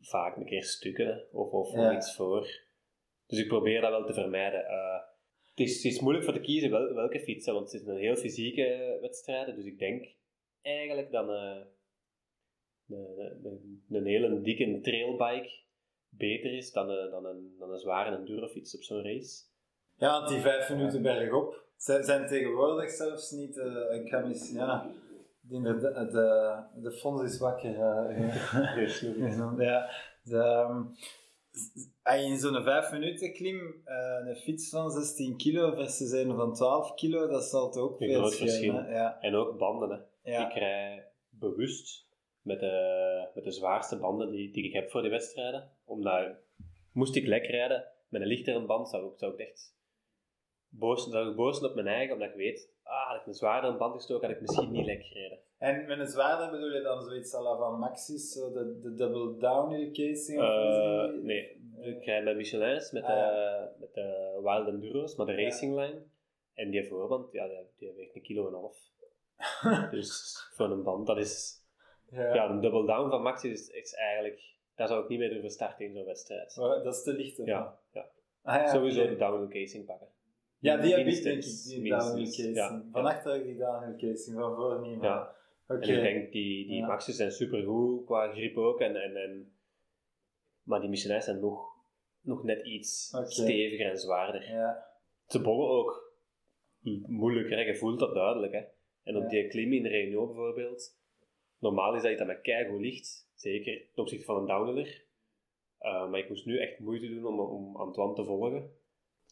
vaak 0.00 0.36
een 0.36 0.44
keer 0.46 0.64
stukken 0.64 1.24
of, 1.32 1.50
of 1.50 1.72
Ja. 1.72 1.96
iets 1.96 2.14
voor. 2.16 2.46
Dus 3.26 3.38
ik 3.38 3.48
probeer 3.48 3.80
dat 3.80 3.90
wel 3.90 4.04
te 4.06 4.14
vermijden. 4.14 4.66
Het, 5.54 5.66
is, 5.66 5.74
het 5.82 5.92
is 5.92 6.00
moeilijk 6.00 6.24
voor 6.24 6.34
te 6.34 6.40
kiezen 6.40 6.70
wel, 6.70 6.94
welke 6.94 7.20
fiets, 7.20 7.46
hè, 7.46 7.52
want 7.52 7.72
het 7.72 7.80
is 7.80 7.86
een 7.86 7.96
heel 7.96 8.16
fysieke 8.16 8.98
wedstrijd. 9.00 9.56
Dus 9.56 9.64
ik 9.64 9.78
denk 9.78 10.06
eigenlijk 10.62 11.10
dat 11.10 11.28
een, 11.28 11.66
een, 12.88 13.40
een, 13.44 13.84
een 13.90 14.06
hele 14.06 14.40
dikke 14.40 14.80
trailbike 14.80 15.50
beter 16.08 16.56
is 16.56 16.72
dan 16.72 16.88
een, 16.90 17.10
dan 17.10 17.26
een, 17.26 17.54
dan 17.58 17.70
een 17.72 17.78
zware 17.78 18.16
endurofiets 18.16 18.76
op 18.76 18.82
zo'n 18.82 19.02
race. 19.02 19.42
Ja, 19.96 20.10
want 20.18 20.28
die 20.28 20.40
vijf 20.40 20.70
minuten 20.70 21.02
bergop 21.02 21.62
zijn, 21.76 22.04
zijn 22.04 22.26
tegenwoordig 22.26 22.90
zelfs 22.90 23.30
niet. 23.30 23.58
eh, 23.58 24.00
ik 24.00 24.08
ga 24.08 24.26
mis, 24.26 24.52
ja, 24.52 24.90
de, 25.40 25.60
de, 25.62 26.08
de, 26.10 26.80
de 26.82 26.92
fonds 26.92 27.22
is 27.22 27.38
wakker. 27.38 27.80
eh, 27.80 28.74
Dus, 28.76 29.00
ja, 29.58 29.90
de, 30.22 30.84
in 32.16 32.38
zo'n 32.38 32.62
5 32.62 32.90
minuten 32.90 33.32
klim 33.32 33.82
eh, 33.84 34.26
een 34.26 34.36
fiets 34.36 34.68
van 34.68 34.90
16 34.90 35.36
kilo 35.36 35.74
versus 35.74 36.10
een 36.10 36.36
van 36.36 36.54
12 36.54 36.94
kilo, 36.94 37.26
dat 37.26 37.44
zal 37.44 37.70
toch 37.70 37.82
ook 37.82 38.00
Een 38.00 38.08
veel 38.08 38.18
groot 38.18 38.36
verschil. 38.36 38.72
Ja, 38.72 39.20
En 39.20 39.34
ook 39.34 39.58
banden. 39.58 40.06
Hè. 40.22 40.30
ja. 40.32 40.48
Ik 40.48 40.54
rij 40.54 41.08
bewust 41.28 42.08
met 42.42 42.60
de, 42.60 43.28
met 43.34 43.44
de 43.44 43.50
zwaarste 43.50 43.98
banden 43.98 44.30
die, 44.30 44.52
die 44.52 44.64
ik 44.64 44.72
heb 44.72 44.90
voor 44.90 45.02
die 45.02 45.10
wedstrijden. 45.10 45.70
Omdat, 45.84 46.36
moest 46.92 47.16
ik 47.16 47.26
lek 47.26 47.46
rijden 47.46 47.84
met 48.08 48.20
een 48.20 48.28
lichtere 48.28 48.66
band, 48.66 48.88
zou 48.88 49.12
ik, 49.12 49.18
zou 49.18 49.32
ik 49.32 49.38
echt 49.38 49.76
boos, 50.68 51.08
zou 51.10 51.30
ik 51.30 51.36
boos 51.36 51.58
zijn 51.58 51.70
op 51.70 51.74
mijn 51.74 51.86
eigen, 51.86 52.12
omdat 52.12 52.28
ik 52.28 52.34
weet, 52.34 52.72
ah, 52.82 53.08
had 53.08 53.20
ik 53.20 53.26
een 53.26 53.34
zwaardere 53.34 53.76
band 53.76 53.94
gestoken, 53.94 54.26
had 54.26 54.36
ik 54.36 54.42
misschien 54.42 54.72
niet 54.72 54.86
lek 54.86 55.04
gereden. 55.04 55.38
En 55.64 55.86
met 55.86 55.98
een 55.98 56.06
zwaarder 56.06 56.50
bedoel 56.50 56.72
je 56.72 56.82
dan 56.82 57.02
zoiets 57.02 57.34
à 57.34 57.40
la 57.42 57.56
van 57.56 57.78
Maxis, 57.78 58.32
zo 58.32 58.52
de, 58.52 58.78
de 58.80 58.94
double 58.94 59.36
downhill 59.38 59.90
casing? 59.90 60.40
of 60.40 60.48
is 60.48 61.12
die? 61.12 61.22
nee, 61.22 61.60
ik 61.80 62.04
rijd 62.04 62.24
met 62.24 62.36
Michelin's, 62.36 62.90
met, 62.92 63.02
Ah, 63.02 63.08
de, 63.08 63.68
met 63.78 63.94
de 63.94 64.38
Wild 64.42 64.68
Enduro's, 64.68 65.16
maar 65.16 65.26
de 65.26 65.34
Racing 65.34 65.74
Line. 65.76 66.02
En 66.54 66.70
die 66.70 66.86
voorband, 66.86 67.32
ja, 67.32 67.46
die, 67.46 67.56
die 67.78 67.92
weegt 67.96 68.14
een 68.14 68.22
kilo 68.22 68.48
en 68.48 68.54
een 68.54 68.60
half. 68.60 68.78
dus 69.90 70.36
voor 70.54 70.70
een 70.70 70.82
band, 70.82 71.06
dat 71.06 71.18
is... 71.18 71.62
ja. 72.10 72.34
Ja, 72.34 72.50
een 72.50 72.60
double 72.60 72.86
down 72.86 73.10
van 73.10 73.22
Maxi 73.22 73.50
is, 73.50 73.68
is 73.68 73.94
eigenlijk... 73.94 74.42
Daar 74.74 74.88
zou 74.88 75.02
ik 75.02 75.08
niet 75.08 75.18
mee 75.18 75.28
durven 75.28 75.50
starten 75.50 75.84
in 75.86 75.92
zo'n 75.92 76.04
wedstrijd. 76.04 76.56
Maar 76.56 76.82
dat 76.82 76.94
is 76.94 77.02
te 77.02 77.12
licht. 77.12 77.38
of 77.38 77.46
Ja, 77.46 77.78
ja. 77.92 78.06
Ah, 78.42 78.54
ja 78.54 78.66
Sowieso 78.72 79.00
oké. 79.00 79.10
de 79.10 79.16
downhill 79.16 79.62
casing 79.62 79.84
pakken. 79.86 80.08
Ja, 80.58 80.76
die 80.76 80.94
heb 80.94 81.06
ik 81.06 81.22
denk 81.22 81.42
ik, 81.44 81.64
die 81.64 81.90
downhill 81.90 82.24
casing. 82.24 82.54
ja, 82.54 82.82
Van 82.92 83.06
achter 83.06 83.32
heb 83.32 83.40
ik 83.40 83.46
die 83.46 83.56
downhill 83.56 83.96
casing, 83.96 84.38
van 84.38 84.54
voor 84.54 84.80
niet. 84.80 85.00
Maar... 85.00 85.42
En 85.66 85.76
ik 85.76 85.84
denk, 86.02 86.32
die, 86.32 86.66
die 86.66 86.76
Ja. 86.76 86.86
Max's 86.86 87.16
zijn 87.16 87.30
supergoed 87.30 88.04
qua 88.04 88.32
grip 88.32 88.56
ook. 88.56 88.80
En, 88.80 88.96
en, 89.02 89.16
en, 89.16 89.52
maar 90.62 90.80
die 90.80 90.88
Michelin's 90.88 91.24
zijn 91.24 91.40
nog, 91.40 91.68
nog 92.20 92.42
net 92.44 92.66
iets 92.66 93.16
steviger 93.24 93.90
en 93.90 93.98
zwaarder. 93.98 94.50
Ja. 94.50 94.86
Ze 95.26 95.40
bollen 95.40 95.68
ook 95.68 96.12
moeilijker, 97.06 97.56
hè. 97.56 97.62
je 97.62 97.76
voelt 97.76 97.98
dat 97.98 98.14
duidelijk. 98.14 98.52
Hè. 98.52 98.62
En 99.02 99.16
op 99.16 99.22
Ja. 99.22 99.28
die 99.28 99.48
klim 99.48 99.72
in 99.72 99.82
de 99.82 99.88
Réunion 99.88 100.26
bijvoorbeeld, 100.26 100.98
normaal 101.58 101.94
is 101.94 102.02
dat 102.02 102.10
iets 102.10 102.18
dat 102.20 102.28
met 102.28 102.40
keigoed 102.40 102.80
ligt, 102.80 103.28
zeker 103.34 103.82
ten 103.94 104.02
opzichte 104.02 104.24
van 104.24 104.36
een 104.36 104.46
downhiller. 104.46 105.02
Eh, 105.78 106.10
maar 106.10 106.20
ik 106.20 106.28
moest 106.28 106.46
nu 106.46 106.58
echt 106.58 106.78
moeite 106.78 107.08
doen 107.08 107.26
om, 107.26 107.40
om 107.40 107.76
Antoine 107.76 108.14
te 108.14 108.24
volgen. 108.24 108.70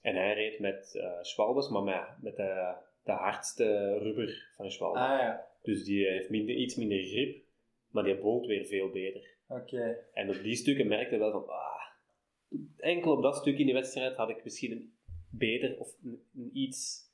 En 0.02 0.14
hij 0.14 0.34
reed 0.34 0.58
met 0.58 0.94
eh 0.96 1.22
Schwalbes, 1.22 1.68
maar 1.68 1.82
met, 1.82 2.02
met 2.20 2.36
de, 2.36 2.74
de 3.04 3.12
hardste 3.12 3.98
rubber 3.98 4.50
van 4.56 4.70
Schwalbe. 4.70 4.98
Ah 4.98 5.18
ja, 5.18 5.46
Dus 5.62 5.84
die 5.84 6.06
heeft 6.06 6.30
minder, 6.30 6.54
iets 6.54 6.76
minder 6.76 7.02
grip, 7.02 7.44
maar 7.90 8.04
die 8.04 8.18
bolt 8.18 8.46
weer 8.46 8.64
veel 8.64 8.90
beter. 8.90 9.36
oké. 9.48 10.06
En 10.12 10.28
op 10.28 10.42
die 10.42 10.54
stukken 10.54 10.86
merkte 10.86 11.14
ik 11.14 11.20
wel 11.20 11.30
van, 11.30 11.48
ah, 11.48 11.80
enkel 12.76 13.12
op 13.12 13.22
dat 13.22 13.36
stuk 13.36 13.58
in 13.58 13.64
die 13.64 13.74
wedstrijd 13.74 14.16
had 14.16 14.28
ik 14.28 14.44
misschien 14.44 14.72
een 14.72 14.92
beter 15.30 15.78
of 15.78 15.96
een, 16.04 16.22
een 16.36 16.50
iets 16.52 17.10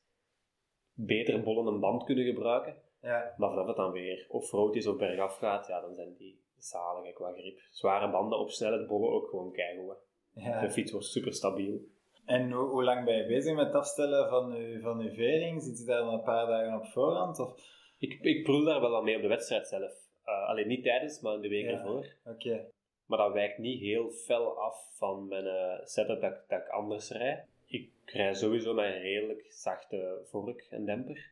beter 0.93 1.43
bollende 1.43 1.79
band 1.79 2.05
kunnen 2.05 2.25
gebruiken. 2.25 2.77
Ja, 3.03 3.35
Maar 3.37 3.51
vanaf 3.51 3.67
het 3.67 3.77
dan 3.77 3.93
weer 3.93 4.27
of 4.29 4.51
rood 4.51 4.77
is 4.77 4.87
of 4.87 4.97
bergaf 4.97 5.37
gaat, 5.37 5.67
ja, 5.67 5.81
dan 5.81 5.95
zijn 5.95 6.15
die 6.19 6.41
zalig 6.59 7.13
qua 7.13 7.33
grip. 7.33 7.61
Zware 7.71 8.11
banden 8.11 8.39
op 8.39 8.51
snelheid 8.51 8.87
bollen 8.87 9.11
ook 9.11 9.29
gewoon 9.29 9.53
keigoed. 9.53 9.97
hè. 10.35 10.61
De 10.61 10.67
ja. 10.67 10.71
fiets 10.71 10.93
wordt 10.93 11.07
super 11.07 11.33
stabiel. 11.33 11.81
En 12.25 12.51
hoe, 12.53 12.69
hoe 12.69 12.85
lang 12.85 13.05
ben 13.05 13.17
je 13.17 13.27
bezig 13.27 13.55
met 13.55 13.67
het 13.67 13.75
afstellen 13.75 14.29
van 14.29 14.51
je, 14.57 14.81
van 14.81 15.01
uw 15.01 15.11
vering? 15.15 15.63
Zit 15.63 15.79
je 15.79 15.85
daar 15.85 16.03
dan 16.03 16.15
een 16.15 16.23
paar 16.23 16.47
dagen 16.47 16.79
op 16.79 16.87
voorhand? 16.87 17.39
Of? 17.39 17.77
Ik, 17.99 18.19
ik 18.23 18.43
proel 18.45 18.65
daar 18.65 18.81
wel 18.81 18.91
wat 18.91 19.03
mee 19.03 19.17
op 19.17 19.23
de 19.23 19.29
wedstrijd 19.29 19.69
zelf. 19.69 19.93
Eh, 20.25 20.49
alleen 20.49 20.69
niet 20.69 20.83
tijdens, 20.83 21.21
maar 21.21 21.35
in 21.35 21.41
de 21.41 21.49
week 21.49 21.65
Ja. 21.65 21.71
ervoor. 21.71 22.07
Oké. 22.25 22.67
Maar 23.07 23.19
dat 23.19 23.33
wijkt 23.33 23.59
niet 23.59 23.81
heel 23.81 24.11
fel 24.11 24.59
af 24.61 24.97
van 24.97 25.29
mijn 25.29 25.47
eh, 25.47 25.79
setup 25.85 26.21
dat, 26.21 26.33
ik- 26.33 26.45
dat 26.49 26.61
ik 26.61 26.69
anders 26.69 27.11
rijd. 27.11 27.47
Ik 27.67 27.91
rij 28.05 28.35
sowieso 28.35 28.75
met 28.75 28.85
een 28.85 29.01
redelijk 29.01 29.47
zachte 29.53 30.21
vork 30.25 30.67
en 30.71 30.85
demper. 30.85 31.31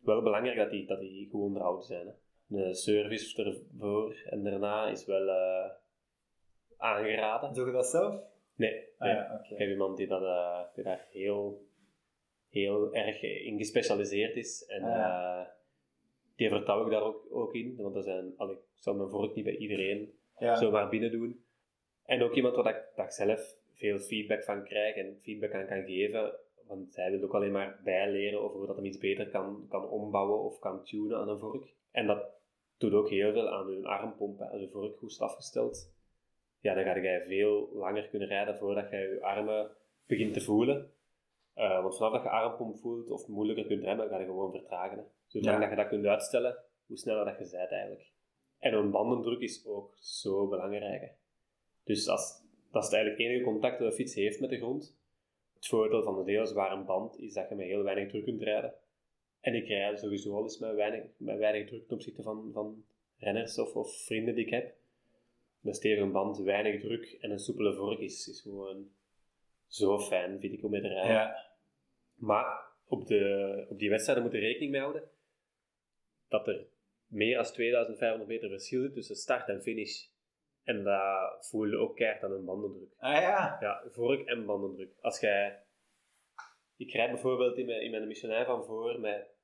Wel 0.00 0.22
belangrijk 0.22 0.56
dat 0.56 0.70
die, 0.70 0.86
dat 0.86 1.00
die 1.00 1.28
goed 1.30 1.42
onderhouden 1.42 1.84
zijn. 1.84 2.06
Hè. 2.06 2.12
De 2.46 2.74
service 2.74 3.42
ervoor 3.44 4.14
en 4.24 4.42
daarna 4.44 4.86
is 4.88 5.04
wel 5.06 5.28
eh, 5.28 5.70
aangeraden. 6.76 7.52
Doe 7.54 7.66
je 7.66 7.72
dat 7.72 7.86
zelf? 7.86 8.20
Nee, 8.54 8.84
Ah 8.98 9.06
nee. 9.06 9.16
ja, 9.16 9.38
oké. 9.40 9.52
ik 9.52 9.58
heb 9.58 9.68
iemand 9.68 9.96
die, 9.96 10.06
dat, 10.06 10.22
eh, 10.22 10.60
die 10.74 10.84
daar 10.84 11.06
heel, 11.10 11.66
heel 12.50 12.94
erg 12.94 13.22
in 13.22 13.58
gespecialiseerd 13.58 14.36
is. 14.36 14.64
En 14.66 14.82
Ah, 14.82 14.88
ja. 14.90 15.54
Die 16.36 16.48
vertrouw 16.48 16.84
ik 16.84 16.90
daar 16.90 17.02
ook, 17.02 17.26
ook 17.30 17.54
in. 17.54 17.76
Want 17.76 17.96
er 17.96 18.02
zijn, 18.02 18.26
ik 18.26 18.58
zou 18.74 18.96
mijn 18.96 19.08
vork 19.08 19.34
niet 19.34 19.44
bij 19.44 19.56
iedereen 19.56 20.12
Ja. 20.38 20.56
zomaar 20.56 20.88
binnen 20.88 21.10
doen. 21.10 21.44
En 22.04 22.22
ook 22.22 22.34
iemand 22.34 22.56
waar 22.56 22.76
ik, 22.76 22.82
dat 22.96 23.04
ik 23.04 23.10
zelf 23.12 23.56
veel 23.72 23.98
feedback 23.98 24.44
van 24.44 24.64
krijg 24.64 24.94
en 24.96 25.18
feedback 25.20 25.52
aan 25.54 25.66
kan 25.66 25.84
geven. 25.84 26.32
Want 26.66 26.96
hij 26.96 27.10
wil 27.10 27.22
ook 27.22 27.34
alleen 27.34 27.52
maar 27.52 27.80
bijleren 27.84 28.40
over 28.40 28.56
hoe 28.58 28.66
dat 28.66 28.76
hem 28.76 28.84
iets 28.84 28.98
beter 28.98 29.28
kan, 29.28 29.66
kan 29.68 29.88
ombouwen 29.88 30.40
of 30.42 30.58
kan 30.58 30.84
tunen 30.84 31.16
aan 31.18 31.28
een 31.28 31.38
vork. 31.38 31.74
En 31.90 32.06
dat 32.06 32.24
doet 32.78 32.92
ook 32.92 33.10
heel 33.10 33.32
veel 33.32 33.48
aan 33.48 33.70
je 33.70 33.86
armpomp. 33.86 34.38
hè. 34.38 34.44
Als 34.44 34.60
je 34.60 34.68
vork 34.68 34.98
goed 34.98 35.10
is 35.10 35.20
afgesteld, 35.20 35.92
ja, 36.60 36.74
dan 36.74 36.84
ga 36.84 36.94
je 36.96 37.24
veel 37.26 37.70
langer 37.72 38.08
kunnen 38.08 38.28
rijden 38.28 38.56
voordat 38.56 38.90
je 38.90 38.96
je 38.96 39.22
armen 39.22 39.70
begint 40.06 40.32
te 40.34 40.40
voelen. 40.40 40.90
Eh, 41.54 41.82
want 41.82 41.96
vanaf 41.96 42.12
dat 42.12 42.22
je 42.22 42.28
armpomp 42.30 42.76
voelt 42.78 43.10
of 43.10 43.28
moeilijker 43.28 43.66
kunt 43.66 43.82
remmen, 43.82 44.08
ga 44.08 44.18
je 44.18 44.24
gewoon 44.24 44.50
vertragen. 44.50 44.98
hè. 44.98 45.04
Ja. 45.44 45.58
dat 45.58 45.70
je 45.70 45.76
dat 45.76 45.88
kunt 45.88 46.06
uitstellen, 46.06 46.56
hoe 46.86 46.96
sneller 46.96 47.24
dat 47.24 47.38
je 47.38 47.56
bent 47.56 47.70
eigenlijk. 47.70 48.10
En 48.58 48.74
een 48.74 48.90
bandendruk 48.90 49.40
is 49.40 49.66
ook 49.66 49.96
zo 49.98 50.48
belangrijk. 50.48 51.00
hè. 51.00 51.08
Dus 51.84 52.08
als, 52.08 52.42
dat 52.70 52.82
is 52.82 52.88
het 52.88 52.98
eigenlijk 52.98 53.24
enige 53.24 53.44
contact 53.44 53.78
dat 53.78 53.90
de 53.90 53.96
fiets 53.96 54.14
heeft 54.14 54.40
met 54.40 54.50
de 54.50 54.56
grond. 54.56 54.98
Het 55.54 55.66
voordeel 55.66 56.02
van 56.02 56.18
een 56.18 56.28
heel 56.28 56.46
zware 56.46 56.84
band 56.84 57.18
is 57.18 57.32
dat 57.32 57.48
je 57.48 57.54
met 57.54 57.66
heel 57.66 57.82
weinig 57.82 58.08
druk 58.08 58.24
kunt 58.24 58.42
rijden. 58.42 58.74
En 59.40 59.54
ik 59.54 59.66
rijd 59.66 59.98
sowieso 59.98 60.34
al 60.34 60.42
eens 60.42 60.58
met 60.58 60.74
weinig, 60.74 61.04
met 61.16 61.38
weinig 61.38 61.68
druk 61.68 61.86
ten 61.86 61.96
opzichte 61.96 62.22
van, 62.22 62.50
van 62.52 62.84
renners 63.18 63.58
of, 63.58 63.74
of 63.74 64.04
vrienden 64.04 64.34
die 64.34 64.44
ik 64.44 64.50
heb. 64.50 64.74
Een 65.62 65.74
stevige 65.74 66.06
band, 66.06 66.38
weinig 66.38 66.80
druk 66.80 67.16
en 67.20 67.30
een 67.30 67.38
soepele 67.38 67.74
vork 67.74 67.98
is, 67.98 68.28
is 68.28 68.40
gewoon 68.40 68.90
zo 69.66 69.98
fijn, 69.98 70.40
vind 70.40 70.52
ik, 70.52 70.64
om 70.64 70.70
mee 70.70 70.80
te 70.80 70.88
rijden. 70.88 71.12
Ja. 71.12 71.46
Maar 72.14 72.60
op, 72.88 73.06
de, 73.06 73.66
op 73.68 73.78
die 73.78 73.90
wedstrijden 73.90 74.24
moet 74.24 74.32
je 74.32 74.38
rekening 74.38 74.70
mee 74.70 74.80
houden 74.80 75.10
dat 76.28 76.48
er 76.48 76.66
meer 77.06 77.34
dan 77.34 77.44
2500 77.44 78.28
meter 78.28 78.48
verschil 78.48 78.82
zit 78.82 78.94
tussen 78.94 79.16
start 79.16 79.48
en 79.48 79.62
finish. 79.62 80.06
En 80.62 80.84
dat 80.84 81.48
voel 81.48 81.64
je 81.64 81.76
ook 81.76 81.96
keihard 81.96 82.22
aan 82.22 82.32
een 82.32 82.44
bandendruk. 82.44 82.92
Ah 82.98 83.20
ja. 83.20 83.56
Ja, 83.60 83.82
vork 83.90 84.26
en 84.26 84.46
bandendruk. 84.46 84.92
Als 85.00 85.20
jij... 85.20 85.64
Ik 86.76 86.92
rijd 86.92 87.10
bijvoorbeeld 87.10 87.58
in 87.58 87.66
mijn, 87.66 87.82
in 87.82 87.90
mijn 87.90 88.06
missionair 88.06 88.44
van 88.44 88.64
voor 88.64 89.00
met... 89.00 89.34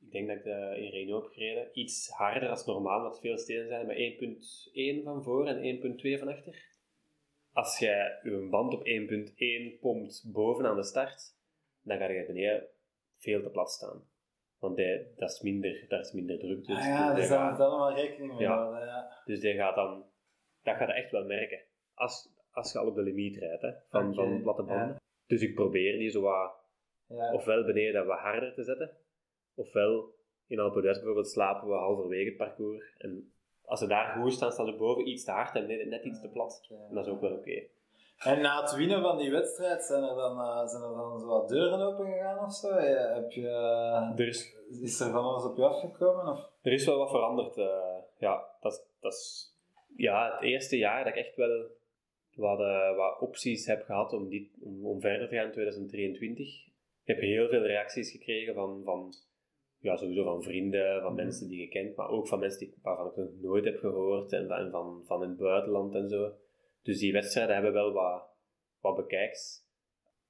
Ik 0.00 0.10
denk 0.10 0.28
dat 0.28 0.36
ik 0.36 0.42
de 0.42 0.74
in 0.76 0.90
Reno 0.90 1.22
heb 1.22 1.30
gereden. 1.30 1.68
Iets 1.72 2.08
harder 2.08 2.48
als 2.48 2.66
normaal, 2.66 3.02
wat 3.02 3.20
veel 3.20 3.38
stenen 3.38 3.68
zijn, 3.68 3.86
met 3.86 3.96
1.1 5.00 5.04
van 5.04 5.22
voor 5.22 5.46
en 5.46 5.80
1.2 6.16 6.18
van 6.18 6.28
achter. 6.28 6.68
Als 7.52 7.78
jij 7.78 8.18
je 8.22 8.48
band 8.50 8.74
op 8.74 8.86
1.1 8.86 9.80
pompt 9.80 10.32
bovenaan 10.32 10.76
de 10.76 10.84
start, 10.84 11.36
dan 11.82 11.98
ga 11.98 12.08
je 12.08 12.26
beneden 12.26 12.68
veel 13.16 13.42
te 13.42 13.50
plat 13.50 13.70
staan. 13.70 14.09
Want 14.60 14.76
dat 15.16 15.30
is 15.30 15.40
minder, 15.40 15.84
daar 15.88 16.00
is 16.00 16.12
minder 16.12 16.38
druk. 16.38 16.66
Dus, 16.66 16.76
Ah 16.76 16.84
ja, 16.84 17.08
dus 17.10 17.20
dus 17.20 17.28
daar 17.28 17.50
moet 17.50 17.60
allemaal 17.60 17.94
rekening 17.94 18.32
mee 18.32 18.40
Ja. 18.40 18.56
houden. 18.56 18.86
Ja. 18.86 19.22
dus 19.24 19.40
die 19.40 19.54
gaat 19.54 19.74
dan, 19.74 20.04
dat 20.62 20.76
gaat 20.76 20.88
echt 20.88 21.10
wel 21.10 21.24
merken. 21.24 21.60
Als, 21.94 22.28
als 22.50 22.72
je 22.72 22.78
al 22.78 22.86
op 22.86 22.94
de 22.94 23.02
limiet 23.02 23.36
rijdt, 23.36 23.62
hè, 23.62 23.70
van, 23.88 24.14
van 24.14 24.42
platte 24.42 24.62
banden. 24.62 24.86
ja. 24.88 25.00
Dus 25.26 25.42
ik 25.42 25.54
probeer 25.54 25.98
die 25.98 26.10
zo 26.10 26.20
wat, 26.20 26.52
ofwel 27.32 27.64
beneden 27.64 28.06
wat 28.06 28.18
harder 28.18 28.54
te 28.54 28.62
zetten, 28.64 28.90
ofwel 29.54 30.14
in 30.46 30.58
Alpe 30.58 30.80
d'Huez 30.80 30.96
bijvoorbeeld 30.96 31.28
slapen 31.28 31.68
we 31.68 31.74
halverwege 31.74 32.28
het 32.28 32.36
parcours. 32.36 32.94
En 32.98 33.32
als 33.64 33.80
ze 33.80 33.86
daar 33.86 34.16
goed 34.20 34.32
staan, 34.32 34.52
staan 34.52 34.66
ze 34.66 34.72
boven 34.76 35.08
iets 35.08 35.24
te 35.24 35.30
hard 35.30 35.54
en 35.56 35.88
net 35.88 36.04
iets 36.04 36.20
te 36.20 36.28
plat. 36.28 36.66
En 36.88 36.94
dat 36.94 37.06
is 37.06 37.12
ook 37.12 37.20
wel 37.20 37.32
oké. 37.32 37.62
En 38.24 38.40
na 38.40 38.60
het 38.60 38.74
winnen 38.74 39.02
van 39.02 39.18
die 39.18 39.30
wedstrijd, 39.30 39.82
zijn 39.84 40.02
er 40.02 40.14
dan, 40.14 40.38
eh, 40.40 40.66
zijn 40.66 40.82
er 40.82 40.88
dan 40.96 41.20
zo 41.20 41.26
wat 41.26 41.48
deuren 41.48 41.80
open 41.80 42.06
gegaan 42.06 42.44
of 42.44 42.52
zo? 42.54 42.68
Ja, 42.80 43.14
heb 43.14 43.30
je, 43.30 43.48
eh, 43.48 44.12
Er 44.18 44.26
is, 44.28 44.56
is 44.82 45.00
er 45.00 45.10
van 45.10 45.24
alles 45.24 45.44
op 45.44 45.56
je 45.56 45.64
afgekomen? 45.64 46.32
Of? 46.32 46.48
er 46.62 46.72
is 46.72 46.84
wel 46.86 46.98
wat 46.98 47.10
veranderd. 47.10 47.56
eh, 47.56 47.96
ja, 48.18 48.44
dat, 48.60 48.86
dat 49.00 49.12
is 49.12 49.54
ja, 49.96 50.32
het 50.32 50.42
eerste 50.42 50.76
jaar 50.76 51.04
dat 51.04 51.12
ik 51.16 51.18
echt 51.18 51.36
wel 51.36 51.66
wat, 52.34 52.60
eh, 52.60 52.96
wat 52.96 53.20
opties 53.20 53.66
heb 53.66 53.84
gehad 53.84 54.12
om, 54.12 54.28
dit, 54.28 54.48
om, 54.62 54.86
om 54.86 55.00
verder 55.00 55.28
te 55.28 55.34
gaan 55.36 55.44
in 55.46 55.52
2023. 55.52 56.66
Ik 57.04 57.16
heb 57.16 57.20
heel 57.20 57.48
veel 57.48 57.62
reacties 57.62 58.10
gekregen 58.10 58.54
van, 58.54 58.82
van, 58.84 59.12
ja, 59.78 59.96
sowieso 59.96 60.24
van 60.24 60.42
vrienden, 60.42 61.00
van 61.02 61.12
Mhm. 61.12 61.22
mensen 61.22 61.48
die 61.48 61.60
je 61.60 61.68
kent, 61.68 61.96
maar 61.96 62.08
ook 62.08 62.28
van 62.28 62.38
mensen 62.38 62.58
die, 62.58 62.74
waarvan 62.82 63.06
ik 63.06 63.16
nog 63.16 63.28
nooit 63.40 63.64
heb 63.64 63.78
gehoord 63.78 64.32
en, 64.32 64.48
van- 64.48 64.70
van, 64.70 65.02
van 65.06 65.22
in 65.22 65.28
het 65.28 65.38
buitenland 65.38 65.94
en 65.94 66.08
zo. 66.08 66.32
Dus 66.82 66.98
die 66.98 67.12
wedstrijden 67.12 67.54
hebben 67.54 67.72
wel 67.72 67.92
wat, 67.92 68.28
wat 68.80 68.96
bekijks. 68.96 69.68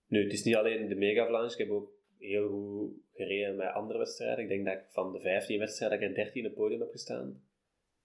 Nu, 0.07 0.23
het 0.23 0.33
is 0.33 0.45
niet 0.45 0.57
alleen 0.57 0.89
de 0.89 0.95
Mega 0.95 1.27
Vlaams, 1.27 1.53
ik 1.53 1.59
heb 1.59 1.71
ook 1.71 1.91
heel 2.19 2.49
goed 2.49 2.93
gereden 3.13 3.57
met 3.57 3.73
andere 3.73 3.99
wedstrijden. 3.99 4.39
Ik 4.39 4.49
denk 4.49 4.65
dat 4.65 4.75
ik 4.75 4.85
van 4.91 5.13
de 5.13 5.21
15 5.21 5.59
wedstrijden 5.59 6.01
dat 6.01 6.09
ik 6.09 6.17
er 6.17 6.25
13 6.25 6.43
op 6.45 6.51
het 6.51 6.59
podium 6.59 6.81
heb 6.81 6.91
gestaan, 6.91 7.43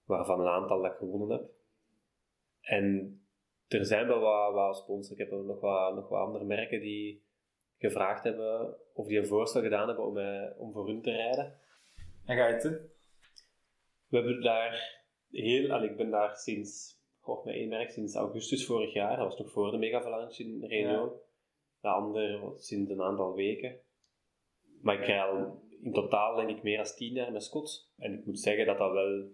waarvan 0.03 0.39
een 0.39 0.47
aantal 0.47 0.81
dat 0.81 0.91
ik 0.91 0.97
gewonnen 0.97 1.29
heb. 1.29 1.49
En 2.61 3.19
er 3.67 3.85
zijn 3.85 4.07
wel 4.07 4.19
wat, 4.19 4.53
wat 4.53 4.77
sponsors. 4.77 5.19
Ik 5.19 5.29
heb 5.29 5.31
nog 5.31 5.59
wat, 5.59 5.95
nog 5.95 6.09
wat 6.09 6.25
andere 6.25 6.45
merken 6.45 6.79
die 6.79 7.23
gevraagd 7.77 8.23
hebben 8.23 8.77
of 8.93 9.07
die 9.07 9.17
een 9.17 9.25
voorstel 9.25 9.61
gedaan 9.61 9.87
hebben 9.87 10.05
om, 10.05 10.17
eh, 10.17 10.59
om 10.59 10.71
voor 10.71 10.87
hun 10.87 11.01
te 11.01 11.11
rijden. 11.11 11.59
En 12.25 12.37
ga 12.37 12.47
je 12.47 12.53
het 12.53 12.61
doen? 12.61 12.93
We 14.07 14.17
hebben 14.17 14.41
daar 14.41 15.03
heel, 15.31 15.71
al, 15.71 15.83
ik 15.83 15.97
ben 15.97 16.09
daar 16.09 16.37
sinds, 16.37 17.01
goh, 17.25 17.45
met 17.45 17.53
één 17.55 17.69
merk 17.69 17.89
sinds 17.89 18.15
augustus 18.15 18.65
vorig 18.65 18.93
jaar, 18.93 19.17
dat 19.17 19.25
was 19.25 19.37
nog 19.37 19.51
voor 19.51 19.71
de 19.71 19.77
Mega 19.77 19.97
Avalanche 19.97 20.43
in 20.43 20.65
Reno. 20.65 21.21
De 21.81 21.87
andere 21.87 22.51
sinds 22.55 22.91
een 22.91 23.01
aantal 23.01 23.35
weken. 23.35 23.79
Maar 24.81 24.99
ik 24.99 25.05
rij 25.05 25.21
al 25.21 25.63
in 25.81 25.93
totaal 25.93 26.35
denk 26.35 26.49
ik 26.49 26.63
meer 26.63 26.77
dan 26.77 26.85
tien 26.95 27.13
jaar 27.13 27.31
met 27.31 27.43
Scott. 27.43 27.91
En 27.97 28.13
ik 28.13 28.25
moet 28.25 28.39
zeggen 28.39 28.65
dat 28.65 28.77
dat 28.77 28.91
wel 28.91 29.29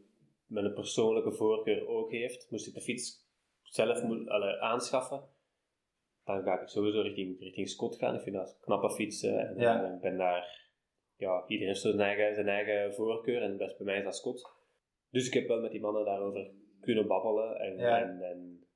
mijn 0.46 0.74
persoonlijke 0.74 1.32
voorkeur 1.32 1.88
ook 1.88 2.12
heeft. 2.12 2.48
Moest 2.52 2.68
ik 2.68 2.74
de 2.74 2.82
fiets 2.82 3.30
zelf 3.62 4.04
moet, 4.04 4.28
allee, 4.30 4.56
aanschaffen, 4.62 5.24
dan 6.24 6.44
ga 6.44 6.62
ik 6.62 6.68
sowieso 6.68 7.02
richting, 7.02 7.40
richting 7.40 7.70
Scott 7.70 7.96
gaan. 7.96 8.16
Ik 8.16 8.22
vind 8.22 8.36
dat 8.36 8.58
knappe 8.62 8.92
fietsen 8.92 9.40
en, 9.40 9.60
Ja. 9.60 9.98
ben 10.02 10.18
daar, 10.18 10.70
ja, 11.16 11.44
iedereen 11.48 11.68
heeft 11.74 11.82
zo 11.82 11.90
zijn 11.92 12.02
eigen, 12.02 12.34
zijn 12.36 12.48
eigen 12.48 12.94
voorkeur 12.94 13.42
en 13.42 13.58
best 13.58 13.78
bij 13.78 13.86
mij 13.86 13.98
is 13.98 14.04
dat 14.04 14.16
Scott. 14.16 14.50
Dus 15.10 15.28
ik 15.28 15.34
heb 15.34 15.48
wel 15.48 15.62
met 15.62 15.72
die 15.72 15.82
mannen 15.82 16.06
daarover 16.06 16.52
kunnen 16.82 17.08
babbelen 17.08 17.60
en, 17.60 17.78
Ja. 17.78 18.02
en, 18.02 18.22
en 18.22 18.68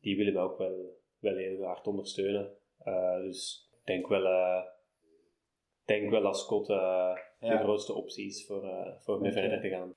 die 0.00 0.16
willen 0.16 0.32
me 0.32 0.38
ook 0.40 0.58
wel, 0.58 1.00
wel 1.18 1.36
heel 1.36 1.62
hard 1.62 1.86
ondersteunen. 1.86 2.56
Eh, 2.78 3.16
dus 3.20 3.68
ik 3.80 3.86
denk 3.86 4.06
wel, 4.08 4.58
ik 4.58 5.84
denk 5.84 6.10
wel 6.10 6.22
dat 6.22 6.38
Scott 6.38 6.68
eh, 6.70 7.16
Ja. 7.40 7.56
de 7.56 7.62
grootste 7.62 7.92
optie 7.92 8.26
is 8.26 8.46
voor, 8.46 8.94
voor 8.98 9.16
Oké. 9.18 9.32
verder 9.32 9.60
te 9.60 9.68
gaan. 9.68 9.94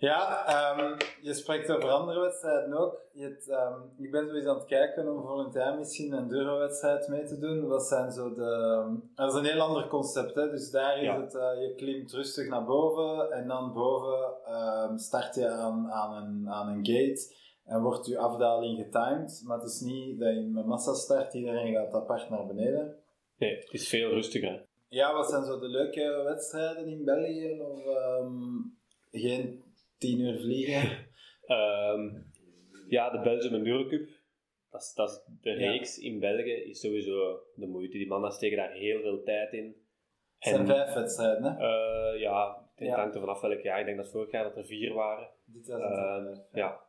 Ja, 0.00 0.46
ehm, 0.46 0.98
je 1.22 1.34
spreekt 1.34 1.70
over 1.70 1.90
andere 1.90 2.20
wedstrijden 2.20 2.72
ook. 2.78 3.00
Je 3.12 3.22
hebt, 3.22 3.48
ehm, 3.48 3.80
ik 3.98 4.10
ben 4.10 4.26
sowieso 4.26 4.48
aan 4.50 4.56
het 4.56 4.66
kijken 4.66 5.08
om 5.08 5.22
volgend 5.22 5.54
jaar 5.54 5.78
misschien 5.78 6.12
een 6.12 6.28
Duro-wedstrijd 6.28 7.08
mee 7.08 7.24
te 7.24 7.38
doen. 7.38 7.66
Wat 7.68 7.86
zijn 7.86 8.12
zo 8.12 8.32
de... 8.34 8.84
Dat 9.14 9.32
is 9.32 9.38
een 9.38 9.44
heel 9.44 9.60
ander 9.60 9.86
concept, 9.88 10.34
hè. 10.34 10.50
Dus 10.50 10.70
daar 10.70 10.96
is 10.98 11.04
Ja. 11.04 11.20
het, 11.20 11.34
eh, 11.34 11.60
je 11.60 11.74
klimt 11.76 12.12
rustig 12.12 12.48
naar 12.48 12.64
boven 12.64 13.30
en 13.32 13.48
dan 13.48 13.72
boven 13.72 14.32
ehm, 14.44 14.96
start 14.96 15.34
je 15.34 15.48
aan, 15.48 15.90
aan, 15.90 16.22
een, 16.22 16.48
aan 16.50 16.68
een 16.68 16.86
gate 16.86 17.34
en 17.64 17.82
wordt 17.82 18.06
je 18.06 18.18
afdaling 18.18 18.78
getimed. 18.78 19.42
Maar 19.46 19.58
het 19.58 19.68
is 19.70 19.80
niet 19.80 20.18
dat 20.20 20.34
je 20.34 20.40
met 20.40 20.66
massa 20.66 20.94
start, 20.94 21.34
iedereen 21.34 21.74
gaat 21.74 21.94
apart 21.94 22.30
naar 22.30 22.46
beneden. 22.46 22.96
Nee, 23.38 23.56
het 23.56 23.72
is 23.72 23.88
veel 23.88 24.10
rustiger. 24.10 24.66
Ja, 24.88 25.14
wat 25.14 25.28
zijn 25.30 25.44
zo 25.44 25.58
de 25.58 25.68
leuke 25.68 26.22
wedstrijden 26.24 26.86
in 26.86 27.04
België? 27.04 27.60
Of 27.60 27.84
ehm, 27.86 28.32
geen 29.10 29.62
tien 30.00 30.20
uur 30.20 30.40
vliegen? 30.40 30.88
Ehm, 31.46 32.08
ja, 32.88 33.10
de 33.10 33.20
Belgium 33.20 33.54
Enduro 33.54 33.86
Cup. 33.88 34.08
Dat 34.70 34.80
is, 34.80 34.92
dat 34.94 35.10
is 35.10 35.20
de 35.42 35.50
Ja. 35.50 35.56
reeks 35.70 35.98
in 35.98 36.18
België 36.20 36.52
is 36.52 36.80
sowieso 36.80 37.40
de 37.54 37.66
moeite. 37.66 37.98
Die 37.98 38.06
mannen 38.06 38.32
steken 38.32 38.56
daar 38.56 38.72
heel 38.72 39.00
veel 39.00 39.22
tijd 39.22 39.52
in. 39.52 39.76
Het 40.38 40.54
zijn 40.54 40.66
vijf 40.66 40.94
wedstrijden, 40.94 41.42
hè? 41.42 41.50
eh, 41.50 42.20
ja, 42.20 42.68
het 42.74 42.88
Ja. 42.88 42.96
hangt 42.96 43.14
er 43.14 43.20
vanaf 43.20 43.40
welk 43.40 43.60
jaar. 43.60 43.78
Ik 43.80 43.84
denk 43.86 43.96
dat 43.96 44.10
vorig 44.10 44.30
jaar 44.30 44.44
dat 44.44 44.56
er 44.56 44.64
vier 44.64 44.92
waren. 44.94 45.28
Dit 45.44 45.66
was 45.66 45.80
het. 45.82 45.90
Ehm, 45.98 46.40
ja, 46.58 46.80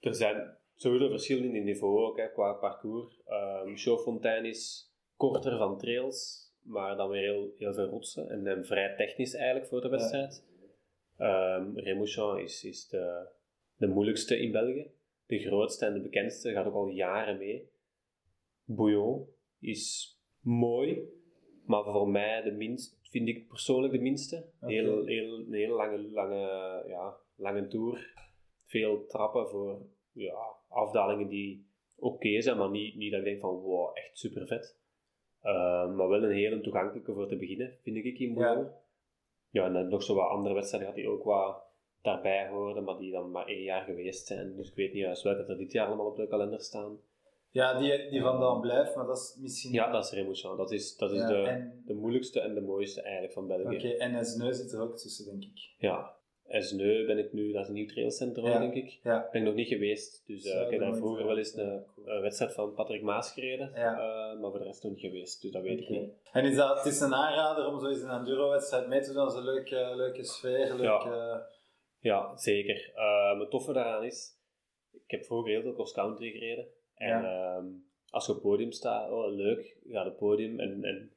er 0.00 0.14
zijn 0.14 0.56
sowieso 0.76 1.08
verschillen 1.08 1.44
in 1.44 1.54
het 1.54 1.64
niveau 1.64 1.98
ook, 2.04 2.16
hè, 2.18 2.32
qua 2.32 2.52
parcours. 2.52 3.20
Ehm 3.26 3.76
Chauffontaine 3.76 4.48
is 4.48 4.92
korter 5.16 5.58
van 5.58 5.78
trails, 5.78 6.48
maar 6.62 6.96
dan 6.96 7.08
weer 7.10 7.22
heel, 7.22 7.52
heel 7.56 7.74
veel 7.74 7.86
rotsen 7.86 8.28
en, 8.30 8.46
en 8.46 8.64
vrij 8.64 8.94
technisch 8.96 9.34
eigenlijk 9.34 9.66
voor 9.66 9.80
de 9.80 9.88
wedstrijd. 9.88 10.48
Ehm 11.20 11.76
Remouchamp 11.78 12.38
is, 12.38 12.64
is 12.64 12.88
de, 12.88 13.26
de 13.76 13.86
moeilijkste 13.86 14.40
in 14.40 14.52
België. 14.52 14.90
De 15.26 15.38
grootste 15.38 15.86
en 15.86 15.94
de 15.94 16.00
bekendste, 16.00 16.52
gaat 16.52 16.66
ook 16.66 16.74
al 16.74 16.88
jaren 16.88 17.38
mee. 17.38 17.68
Bouillon 18.64 19.26
is 19.58 20.14
mooi, 20.40 21.02
maar 21.64 21.84
voor 21.84 22.08
mij 22.08 22.42
de 22.42 22.50
minst, 22.50 22.98
vind 23.02 23.28
ik 23.28 23.48
persoonlijk 23.48 23.92
de 23.92 23.98
minste. 23.98 24.44
Heel, 24.60 25.04
heel, 25.04 25.38
een 25.38 25.52
hele 25.52 25.72
lange, 25.72 25.98
lange, 25.98 26.84
ja, 26.86 27.16
lange 27.36 27.66
tour. 27.66 28.12
Veel 28.64 29.06
trappen 29.06 29.48
voor 29.48 29.86
ja, 30.12 30.56
afdalingen 30.68 31.28
die 31.28 31.66
oké 31.96 32.40
zijn, 32.40 32.56
maar 32.56 32.70
niet, 32.70 32.96
niet 32.96 33.10
dat 33.10 33.20
ik 33.20 33.26
denk 33.26 33.40
van 33.40 33.54
wow, 33.54 33.96
echt 33.96 34.18
super 34.18 34.46
vet. 34.46 34.78
maar 35.96 36.08
wel 36.08 36.24
een 36.24 36.32
hele 36.32 36.60
toegankelijke 36.60 37.12
voor 37.12 37.28
te 37.28 37.36
beginnen, 37.36 37.78
vind 37.82 37.96
ik 37.96 38.18
in 38.18 38.34
Bouillon. 38.34 38.64
Ja. 38.64 38.88
Ja, 39.50 39.64
en 39.64 39.72
dan 39.72 39.88
nog 39.88 40.02
zo 40.02 40.14
wat 40.14 40.28
andere 40.28 40.54
wedstrijden 40.54 40.88
gehad 40.90 41.04
die 41.04 41.14
ook 41.14 41.24
wat 41.24 41.62
daarbij 42.02 42.48
hoorden, 42.48 42.84
maar 42.84 42.98
die 42.98 43.12
dan 43.12 43.30
maar 43.30 43.46
één 43.46 43.62
jaar 43.62 43.84
geweest 43.84 44.26
zijn. 44.26 44.56
Dus 44.56 44.68
ik 44.68 44.74
weet 44.74 44.92
niet 44.92 45.02
juist 45.02 45.22
welke 45.22 45.44
er 45.52 45.58
dit 45.58 45.72
jaar 45.72 45.86
allemaal 45.86 46.06
op 46.06 46.16
de 46.16 46.28
kalender 46.28 46.60
staan. 46.60 46.98
Ja, 47.50 47.78
die, 47.78 48.10
die 48.10 48.20
van 48.20 48.40
dan 48.40 48.60
blijft, 48.60 48.96
maar 48.96 49.06
dat 49.06 49.16
is 49.16 49.36
misschien... 49.40 49.72
Ja, 49.72 49.90
dat 49.90 50.04
is 50.04 50.10
Remouchamp. 50.12 50.56
Dat 50.58 50.72
is, 50.72 50.96
dat 50.96 51.12
is 51.12 51.18
Ja, 51.18 51.26
de, 51.28 51.34
en- 51.42 51.82
de 51.86 51.94
moeilijkste 51.94 52.40
en 52.40 52.54
de 52.54 52.60
mooiste 52.60 53.02
eigenlijk 53.02 53.32
van 53.32 53.46
België. 53.46 53.76
Oké, 53.76 53.88
en 53.88 54.24
Sneu 54.24 54.52
zit 54.52 54.72
er 54.72 54.80
ook 54.80 54.96
tussen, 54.98 55.24
denk 55.24 55.42
ik. 55.42 55.74
Ja. 55.78 56.18
Esneu 56.50 57.06
ben 57.06 57.18
ik 57.18 57.32
nu, 57.32 57.52
dat 57.52 57.62
is 57.62 57.68
een 57.68 57.74
nieuw 57.74 57.86
trailcentrum, 57.86 58.46
Ja. 58.46 58.58
denk 58.58 58.74
ik. 58.74 58.98
Ja. 59.02 59.28
Ben 59.32 59.40
ik 59.40 59.46
nog 59.46 59.56
niet 59.56 59.68
geweest, 59.68 60.22
dus 60.26 60.44
eh, 60.44 60.60
ik 60.60 60.70
heb 60.70 60.80
daar 60.80 60.94
vroeger 60.96 61.26
wel 61.26 61.38
eens 61.38 61.54
een, 61.56 61.84
Ja, 62.04 62.20
wedstrijd 62.20 62.52
van 62.54 62.74
Patrick 62.74 63.02
Maas 63.02 63.32
gereden, 63.32 63.70
Ja. 63.74 63.92
eh, 63.92 64.40
maar 64.40 64.50
voor 64.50 64.58
de 64.58 64.64
rest 64.64 64.82
nog 64.82 64.92
niet 64.92 65.00
geweest, 65.00 65.42
dus 65.42 65.50
dat 65.50 65.62
weet 65.62 65.80
ik 65.80 65.88
niet. 65.88 66.10
En 66.32 66.44
is 66.44 66.56
dat, 66.56 66.76
het 66.76 66.92
is 66.92 67.00
een 67.00 67.14
aanrader 67.14 67.66
om 67.66 67.80
zo 67.80 67.86
eens 67.88 68.02
een 68.02 68.10
enduro-wedstrijd 68.10 68.86
mee 68.88 69.00
te 69.00 69.06
doen. 69.12 69.24
Dat 69.24 69.32
is 69.32 69.38
een 69.38 69.44
leuke, 69.44 69.92
leuke 69.96 70.24
sfeer, 70.24 70.74
leuke... 70.74 71.46
Ja, 71.98 72.36
zeker. 72.36 72.92
Eh 72.94 73.38
het 73.40 73.50
toffe 73.50 73.72
daaraan 73.72 74.04
is, 74.04 74.36
ik 74.92 75.10
heb 75.10 75.24
vroeger 75.24 75.50
heel 75.50 75.62
veel 75.62 75.72
cross-country 75.74 76.30
gereden. 76.30 76.66
En 76.94 77.24
ehm, 77.24 77.64
als 78.10 78.26
je 78.26 78.32
op 78.32 78.38
het 78.38 78.46
podium 78.46 78.72
staat, 78.72 79.10
oh 79.10 79.34
leuk, 79.34 79.76
op 79.84 80.04
het 80.04 80.16
podium 80.16 80.60
en, 80.60 80.84
en 80.84 81.12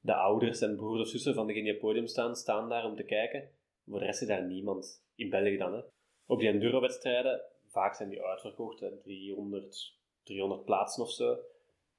de 0.00 0.14
ouders 0.14 0.60
en 0.60 0.76
broers 0.76 1.00
of 1.00 1.06
zussen 1.08 1.34
van 1.34 1.46
degene 1.46 1.64
die 1.64 1.72
op 1.74 1.78
het 1.80 1.88
podium 1.88 2.06
staan, 2.06 2.36
staan 2.36 2.68
daar 2.68 2.84
om 2.84 2.96
te 2.96 3.02
kijken. 3.04 3.48
Voor 3.90 3.98
de 3.98 4.04
rest 4.04 4.22
is 4.22 4.28
daar 4.28 4.46
niemand. 4.46 5.04
In 5.14 5.30
België 5.30 5.56
dan, 5.56 5.74
hè. 5.74 5.80
Op 6.26 6.38
die 6.38 6.48
enduro-wedstrijden, 6.48 7.42
vaak 7.66 7.94
zijn 7.94 8.08
die 8.08 8.22
uitverkocht, 8.22 8.80
hè, 8.80 8.96
300, 9.02 9.98
300 10.22 10.64
plaatsen 10.64 11.02
of 11.02 11.10
zo. 11.10 11.38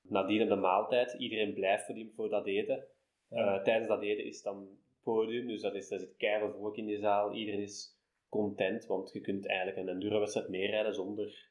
Nadien 0.01 0.47
de 0.47 0.55
maaltijd, 0.55 1.13
iedereen 1.13 1.53
blijft 1.53 1.85
voor, 1.85 1.95
die, 1.95 2.11
voor 2.15 2.29
dat 2.29 2.47
eten. 2.47 2.87
Ja. 3.29 3.57
Eh, 3.57 3.63
tijdens 3.63 3.87
dat 3.87 4.01
eten 4.01 4.25
is 4.25 4.41
dan 4.41 4.67
podium, 5.03 5.47
dus 5.47 5.61
dat 5.61 5.75
is, 5.75 5.87
daar 5.87 5.99
zit 5.99 6.15
keihard 6.17 6.55
volk 6.55 6.77
in 6.77 6.85
die 6.85 6.99
zaal. 6.99 7.33
Iedereen 7.33 7.61
is 7.61 7.99
content, 8.29 8.85
want 8.85 9.11
je 9.11 9.21
kunt 9.21 9.47
eigenlijk 9.47 9.77
een 9.77 9.89
enduro-wedstrijd 9.89 10.49
meerijden 10.49 10.93
zonder 10.93 11.49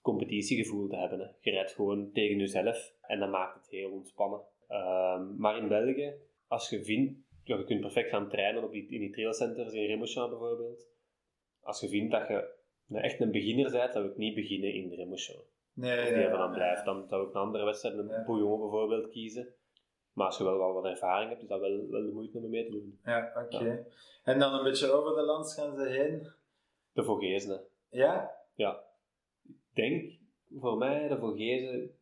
competitiegevoel 0.00 0.88
te 0.88 0.96
hebben. 0.96 1.18
Hè. 1.18 1.26
Je 1.40 1.50
rijdt 1.50 1.72
gewoon 1.72 2.12
tegen 2.12 2.38
jezelf 2.38 2.94
en 3.00 3.18
dat 3.18 3.30
maakt 3.30 3.54
het 3.54 3.70
heel 3.70 3.90
ontspannen. 3.90 4.40
Ehm, 4.68 5.36
maar 5.36 5.56
in 5.56 5.68
België, 5.68 6.14
als 6.46 6.68
je 6.70 6.84
vindt, 6.84 7.27
ja, 7.48 7.56
je 7.56 7.64
kunt 7.64 7.80
perfect 7.80 8.08
gaan 8.10 8.28
trainen 8.28 8.64
op 8.64 8.72
die, 8.72 8.88
in 8.90 9.00
die 9.00 9.10
trailcenters 9.10 9.72
in 9.72 9.86
Remouchamp 9.86 10.30
bijvoorbeeld. 10.30 10.86
Als 11.60 11.80
je 11.80 11.88
vindt 11.88 12.12
dat 12.12 12.28
je 12.28 12.48
nou, 12.86 13.04
echt 13.04 13.20
een 13.20 13.30
beginner 13.30 13.70
bent, 13.70 13.92
dan 13.92 14.02
wil 14.02 14.10
ik 14.10 14.16
niet 14.16 14.34
beginnen 14.34 14.72
in 14.72 14.92
Remouchamp. 14.92 15.44
Nee, 15.72 16.00
Als 16.00 16.08
die 16.08 16.18
ja, 16.18 16.36
dan 16.36 16.52
blijft, 16.52 16.84
dan 16.84 17.08
zou 17.08 17.28
ik 17.28 17.34
een 17.34 17.40
andere 17.40 17.64
wedstrijd, 17.64 17.98
een 17.98 18.08
Ja. 18.08 18.24
bouillon 18.24 18.60
bijvoorbeeld, 18.60 19.08
kiezen. 19.08 19.54
Maar 20.12 20.26
als 20.26 20.38
je 20.38 20.44
wel, 20.44 20.72
wat 20.72 20.84
ervaring 20.84 21.28
hebt, 21.30 21.42
is 21.42 21.48
dat 21.48 21.60
wel, 21.60 21.88
wel 21.90 22.02
de 22.06 22.12
moeite 22.12 22.38
om 22.38 22.50
mee 22.50 22.64
te 22.64 22.70
doen. 22.70 23.00
Ja, 23.04 23.32
oké. 23.44 23.86
En 24.24 24.38
dan 24.38 24.54
een 24.54 24.64
beetje 24.64 24.90
over 24.90 25.14
de 25.14 25.22
landsgrenzen 25.22 25.90
heen. 25.92 26.26
De 26.92 27.04
Vogezen. 27.04 27.64
Ja? 27.90 28.30
Ja. 28.54 28.84
Ik 29.46 29.74
denk 29.74 30.12
voor 30.60 30.76
mij 30.78 31.08
de 31.08 31.18
Vogezen 31.18 31.98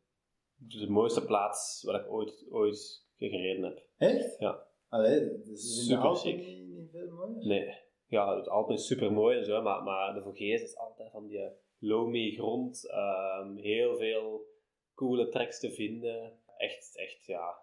de 0.57 0.91
mooiste 0.91 1.25
plaats 1.25 1.83
waar 1.83 2.01
ik 2.01 2.11
ooit, 2.11 2.47
ooit 2.51 3.05
gereden 3.17 3.63
heb. 3.65 3.83
Echt? 3.97 4.39
Ja. 4.39 4.66
Allee, 4.89 5.21
dus 5.21 5.49
is 5.49 5.49
in 5.49 5.89
de 5.89 5.93
Super 5.95 6.05
Alpen 6.05 6.21
chic. 6.21 6.37
niet, 6.47 6.69
niet 6.69 6.91
veel 6.91 7.09
mooier? 7.11 7.47
Nee. 7.47 7.75
Ja, 8.07 8.37
het 8.37 8.49
Alpen 8.49 8.75
is 8.75 8.87
super 8.87 9.13
mooi 9.13 9.39
en 9.39 9.45
zo, 9.45 9.63
maar, 9.63 9.83
maar 9.83 10.15
de 10.15 10.23
Vogezen 10.23 10.67
is 10.67 10.77
altijd 10.77 11.11
van 11.11 11.27
die 11.27 11.41
loamy 11.79 12.31
grond. 12.31 12.91
ehm, 12.91 13.57
heel 13.57 13.97
veel 13.97 14.47
coole 14.95 15.29
tracks 15.29 15.61
te 15.61 15.71
vinden. 15.73 16.39
Echt, 16.57 16.97
echt, 16.97 17.27
ja, 17.27 17.55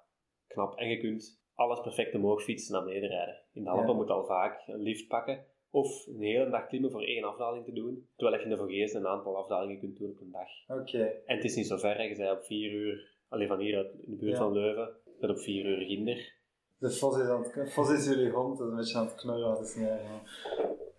knap. 0.47 0.77
En 0.79 0.89
je 0.89 0.97
kunt 0.97 1.41
alles 1.53 1.79
perfect 1.81 2.15
omhoog 2.15 2.43
fietsen 2.43 2.73
naar 2.73 2.83
beneden 2.83 3.09
rijden. 3.09 3.41
In 3.53 3.63
de 3.63 3.69
Alpen 3.69 3.87
Ja. 3.87 3.93
moet 3.93 4.07
je 4.07 4.13
al 4.13 4.25
vaak 4.25 4.67
een 4.67 4.81
lift 4.81 5.07
pakken. 5.07 5.45
Of 5.69 6.07
een 6.07 6.21
hele 6.21 6.49
dag 6.49 6.67
klimmen 6.67 6.91
voor 6.91 7.03
één 7.03 7.23
afdaling 7.23 7.65
te 7.65 7.73
doen. 7.73 8.07
Terwijl 8.15 8.37
je 8.39 8.43
in 8.43 8.49
de 8.49 8.57
Vogezen 8.57 8.99
een 8.99 9.07
aantal 9.07 9.37
afdalingen 9.37 9.79
kunt 9.79 9.97
doen 9.97 10.09
op 10.11 10.19
een 10.21 10.31
dag. 10.31 10.77
Oké. 10.79 11.03
En 11.25 11.35
het 11.35 11.43
is 11.45 11.55
niet 11.55 11.67
zo 11.67 11.77
ver, 11.77 12.01
je 12.09 12.15
bent 12.15 12.31
op 12.37 12.43
vier 12.43 12.71
uur, 12.71 13.15
alleen 13.27 13.47
van 13.47 13.59
hier 13.59 13.77
uit 13.77 13.93
in 14.01 14.11
de 14.11 14.15
buurt 14.17 14.31
Ja. 14.31 14.37
van 14.37 14.53
Leuven, 14.53 14.95
dat 15.19 15.29
op 15.29 15.39
vier 15.39 15.65
uur 15.65 15.85
Ginder. 15.85 16.41
De 16.83 16.91
Vos 16.91 17.17
is, 17.17 17.27
aan 17.27 17.43
het, 17.43 17.73
Vos 17.73 17.91
is 17.91 18.05
jullie 18.05 18.29
hond, 18.31 18.57
dat 18.57 18.67
is 18.67 18.71
een 18.71 18.77
beetje 18.79 18.97
aan 18.97 19.05
het 19.05 19.15
knorren, 19.15 19.53
dat 19.53 19.61
is 19.61 19.75
niet 19.75 19.87
erg. 19.87 20.01
hè. 20.01 20.17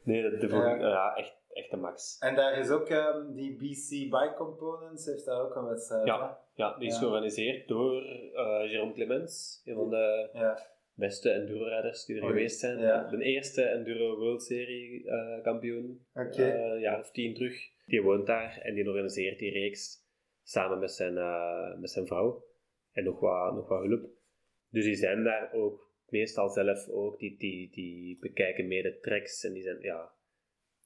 Nee, 0.03 0.23
de, 0.39 0.47
Ja. 0.49 0.77
ja. 0.77 1.15
echt, 1.17 1.35
echt 1.53 1.71
de 1.71 1.77
max. 1.77 2.19
En 2.21 2.35
daar 2.35 2.59
is 2.59 2.71
ook 2.71 2.89
ehm, 2.89 3.33
die 3.33 3.53
BC 3.57 3.89
Bike 3.89 4.35
Components, 4.37 5.07
heeft 5.07 5.25
daar 5.25 5.41
ook 5.43 5.55
een 5.57 5.65
wedstrijd, 5.69 6.07
Ja. 6.07 6.39
Ja, 6.55 6.77
die 6.79 6.87
is 6.89 6.95
Ja. 6.95 7.01
georganiseerd 7.01 7.69
door 7.69 8.03
eh 8.03 8.71
Jérôme 8.73 8.95
Clemens, 8.95 9.63
een 9.65 9.75
van 9.75 9.91
de 9.91 10.29
beste 10.95 11.31
enduro-rijders 11.31 12.05
die 12.05 12.17
er 12.21 12.27
geweest 12.27 12.59
zijn. 12.61 12.79
ja. 12.79 13.09
De 13.09 13.23
eerste 13.25 13.63
Enduro 13.63 14.17
World 14.19 14.43
Serie 14.43 15.09
eh, 15.11 15.43
kampioen, 15.43 16.07
Oké. 16.15 16.43
eh, 16.43 16.73
een 16.73 16.81
jaar 16.81 16.99
of 17.01 17.11
tien 17.11 17.35
terug. 17.35 17.69
Die 17.87 18.03
woont 18.03 18.27
daar 18.27 18.59
en 18.63 18.75
die 18.75 18.89
organiseert 18.89 19.39
die 19.39 19.53
reeks 19.53 20.03
samen 20.43 20.79
met 20.79 20.91
zijn, 20.93 21.15
met 21.81 21.91
zijn 21.91 22.07
vrouw 22.07 22.45
en 22.93 23.05
nog 23.05 23.21
wat, 23.21 23.55
nog 23.55 23.69
wat 23.69 23.83
hulp. 23.83 24.05
Dus 24.75 24.85
die 24.85 24.95
zijn 24.95 25.25
daar 25.25 25.53
ook 25.53 25.91
meestal 26.09 26.49
zelf 26.49 26.89
ook, 26.89 27.19
die, 27.19 27.37
die, 27.39 27.71
die 27.71 28.19
bekijken 28.21 28.69
mee 28.69 28.83
de 28.83 28.99
tracks 29.01 29.45
en 29.45 29.53
die 29.53 29.63
zijn, 29.63 29.81
ja, 29.81 30.13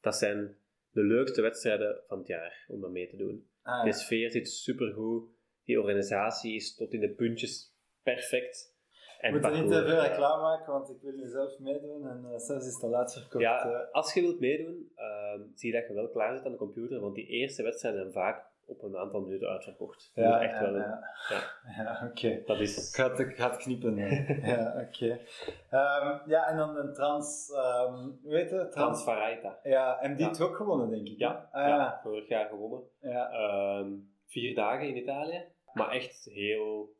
dat 0.00 0.16
zijn 0.16 0.56
de 0.90 1.02
leukste 1.02 1.42
wedstrijden 1.42 2.00
van 2.06 2.18
het 2.18 2.26
jaar 2.26 2.64
om 2.68 2.80
dat 2.80 2.90
mee 2.90 3.08
te 3.08 3.16
doen. 3.16 3.46
Ah, 3.62 3.84
De 3.84 3.92
sfeer 3.92 4.30
zit 4.30 4.48
supergoed. 4.48 5.28
Die 5.64 5.80
organisatie 5.80 6.54
is 6.54 6.74
tot 6.74 6.92
in 6.92 7.00
de 7.00 7.10
puntjes 7.10 7.74
perfect. 8.02 8.76
En 9.20 9.32
moet 9.32 9.44
er 9.44 9.60
niet 9.60 9.70
te 9.70 9.84
veel 9.84 9.94
ja. 9.94 10.06
reclame 10.06 10.42
maken, 10.42 10.72
want 10.72 10.90
ik 10.90 11.00
wil 11.00 11.12
nu 11.12 11.28
zelf 11.28 11.58
meedoen 11.58 12.06
en 12.06 12.24
eh 12.24 12.38
zelfs 12.38 12.66
is 12.66 12.78
te 12.78 12.86
laat 12.86 13.12
verkocht. 13.12 13.42
Ja, 13.42 13.70
eh. 13.70 13.92
als 13.92 14.14
je 14.14 14.20
wilt 14.20 14.40
meedoen, 14.40 14.92
ehm, 14.94 15.40
zie 15.54 15.72
dat 15.72 15.86
je 15.86 15.94
wel 15.94 16.08
klaar 16.08 16.36
zit 16.36 16.46
aan 16.46 16.52
de 16.52 16.58
computer, 16.58 17.00
want 17.00 17.14
die 17.14 17.26
eerste 17.26 17.62
wedstrijden 17.62 18.00
zijn 18.00 18.12
vaak 18.12 18.47
op 18.68 18.82
een 18.82 18.96
aantal 18.96 19.20
minuten 19.20 19.48
uitverkocht. 19.48 20.10
Ja, 20.14 20.40
echt 20.42 20.52
ja, 20.54 20.60
wel 20.62 20.74
een- 20.74 20.98
ja. 21.76 22.06
oké. 22.10 22.42
Dat 22.46 22.56
Ik 22.56 22.62
is... 22.62 22.94
ga 22.96 23.10
het, 23.10 23.18
ik 23.18 23.36
ga 23.36 23.50
het 23.50 23.56
knippen. 23.56 23.96
ja, 24.52 24.86
oké. 24.86 25.18
Ehm, 25.70 26.18
ja, 26.30 26.46
en 26.46 26.56
dan 26.56 26.76
een 26.76 26.92
trans... 26.94 27.52
ehm 27.54 27.94
hoe 28.22 28.34
heet 28.36 28.50
het? 28.50 28.72
Transvaraita. 28.72 29.58
Ja, 29.62 30.00
en 30.00 30.16
die 30.16 30.26
heeft 30.26 30.40
ook 30.40 30.56
gewonnen, 30.56 30.90
denk 30.90 31.08
ik. 31.08 31.18
Ja, 31.18 31.48
Ah, 31.52 31.66
ja, 31.68 32.00
vorig 32.02 32.28
jaar 32.28 32.48
gewonnen. 32.48 32.82
ja. 33.00 33.30
Ehm, 33.30 33.92
vier 34.26 34.54
dagen 34.54 34.88
in 34.88 34.96
Italië, 34.96 35.44
maar 35.72 35.90
echt 35.90 36.24
heel, 36.24 36.94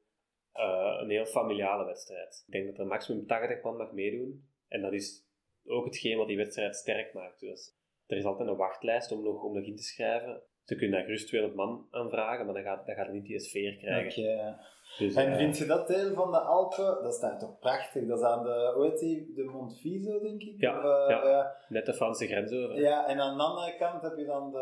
eh, 0.52 0.96
een 1.00 1.10
heel 1.10 1.24
familiale 1.26 1.84
wedstrijd. 1.84 2.42
Ik 2.46 2.52
denk 2.52 2.66
dat 2.66 2.78
er 2.78 2.86
maximum 2.86 3.26
80 3.26 3.62
man 3.62 3.76
mag 3.76 3.92
meedoen. 3.92 4.48
En 4.68 4.80
dat 4.82 4.92
is 4.92 5.26
ook 5.66 5.84
hetgeen 5.84 6.16
wat 6.18 6.26
die 6.26 6.36
wedstrijd 6.36 6.76
sterk 6.76 7.14
maakt. 7.14 7.40
Dus 7.40 7.76
er 8.06 8.16
is 8.16 8.24
altijd 8.24 8.48
een 8.48 8.56
wachtlijst 8.56 9.12
om 9.12 9.22
nog, 9.22 9.42
om 9.42 9.54
nog 9.54 9.64
in 9.64 9.76
te 9.76 9.82
schrijven. 9.82 10.42
Ze 10.68 10.74
kunnen 10.76 10.96
daar 10.96 11.04
gerust 11.04 11.26
200 11.26 11.60
man 11.60 11.86
aanvragen, 11.90 12.44
maar 12.44 12.54
dan 12.54 12.62
gaat, 12.62 12.86
dan 12.86 12.94
gaat 12.94 13.04
het 13.06 13.14
niet 13.14 13.26
die 13.26 13.40
sfeer 13.40 13.76
krijgen. 13.76 14.56
Dus, 14.98 15.14
En 15.14 15.30
eh, 15.32 15.36
vind 15.36 15.58
je 15.58 15.66
dat 15.66 15.88
deel 15.88 16.14
van 16.14 16.30
de 16.30 16.38
Alpen, 16.38 17.02
dat 17.02 17.14
is 17.14 17.20
daar 17.20 17.38
toch 17.38 17.58
prachtig? 17.58 18.06
Dat 18.06 18.18
is 18.18 18.24
aan 18.24 18.42
de, 18.44 18.72
hoe 18.74 18.84
heet 18.84 18.98
die, 18.98 19.32
de 19.34 19.44
Monte 19.44 20.18
denk 20.22 20.42
ik? 20.42 20.60
Ja, 20.60 20.78
Of, 20.78 20.84
eh, 20.84 21.08
ja. 21.24 21.54
net 21.68 21.86
de 21.86 21.94
Franse 21.94 22.26
grens 22.26 22.52
over. 22.52 22.80
Ja, 22.80 23.06
en 23.06 23.20
aan 23.20 23.36
de 23.36 23.42
andere 23.42 23.76
kant 23.78 24.02
heb 24.02 24.16
je 24.16 24.24
dan 24.24 24.52
de... 24.52 24.58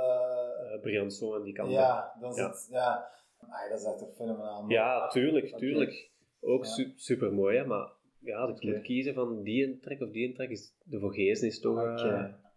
Eh, 0.73 0.81
Briançon 0.81 1.35
en 1.35 1.43
die 1.43 1.55
kant. 1.55 1.71
Ja, 1.71 2.13
dan 2.21 2.35
Ja. 2.35 2.53
zit... 2.53 2.69
Ja. 2.71 3.09
Ah, 3.41 3.71
dat 3.71 3.81
is 3.81 3.87
echt 3.87 3.99
toch 3.99 4.15
fenomenaal. 4.15 4.65
Ja, 4.69 5.09
tuurlijk, 5.09 5.57
tuurlijk. 5.57 6.11
Ook 6.41 6.65
Ja. 6.65 6.71
su 6.71 6.93
super 6.97 7.33
mooi, 7.33 7.57
hè, 7.59 7.65
maar 7.65 7.89
ja, 8.21 8.39
als 8.39 8.51
ik 8.51 8.57
Oké. 8.57 8.67
moet 8.67 8.83
kiezen 8.83 9.15
van 9.15 9.43
die 9.43 9.67
een 9.67 9.81
trek 9.81 10.01
of 10.01 10.11
die 10.11 10.29
een 10.29 10.35
trek, 10.35 10.51
is 10.51 10.75
de 10.85 10.99
Vogezen 10.99 11.47
is 11.47 11.61
toch. 11.61 12.01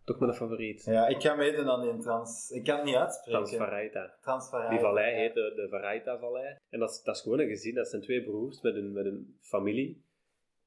Toch 0.10 0.20
mijn 0.20 0.34
favoriet. 0.34 0.84
Ja, 0.84 1.07
ik 1.07 1.22
ga 1.22 1.36
meedoen 1.36 1.70
aan 1.70 1.82
die 1.82 1.97
trans... 1.97 2.51
Ik 2.51 2.64
kan 2.64 2.76
het 2.76 2.86
niet 2.86 2.95
uitspreken. 2.95 3.43
Transvaraita. 4.22 4.70
Die 4.70 4.80
vallei 4.80 5.16
heet 5.16 5.34
de, 5.34 5.53
de 5.55 5.68
Varaita-vallei. 5.70 6.55
En 6.70 6.80
dat 6.80 6.89
is, 6.89 7.01
dat 7.03 7.16
is 7.16 7.22
gewoon 7.22 7.39
een 7.39 7.47
gezin, 7.47 7.76
dat 7.76 7.88
zijn 7.88 8.01
twee 8.01 8.24
broers 8.24 8.62
met 8.62 8.76
een, 8.76 8.91
met 8.91 9.05
een 9.05 9.38
familie 9.41 10.07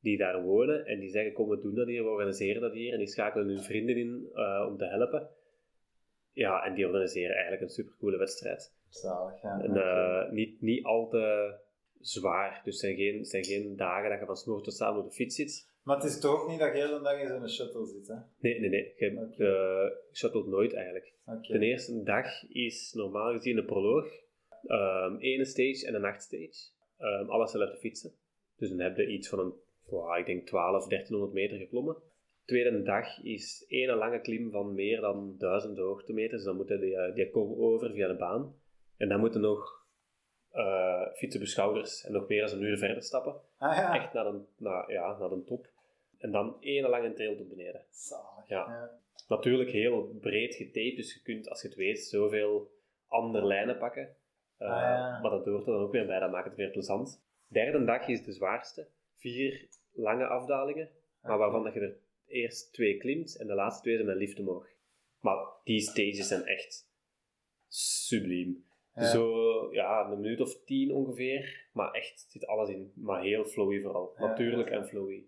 die 0.00 0.18
daar 0.18 0.42
wonen 0.42 0.86
en 0.86 0.98
die 1.00 1.10
zeggen 1.10 1.32
kom 1.32 1.48
we 1.48 1.60
doen 1.60 1.74
dat 1.74 1.86
hier, 1.86 2.02
we 2.02 2.10
organiseren 2.10 2.62
dat 2.62 2.72
hier 2.72 2.92
en 2.92 2.98
die 2.98 3.06
schakelen 3.06 3.46
hun 3.46 3.62
vrienden 3.62 3.96
in 3.96 4.30
eh, 4.34 4.66
om 4.68 4.76
te 4.76 4.84
helpen. 4.84 5.28
Ja, 6.32 6.64
en 6.64 6.74
die 6.74 6.86
organiseren 6.86 7.32
eigenlijk 7.32 7.62
een 7.62 7.68
supercoole 7.68 8.16
wedstrijd. 8.16 8.74
Zalig, 8.88 9.42
ja. 9.42 9.60
En, 9.60 9.76
eh, 9.76 10.32
niet, 10.32 10.60
niet 10.60 10.84
al 10.84 11.08
te 11.08 11.54
zwaar, 12.00 12.60
dus 12.64 12.72
het 12.72 12.82
zijn 12.82 12.96
geen, 12.96 13.24
zijn 13.24 13.44
geen 13.44 13.76
dagen 13.76 14.10
dat 14.10 14.18
je 14.18 14.26
van 14.26 14.36
's 14.36 14.44
morgens 14.46 14.68
tot 14.68 14.76
's 14.76 14.80
avonds 14.80 15.02
op 15.02 15.08
de 15.08 15.14
fiets 15.14 15.36
zit. 15.36 15.71
Maar 15.82 15.96
het 15.96 16.04
is 16.04 16.20
toch 16.20 16.42
ook 16.42 16.48
niet 16.48 16.58
dat 16.58 16.68
je 16.68 16.74
de 16.74 16.86
hele 16.86 17.02
dag 17.02 17.20
in 17.20 17.28
zo'n 17.28 17.48
shuttle 17.48 17.86
zit, 17.86 18.08
hè? 18.08 18.14
Nee, 18.38 18.60
nee, 18.60 18.68
nee. 18.68 18.94
Je 18.96 19.46
eh, 19.46 20.14
shuttelt 20.16 20.46
nooit 20.46 20.72
eigenlijk. 20.72 21.12
De 21.48 21.58
eerste 21.58 22.02
dag 22.02 22.48
is 22.48 22.92
normaal 22.92 23.32
gezien 23.32 23.56
een 23.58 23.64
proloog, 23.64 24.06
um, 24.66 25.18
ene 25.18 25.44
stage 25.44 25.86
en 25.86 25.94
een 25.94 26.00
nachtstage. 26.00 26.70
Um, 26.98 27.30
alles 27.30 27.50
zelf 27.50 27.70
te 27.70 27.76
fietsen. 27.76 28.12
Dus 28.56 28.68
dan 28.68 28.78
heb 28.78 28.96
je 28.96 29.06
iets 29.06 29.28
van 29.28 29.38
een, 29.38 29.52
wow, 29.86 30.18
ik 30.18 30.26
denk 30.26 30.46
12, 30.46 30.86
1300 30.86 31.32
meter 31.32 31.58
geklommen. 31.58 31.96
Tweede 32.44 32.82
dag 32.82 33.22
is 33.22 33.64
één 33.68 33.96
lange 33.96 34.20
klim 34.20 34.50
van 34.50 34.74
meer 34.74 35.00
dan 35.00 35.34
1000 35.38 35.78
hoogtemeters. 35.78 36.36
Dus 36.36 36.44
dan 36.44 36.56
moet 36.56 36.68
je 36.68 36.78
die, 36.78 36.96
eh, 36.96 37.14
die 37.14 37.30
kom 37.30 37.54
over 37.54 37.92
via 37.92 38.08
de 38.08 38.16
baan. 38.16 38.54
En 38.96 39.08
dan 39.08 39.20
moeten 39.20 39.40
nog 39.40 39.80
fietsen 41.14 41.46
schouders 41.46 42.04
en 42.04 42.12
nog 42.12 42.28
meer 42.28 42.46
dan 42.46 42.56
een 42.56 42.62
uur 42.62 42.78
verder 42.78 43.02
stappen. 43.02 43.34
Ah 43.58 43.76
ja, 43.76 43.94
Echt 43.94 44.12
naar 44.12 44.24
de, 44.24 44.40
naar, 44.56 44.92
ja, 44.92 45.18
naar 45.18 45.28
de 45.28 45.44
top. 45.44 45.71
En 46.22 46.30
dan 46.30 46.56
één 46.60 46.88
lange 46.88 47.12
trail 47.12 47.36
tot 47.36 47.48
beneden. 47.48 47.84
zalig. 47.90 48.48
Ja. 48.48 48.90
Natuurlijk 49.28 49.70
heel 49.70 50.16
breed 50.20 50.54
getaped, 50.54 50.96
dus 50.96 51.14
je 51.14 51.22
kunt, 51.22 51.48
als 51.48 51.62
je 51.62 51.68
het 51.68 51.76
weet, 51.76 52.00
zoveel 52.04 52.70
andere 53.08 53.46
lijnen 53.46 53.78
pakken. 53.78 54.16
Eh, 54.56 54.68
Ah, 54.68 54.80
ja. 54.80 55.18
Maar 55.20 55.30
dat 55.30 55.44
hoort 55.44 55.66
er 55.66 55.72
dan 55.72 55.82
ook 55.82 55.92
weer 55.92 56.06
bij, 56.06 56.18
dat 56.18 56.30
maakt 56.30 56.46
het 56.46 56.56
weer 56.56 56.70
plezant. 56.70 57.24
Derde 57.48 57.84
dag 57.84 58.08
is 58.08 58.24
de 58.24 58.32
zwaarste. 58.32 58.88
Vier 59.16 59.68
lange 59.92 60.26
afdalingen, 60.26 60.90
maar 61.22 61.38
waarvan 61.38 61.64
dat 61.64 61.74
je 61.74 61.80
er 61.80 61.96
eerst 62.26 62.72
twee 62.72 62.96
klimt 62.96 63.36
en 63.36 63.46
de 63.46 63.54
laatste 63.54 63.82
twee 63.82 63.94
zijn 63.94 64.06
met 64.06 64.16
lift 64.16 64.38
omhoog. 64.38 64.66
Maar 65.20 65.46
die 65.64 65.80
stages 65.80 66.28
zijn 66.28 66.44
echt 66.46 66.88
subliem. 67.68 68.64
Ja. 68.94 69.04
Zo, 69.10 69.74
ja, 69.74 70.04
een 70.04 70.20
minuut 70.20 70.40
of 70.40 70.64
tien 70.64 70.92
ongeveer, 70.92 71.68
maar 71.72 71.90
echt 71.90 72.26
zit 72.28 72.46
alles 72.46 72.68
in. 72.68 72.92
Maar 72.94 73.22
heel 73.22 73.44
flowy 73.44 73.80
vooral. 73.80 74.14
Ja. 74.18 74.26
Natuurlijk 74.26 74.70
en 74.70 74.86
flowy. 74.86 75.24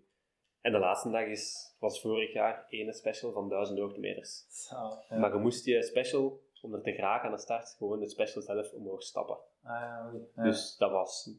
En 0.65 0.71
de 0.71 0.79
laatste 0.79 1.09
dag 1.09 1.25
is, 1.25 1.75
was 1.79 2.01
vorig 2.01 2.33
jaar 2.33 2.65
ene 2.69 2.93
special 2.93 3.31
van 3.31 3.49
1000 3.49 3.79
hoogtemeters. 3.79 4.45
Ja. 4.69 5.17
Maar 5.17 5.33
je 5.33 5.39
moest 5.39 5.63
die 5.63 5.83
special, 5.83 6.41
om 6.61 6.73
er 6.73 6.81
te 6.81 6.91
geraken 6.91 7.25
aan 7.25 7.35
de 7.35 7.41
start, 7.41 7.75
gewoon 7.77 7.99
de 7.99 8.09
special 8.09 8.41
zelf 8.41 8.73
omhoog 8.73 9.03
stappen. 9.03 9.35
Ah 9.63 9.71
ja, 9.81 10.09
oei. 10.13 10.27
Ja. 10.35 10.43
Dus 10.43 10.77
dat 10.77 10.91
was, 10.91 11.29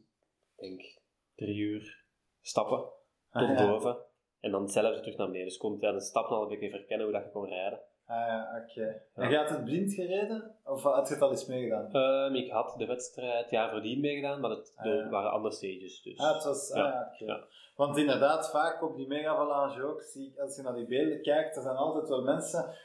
ik 0.55 0.61
denk, 0.61 0.99
drie 1.35 1.57
uur 1.57 2.03
stappen 2.41 2.77
tot 3.31 3.41
Ah, 3.41 3.57
ja. 3.59 3.67
boven. 3.67 3.97
En 4.39 4.51
dan 4.51 4.61
hetzelfde 4.61 4.99
terug 4.99 5.17
naar 5.17 5.27
beneden. 5.27 5.47
Dus 5.47 5.57
kon 5.57 5.79
tijdens 5.79 6.03
het 6.03 6.11
stappen 6.11 6.35
al 6.35 6.41
een 6.41 6.49
beetje 6.49 6.69
verkennen 6.69 7.05
hoe 7.05 7.15
dat 7.15 7.25
je 7.25 7.31
kon 7.31 7.47
rijden. 7.47 7.79
Ah 8.07 8.27
ja, 8.27 8.61
oké. 8.63 8.85
Ja. 9.15 9.23
En 9.23 9.29
je 9.29 9.37
had 9.37 9.49
het 9.49 9.63
blind 9.63 9.93
gereden? 9.93 10.55
Of 10.65 10.83
had 10.83 11.07
je 11.07 11.13
het 11.13 11.23
al 11.23 11.29
eens 11.29 11.45
meegedaan? 11.45 11.91
Ehm, 11.91 12.35
ik 12.35 12.51
had 12.51 12.73
de 12.77 12.85
wedstrijd 12.85 13.49
jaar 13.49 13.69
voordien 13.69 13.99
meegedaan, 13.99 14.39
maar 14.39 14.49
het 14.49 14.73
Ah, 14.75 14.85
ja. 14.85 15.09
waren 15.09 15.31
andere 15.31 15.53
stages. 15.53 16.01
Dus. 16.01 16.17
Ah, 16.19 16.33
het 16.33 16.43
was... 16.43 16.71
Ah, 16.71 16.77
Ja, 16.77 17.11
oké. 17.13 17.43
Want 17.75 17.97
inderdaad, 17.97 18.49
vaak 18.49 18.83
op 18.83 18.95
die 18.95 19.07
megavalanche 19.07 19.83
ook, 19.83 20.01
zie 20.01 20.27
ik, 20.31 20.39
als 20.39 20.55
je 20.55 20.61
naar 20.61 20.75
die 20.75 20.87
beelden 20.87 21.21
kijkt, 21.21 21.55
er 21.55 21.61
zijn 21.61 21.75
altijd 21.75 22.07
wel 22.07 22.21
mensen... 22.23 22.75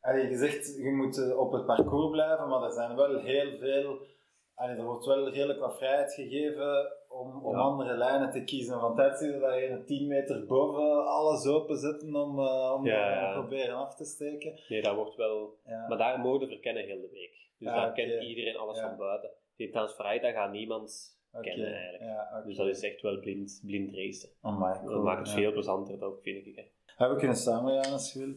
Allee, 0.00 0.28
je 0.28 0.36
zegt, 0.36 0.76
je 0.76 0.90
moet 0.92 1.18
eh, 1.18 1.38
op 1.38 1.52
het 1.52 1.66
parcours 1.66 2.10
blijven, 2.10 2.48
maar 2.48 2.62
er 2.62 2.72
zijn 2.72 2.96
wel 2.96 3.18
heel 3.18 3.58
veel... 3.58 4.06
Allee, 4.54 4.76
er 4.76 4.84
wordt 4.84 5.06
wel 5.06 5.28
redelijk 5.28 5.58
wat 5.60 5.76
vrijheid 5.78 6.14
gegeven 6.14 6.92
om, 7.12 7.44
om 7.44 7.52
Ja. 7.54 7.60
andere 7.60 7.96
lijnen 7.96 8.30
te 8.30 8.44
kiezen. 8.44 8.80
Van 8.80 8.94
tijd 8.94 9.18
zie 9.18 9.32
je 9.32 9.38
dat 9.38 9.54
je 9.54 9.68
een 9.68 9.84
10 9.84 10.08
meter 10.08 10.46
boven 10.46 11.06
alles 11.06 11.46
openzetten 11.46 12.14
om, 12.16 12.38
eh, 12.38 12.72
om 12.76 12.86
Ja, 12.86 13.10
ja. 13.10 13.32
proberen 13.32 13.74
af 13.76 13.94
te 13.94 14.04
steken. 14.04 14.60
Nee, 14.68 14.82
dat 14.82 14.94
wordt 14.94 15.16
wel... 15.16 15.56
Maar 15.88 15.98
daar 15.98 16.18
mogen 16.18 16.48
verkennen 16.48 16.84
heel 16.84 17.00
de 17.00 17.08
week. 17.12 17.50
Dus 17.58 17.68
daar 17.68 17.92
kent 17.92 18.22
iedereen 18.22 18.56
alles 18.56 18.80
van 18.80 18.96
buiten. 18.96 19.30
Die 19.56 19.70
Transferite, 19.70 20.22
daar 20.22 20.32
gaat 20.32 20.52
niemand 20.52 21.20
kennen 21.40 21.74
eigenlijk. 21.74 22.44
Dus 22.44 22.56
dat 22.56 22.66
is 22.66 22.82
echt 22.82 23.00
wel 23.02 23.18
blind, 23.20 23.62
blind 23.66 23.94
racen. 23.94 24.28
Amai, 24.40 24.78
Dat 24.86 25.02
maakt 25.02 25.18
het 25.26 25.36
veel 25.36 25.52
plezanter, 25.52 25.98
dat 25.98 26.14
vind 26.22 26.46
ik. 26.46 26.56
Hè. 26.56 26.62
Heb 26.96 27.10
ik 27.10 27.18
kunnen 27.18 27.36
samengaan 27.36 27.92
als 27.92 28.12
je. 28.12 28.32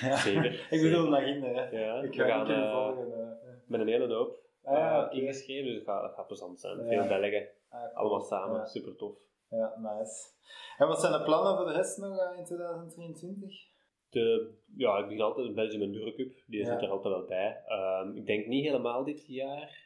Zeker. 0.00 0.66
ik 0.74 0.82
bedoel 0.82 1.08
naar 1.08 1.22
Ginder. 1.22 1.78
Ja, 1.78 2.02
ik 2.02 2.14
we 2.14 2.22
ga 2.22 2.44
gaan 2.44 2.50
eh, 2.50 2.72
volgen. 2.72 3.12
eh. 3.12 3.28
met 3.66 3.80
een 3.80 3.88
hele 3.88 4.14
hoop 4.14 4.44
Ah, 4.64 5.06
eh, 5.12 5.18
ingeschreven, 5.20 5.64
dus 5.64 5.74
het 5.74 5.84
gaat, 5.84 6.12
gaat 6.14 6.26
plezant 6.26 6.60
zijn. 6.60 6.76
Veel 6.76 7.06
Belgen, 7.06 7.48
Ah, 7.84 7.96
allemaal 7.96 8.20
samen, 8.20 8.56
Ja. 8.56 8.64
super 8.66 8.96
tof. 8.96 9.16
Ja, 9.50 9.78
nice. 9.78 10.34
En 10.78 10.86
wat 10.88 11.00
zijn 11.00 11.12
de 11.12 11.22
plannen 11.22 11.56
voor 11.56 11.66
de 11.66 11.72
rest 11.72 11.98
nog 11.98 12.18
eh, 12.18 12.38
in 12.38 12.44
2023? 12.44 13.74
De, 14.10 14.54
ja, 14.76 14.98
ik 14.98 15.04
begin 15.04 15.20
altijd 15.20 15.46
een 15.46 15.54
Belgium 15.54 15.82
Enduro 15.82 16.12
Cup, 16.12 16.32
die 16.46 16.60
Ja. 16.60 16.72
zit 16.72 16.82
er 16.82 16.88
altijd 16.90 17.14
wel 17.14 17.24
bij. 17.26 17.62
Ehm, 17.66 18.16
ik 18.16 18.26
denk 18.26 18.46
niet 18.46 18.64
helemaal 18.64 19.04
dit 19.04 19.26
jaar. 19.26 19.84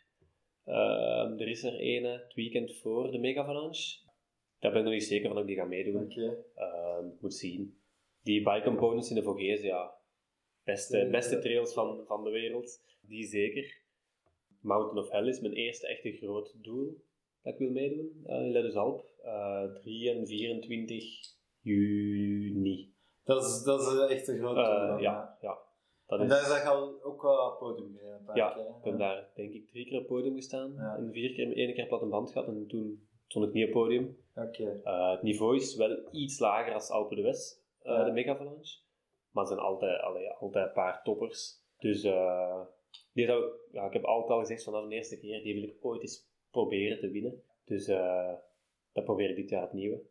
Ehm, 0.65 1.39
er 1.39 1.49
is 1.49 1.65
er 1.65 1.75
ene 1.75 2.09
het 2.09 2.35
weekend 2.35 2.77
voor 2.77 3.11
de 3.11 3.19
Mega 3.19 3.41
Avalanche. 3.41 3.99
Daar 4.59 4.71
ben 4.71 4.81
ik 4.81 4.85
nog 4.87 4.95
niet 4.95 5.05
zeker 5.05 5.27
van 5.27 5.35
dat 5.35 5.43
ik 5.43 5.51
die 5.51 5.59
ga 5.59 5.65
meedoen. 5.65 6.03
Oké. 6.05 6.45
Ehm, 6.55 7.07
moet 7.21 7.35
zien. 7.35 7.81
Die 8.23 8.43
bike 8.43 8.63
components 8.65 9.09
in 9.09 9.15
de 9.15 9.23
Vogezen, 9.23 9.67
ja. 9.67 9.95
Beste, 10.65 11.09
beste 11.11 11.39
trails 11.39 11.73
van, 11.73 12.05
van 12.07 12.25
de 12.25 12.31
wereld. 12.31 12.85
Die 13.03 13.25
zeker. 13.25 13.79
Mountain 14.61 14.99
of 15.05 15.11
Hell 15.11 15.27
is 15.29 15.41
mijn 15.41 15.55
eerste 15.55 15.87
echte 15.87 16.13
groot 16.13 16.65
doel 16.65 17.05
dat 17.43 17.53
ik 17.53 17.59
wil 17.59 17.71
meedoen 17.71 18.23
eh, 18.27 18.37
in 18.37 18.51
Ledusalp. 18.51 19.05
Eh 19.23 19.65
3 19.75 20.11
en 20.11 20.27
24 20.27 21.05
juni. 21.61 22.93
Dat 23.25 23.45
is, 23.45 23.63
dat 23.63 23.81
is 23.81 24.17
echt 24.17 24.29
een 24.29 24.39
grote 24.39 24.61
Eh, 24.61 24.87
dan, 24.89 25.01
ja, 25.01 25.37
ja. 25.41 25.59
Dat 26.07 26.19
En 26.19 26.25
is, 26.25 26.31
daar 26.31 26.45
zag 26.45 26.65
al 26.67 27.03
ook 27.03 27.23
wel 27.23 27.47
op 27.53 27.59
podium 27.59 27.97
gereden, 27.97 28.35
ja, 28.35 28.51
keer. 28.51 28.63
ik 28.67 28.85
heb 28.85 28.99
daar 28.99 29.29
denk 29.35 29.53
ik 29.53 29.69
drie 29.69 29.87
keer 29.87 30.01
op 30.01 30.07
podium 30.07 30.35
gestaan. 30.35 30.73
Ja. 30.77 30.97
En 30.97 31.13
vier 31.13 31.33
keer, 31.35 31.57
één 31.57 31.75
keer 31.75 31.87
plat 31.87 32.03
een 32.03 32.09
band 32.09 32.33
gehad 32.33 32.49
en 32.49 32.67
toen 32.67 33.09
stond 33.27 33.47
ik 33.47 33.53
niet 33.53 33.67
op 33.67 33.73
podium. 33.73 34.17
Eh, 34.35 35.11
het 35.11 35.23
niveau 35.23 35.57
is 35.57 35.77
wel 35.77 35.99
iets 36.11 36.39
lager 36.39 36.73
als 36.75 36.91
Alpe 36.91 37.15
de 37.15 37.23
West, 37.23 37.65
eh, 37.83 37.93
Ja. 37.93 38.05
de 38.05 38.13
Mega 38.13 38.31
Avalanche. 38.33 38.79
Maar 39.31 39.45
het 39.45 39.53
zijn 39.53 39.65
altijd, 39.67 40.01
allee, 40.01 40.31
altijd 40.31 40.67
een 40.67 40.73
paar 40.73 41.03
toppers. 41.03 41.59
Dus 41.79 42.03
eh, 42.03 42.61
die 43.13 43.27
zou 43.27 43.45
ja, 43.73 43.87
ik 43.87 43.93
heb 43.93 44.05
altijd 44.05 44.31
al 44.31 44.39
gezegd 44.39 44.65
vanaf 44.65 44.89
de 44.89 44.95
eerste 44.95 45.19
keer, 45.19 45.43
die 45.43 45.55
wil 45.55 45.63
ik 45.63 45.77
ooit 45.81 46.01
eens 46.01 46.29
proberen 46.51 46.99
te 47.01 47.11
winnen. 47.11 47.43
Dus 47.65 47.87
eh, 47.89 48.33
dat 48.93 49.05
probeer 49.05 49.31
ik 49.31 49.37
dit 49.37 49.49
jaar 49.51 49.65
opnieuw. 49.65 50.03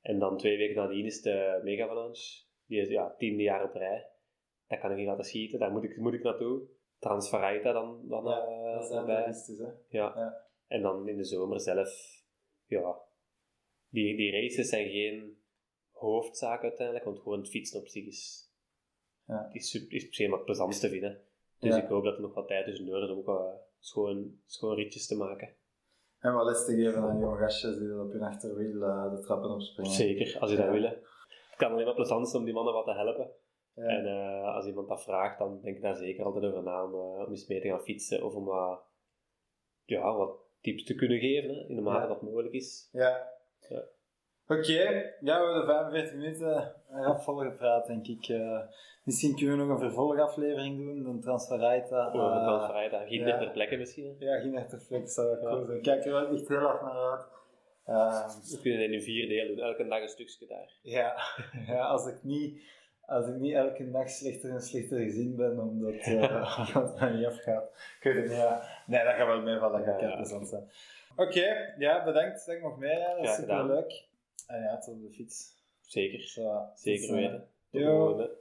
En 0.00 0.18
dan 0.18 0.38
twee 0.38 0.56
weken 0.56 0.76
nadien 0.76 1.04
is 1.04 1.22
de 1.22 1.60
Mega 1.62 1.84
Avalanche. 1.84 2.44
Die 2.66 2.80
is 2.80 2.88
ja, 2.88 3.14
tiende 3.18 3.42
jaar 3.42 3.64
op 3.64 3.74
rij. 3.74 4.08
Daar 4.66 4.78
kan 4.80 4.90
ik 4.90 4.96
niet 4.96 5.06
laten 5.06 5.24
schieten, 5.24 5.58
daar 5.58 5.72
moet 5.72 5.84
ik, 5.84 5.96
moet 5.96 6.14
ik 6.14 6.22
naartoe. 6.22 6.62
Transferaita 6.98 7.72
dan, 7.72 8.08
dan 8.08 8.24
Ja, 8.24 8.46
eh, 8.46 8.74
dat 8.74 8.84
is 8.84 8.90
erbij. 8.90 9.14
realistisch, 9.16 9.58
hè. 9.58 9.64
Ja. 9.88 10.12
Ja. 10.16 10.44
En 10.66 10.82
dan 10.82 11.08
in 11.08 11.16
de 11.16 11.24
zomer 11.24 11.60
zelf, 11.60 12.22
ja, 12.66 12.98
die, 13.88 14.16
die 14.16 14.32
races 14.32 14.68
zijn 14.68 14.88
geen 14.90 15.38
hoofdzaak 15.90 16.62
uiteindelijk, 16.62 17.04
want 17.04 17.18
gewoon 17.18 17.38
het 17.38 17.48
fietsen 17.50 17.80
op 17.80 17.88
zich 17.88 18.06
is, 18.06 18.50
Ja. 19.26 19.48
is, 19.52 19.74
is 19.88 20.18
wat 20.26 20.30
het 20.36 20.44
plezantste 20.44 20.88
vinden. 20.88 21.20
Dus 21.58 21.74
Ja. 21.76 21.82
ik 21.82 21.88
hoop 21.88 22.04
dat 22.04 22.14
er 22.14 22.20
nog 22.20 22.34
wat 22.34 22.48
tijd 22.48 22.66
is 22.66 22.80
om 22.80 22.92
ook 22.94 23.26
wat 23.26 23.60
schoon, 23.78 24.40
schoon 24.46 24.74
ritjes 24.74 25.06
te 25.06 25.16
maken. 25.16 25.54
En 26.20 26.32
wat 26.34 26.46
les 26.46 26.64
te 26.64 26.74
geven 26.74 27.02
aan 27.02 27.18
jonge 27.18 27.36
gastjes 27.38 27.78
die 27.78 28.00
op 28.00 28.12
hun 28.12 28.22
achterwiel 28.22 28.82
eh, 28.82 29.10
de 29.10 29.20
trappen 29.20 29.50
opspringen. 29.50 29.92
Zeker, 29.92 30.40
als 30.40 30.50
je 30.50 30.56
Ja. 30.56 30.62
dat 30.62 30.72
willen. 30.72 30.90
Het 30.90 31.56
kan 31.56 31.72
alleen 31.72 31.84
maar 31.84 31.94
plezant 31.94 32.28
zijn 32.28 32.38
om 32.38 32.44
die 32.44 32.54
mannen 32.54 32.74
wat 32.74 32.84
te 32.84 32.92
helpen. 32.94 33.30
Ja. 33.74 33.82
En 33.82 34.06
eh, 34.06 34.54
als 34.54 34.66
iemand 34.66 34.88
dat 34.88 35.02
vraagt, 35.02 35.38
dan 35.38 35.60
denk 35.62 35.76
ik 35.76 35.82
daar 35.82 35.96
zeker 35.96 36.24
altijd 36.24 36.44
over 36.44 36.62
na 36.62 36.84
om, 36.84 36.94
om 36.94 37.30
eens 37.30 37.46
mee 37.46 37.60
te 37.60 37.68
gaan 37.68 37.80
fietsen 37.80 38.24
of 38.24 38.34
om 38.34 38.44
wat, 38.44 38.80
ja, 39.84 40.16
wat 40.16 40.36
tips 40.60 40.84
te 40.84 40.94
kunnen 40.94 41.18
geven, 41.18 41.54
hè, 41.54 41.60
in 41.68 41.74
de 41.74 41.80
mate 41.82 42.08
dat 42.08 42.22
mogelijk 42.22 42.54
is. 42.54 42.88
Ja. 42.92 43.28
Ja. 44.48 44.54
Oké, 44.56 45.12
ja, 45.20 45.40
we 45.40 45.46
hebben 45.46 45.64
45 45.66 46.14
minuten 46.14 46.72
rap 46.90 47.20
volgepraat, 47.20 47.86
denk 47.86 48.06
ik. 48.06 48.28
Eh, 48.28 48.60
misschien 49.02 49.36
kunnen 49.36 49.56
we 49.58 49.62
nog 49.62 49.72
een 49.72 49.86
vervolgaflevering 49.86 50.76
doen, 50.78 51.02
dan 51.04 51.20
Transferita. 51.20 52.08
Uh, 52.14 52.14
uh, 52.14 52.68
vrijdag. 52.68 53.08
Ginder 53.08 53.28
ja. 53.28 53.38
ter 53.38 53.50
plekke 53.50 53.76
misschien. 53.76 54.16
ja, 54.18 54.40
geen 54.40 54.56
echt 54.56 54.68
perfect, 54.68 55.10
zou 55.10 55.32
ik 55.36 55.40
Ja. 55.42 55.48
cool 55.48 55.64
zijn. 55.64 55.76
Ik 55.76 55.82
kijk 55.82 56.04
er 56.04 56.12
wel 56.12 56.28
echt 56.34 56.48
heel 56.48 56.56
erg 56.60 56.80
naar 56.82 57.10
uit. 57.10 57.20
Eh, 57.84 58.28
We 58.50 58.60
kunnen 58.62 58.82
het 58.82 58.90
in 58.90 59.02
vier 59.02 59.28
delen 59.28 59.56
doen, 59.56 59.64
elke 59.64 59.86
dag 59.88 60.00
een 60.00 60.08
stukje 60.08 60.46
daar. 60.46 60.72
ja, 60.82 61.14
ja 61.74 61.86
als, 61.86 62.06
ik 62.06 62.22
niet, 62.22 62.60
als 63.06 63.26
ik 63.26 63.34
niet 63.34 63.54
elke 63.54 63.90
dag 63.90 64.08
slechter 64.10 64.50
en 64.50 64.60
slechter 64.62 64.98
gezien 64.98 65.36
ben, 65.36 65.58
omdat 65.60 65.92
eh, 66.04 66.74
het 66.74 67.00
mij 67.00 67.10
niet 67.10 67.26
afgaat. 67.26 67.64
Ik 67.98 68.02
weet 68.02 68.14
het 68.14 68.24
niet, 68.28 68.36
ja. 68.36 68.62
Nee, 68.86 69.04
dat 69.04 69.14
gaat 69.14 69.26
wel 69.26 69.40
meevallen, 69.40 69.78
dat 69.78 69.88
gaat 69.88 70.00
Ja. 70.00 70.06
interessant 70.06 70.48
zijn. 70.48 70.70
Oké, 71.16 71.74
ja, 71.78 72.04
bedankt 72.04 72.46
dat 72.46 72.54
ik 72.54 72.62
mocht 72.62 72.76
meerijden, 72.78 73.24
dat 73.24 73.38
is 73.38 74.05
En 74.46 74.60
ja, 74.62 74.78
tot 74.78 75.02
de 75.02 75.10
fiets. 75.10 75.54
Zeker. 75.80 76.20
Zo, 76.20 76.70
Zeker 76.74 77.08
eh, 77.08 77.14
weten. 77.14 77.38
Tot 77.40 77.50
de 77.70 77.78
Jo. 77.78 77.96
volgende. 77.96 78.34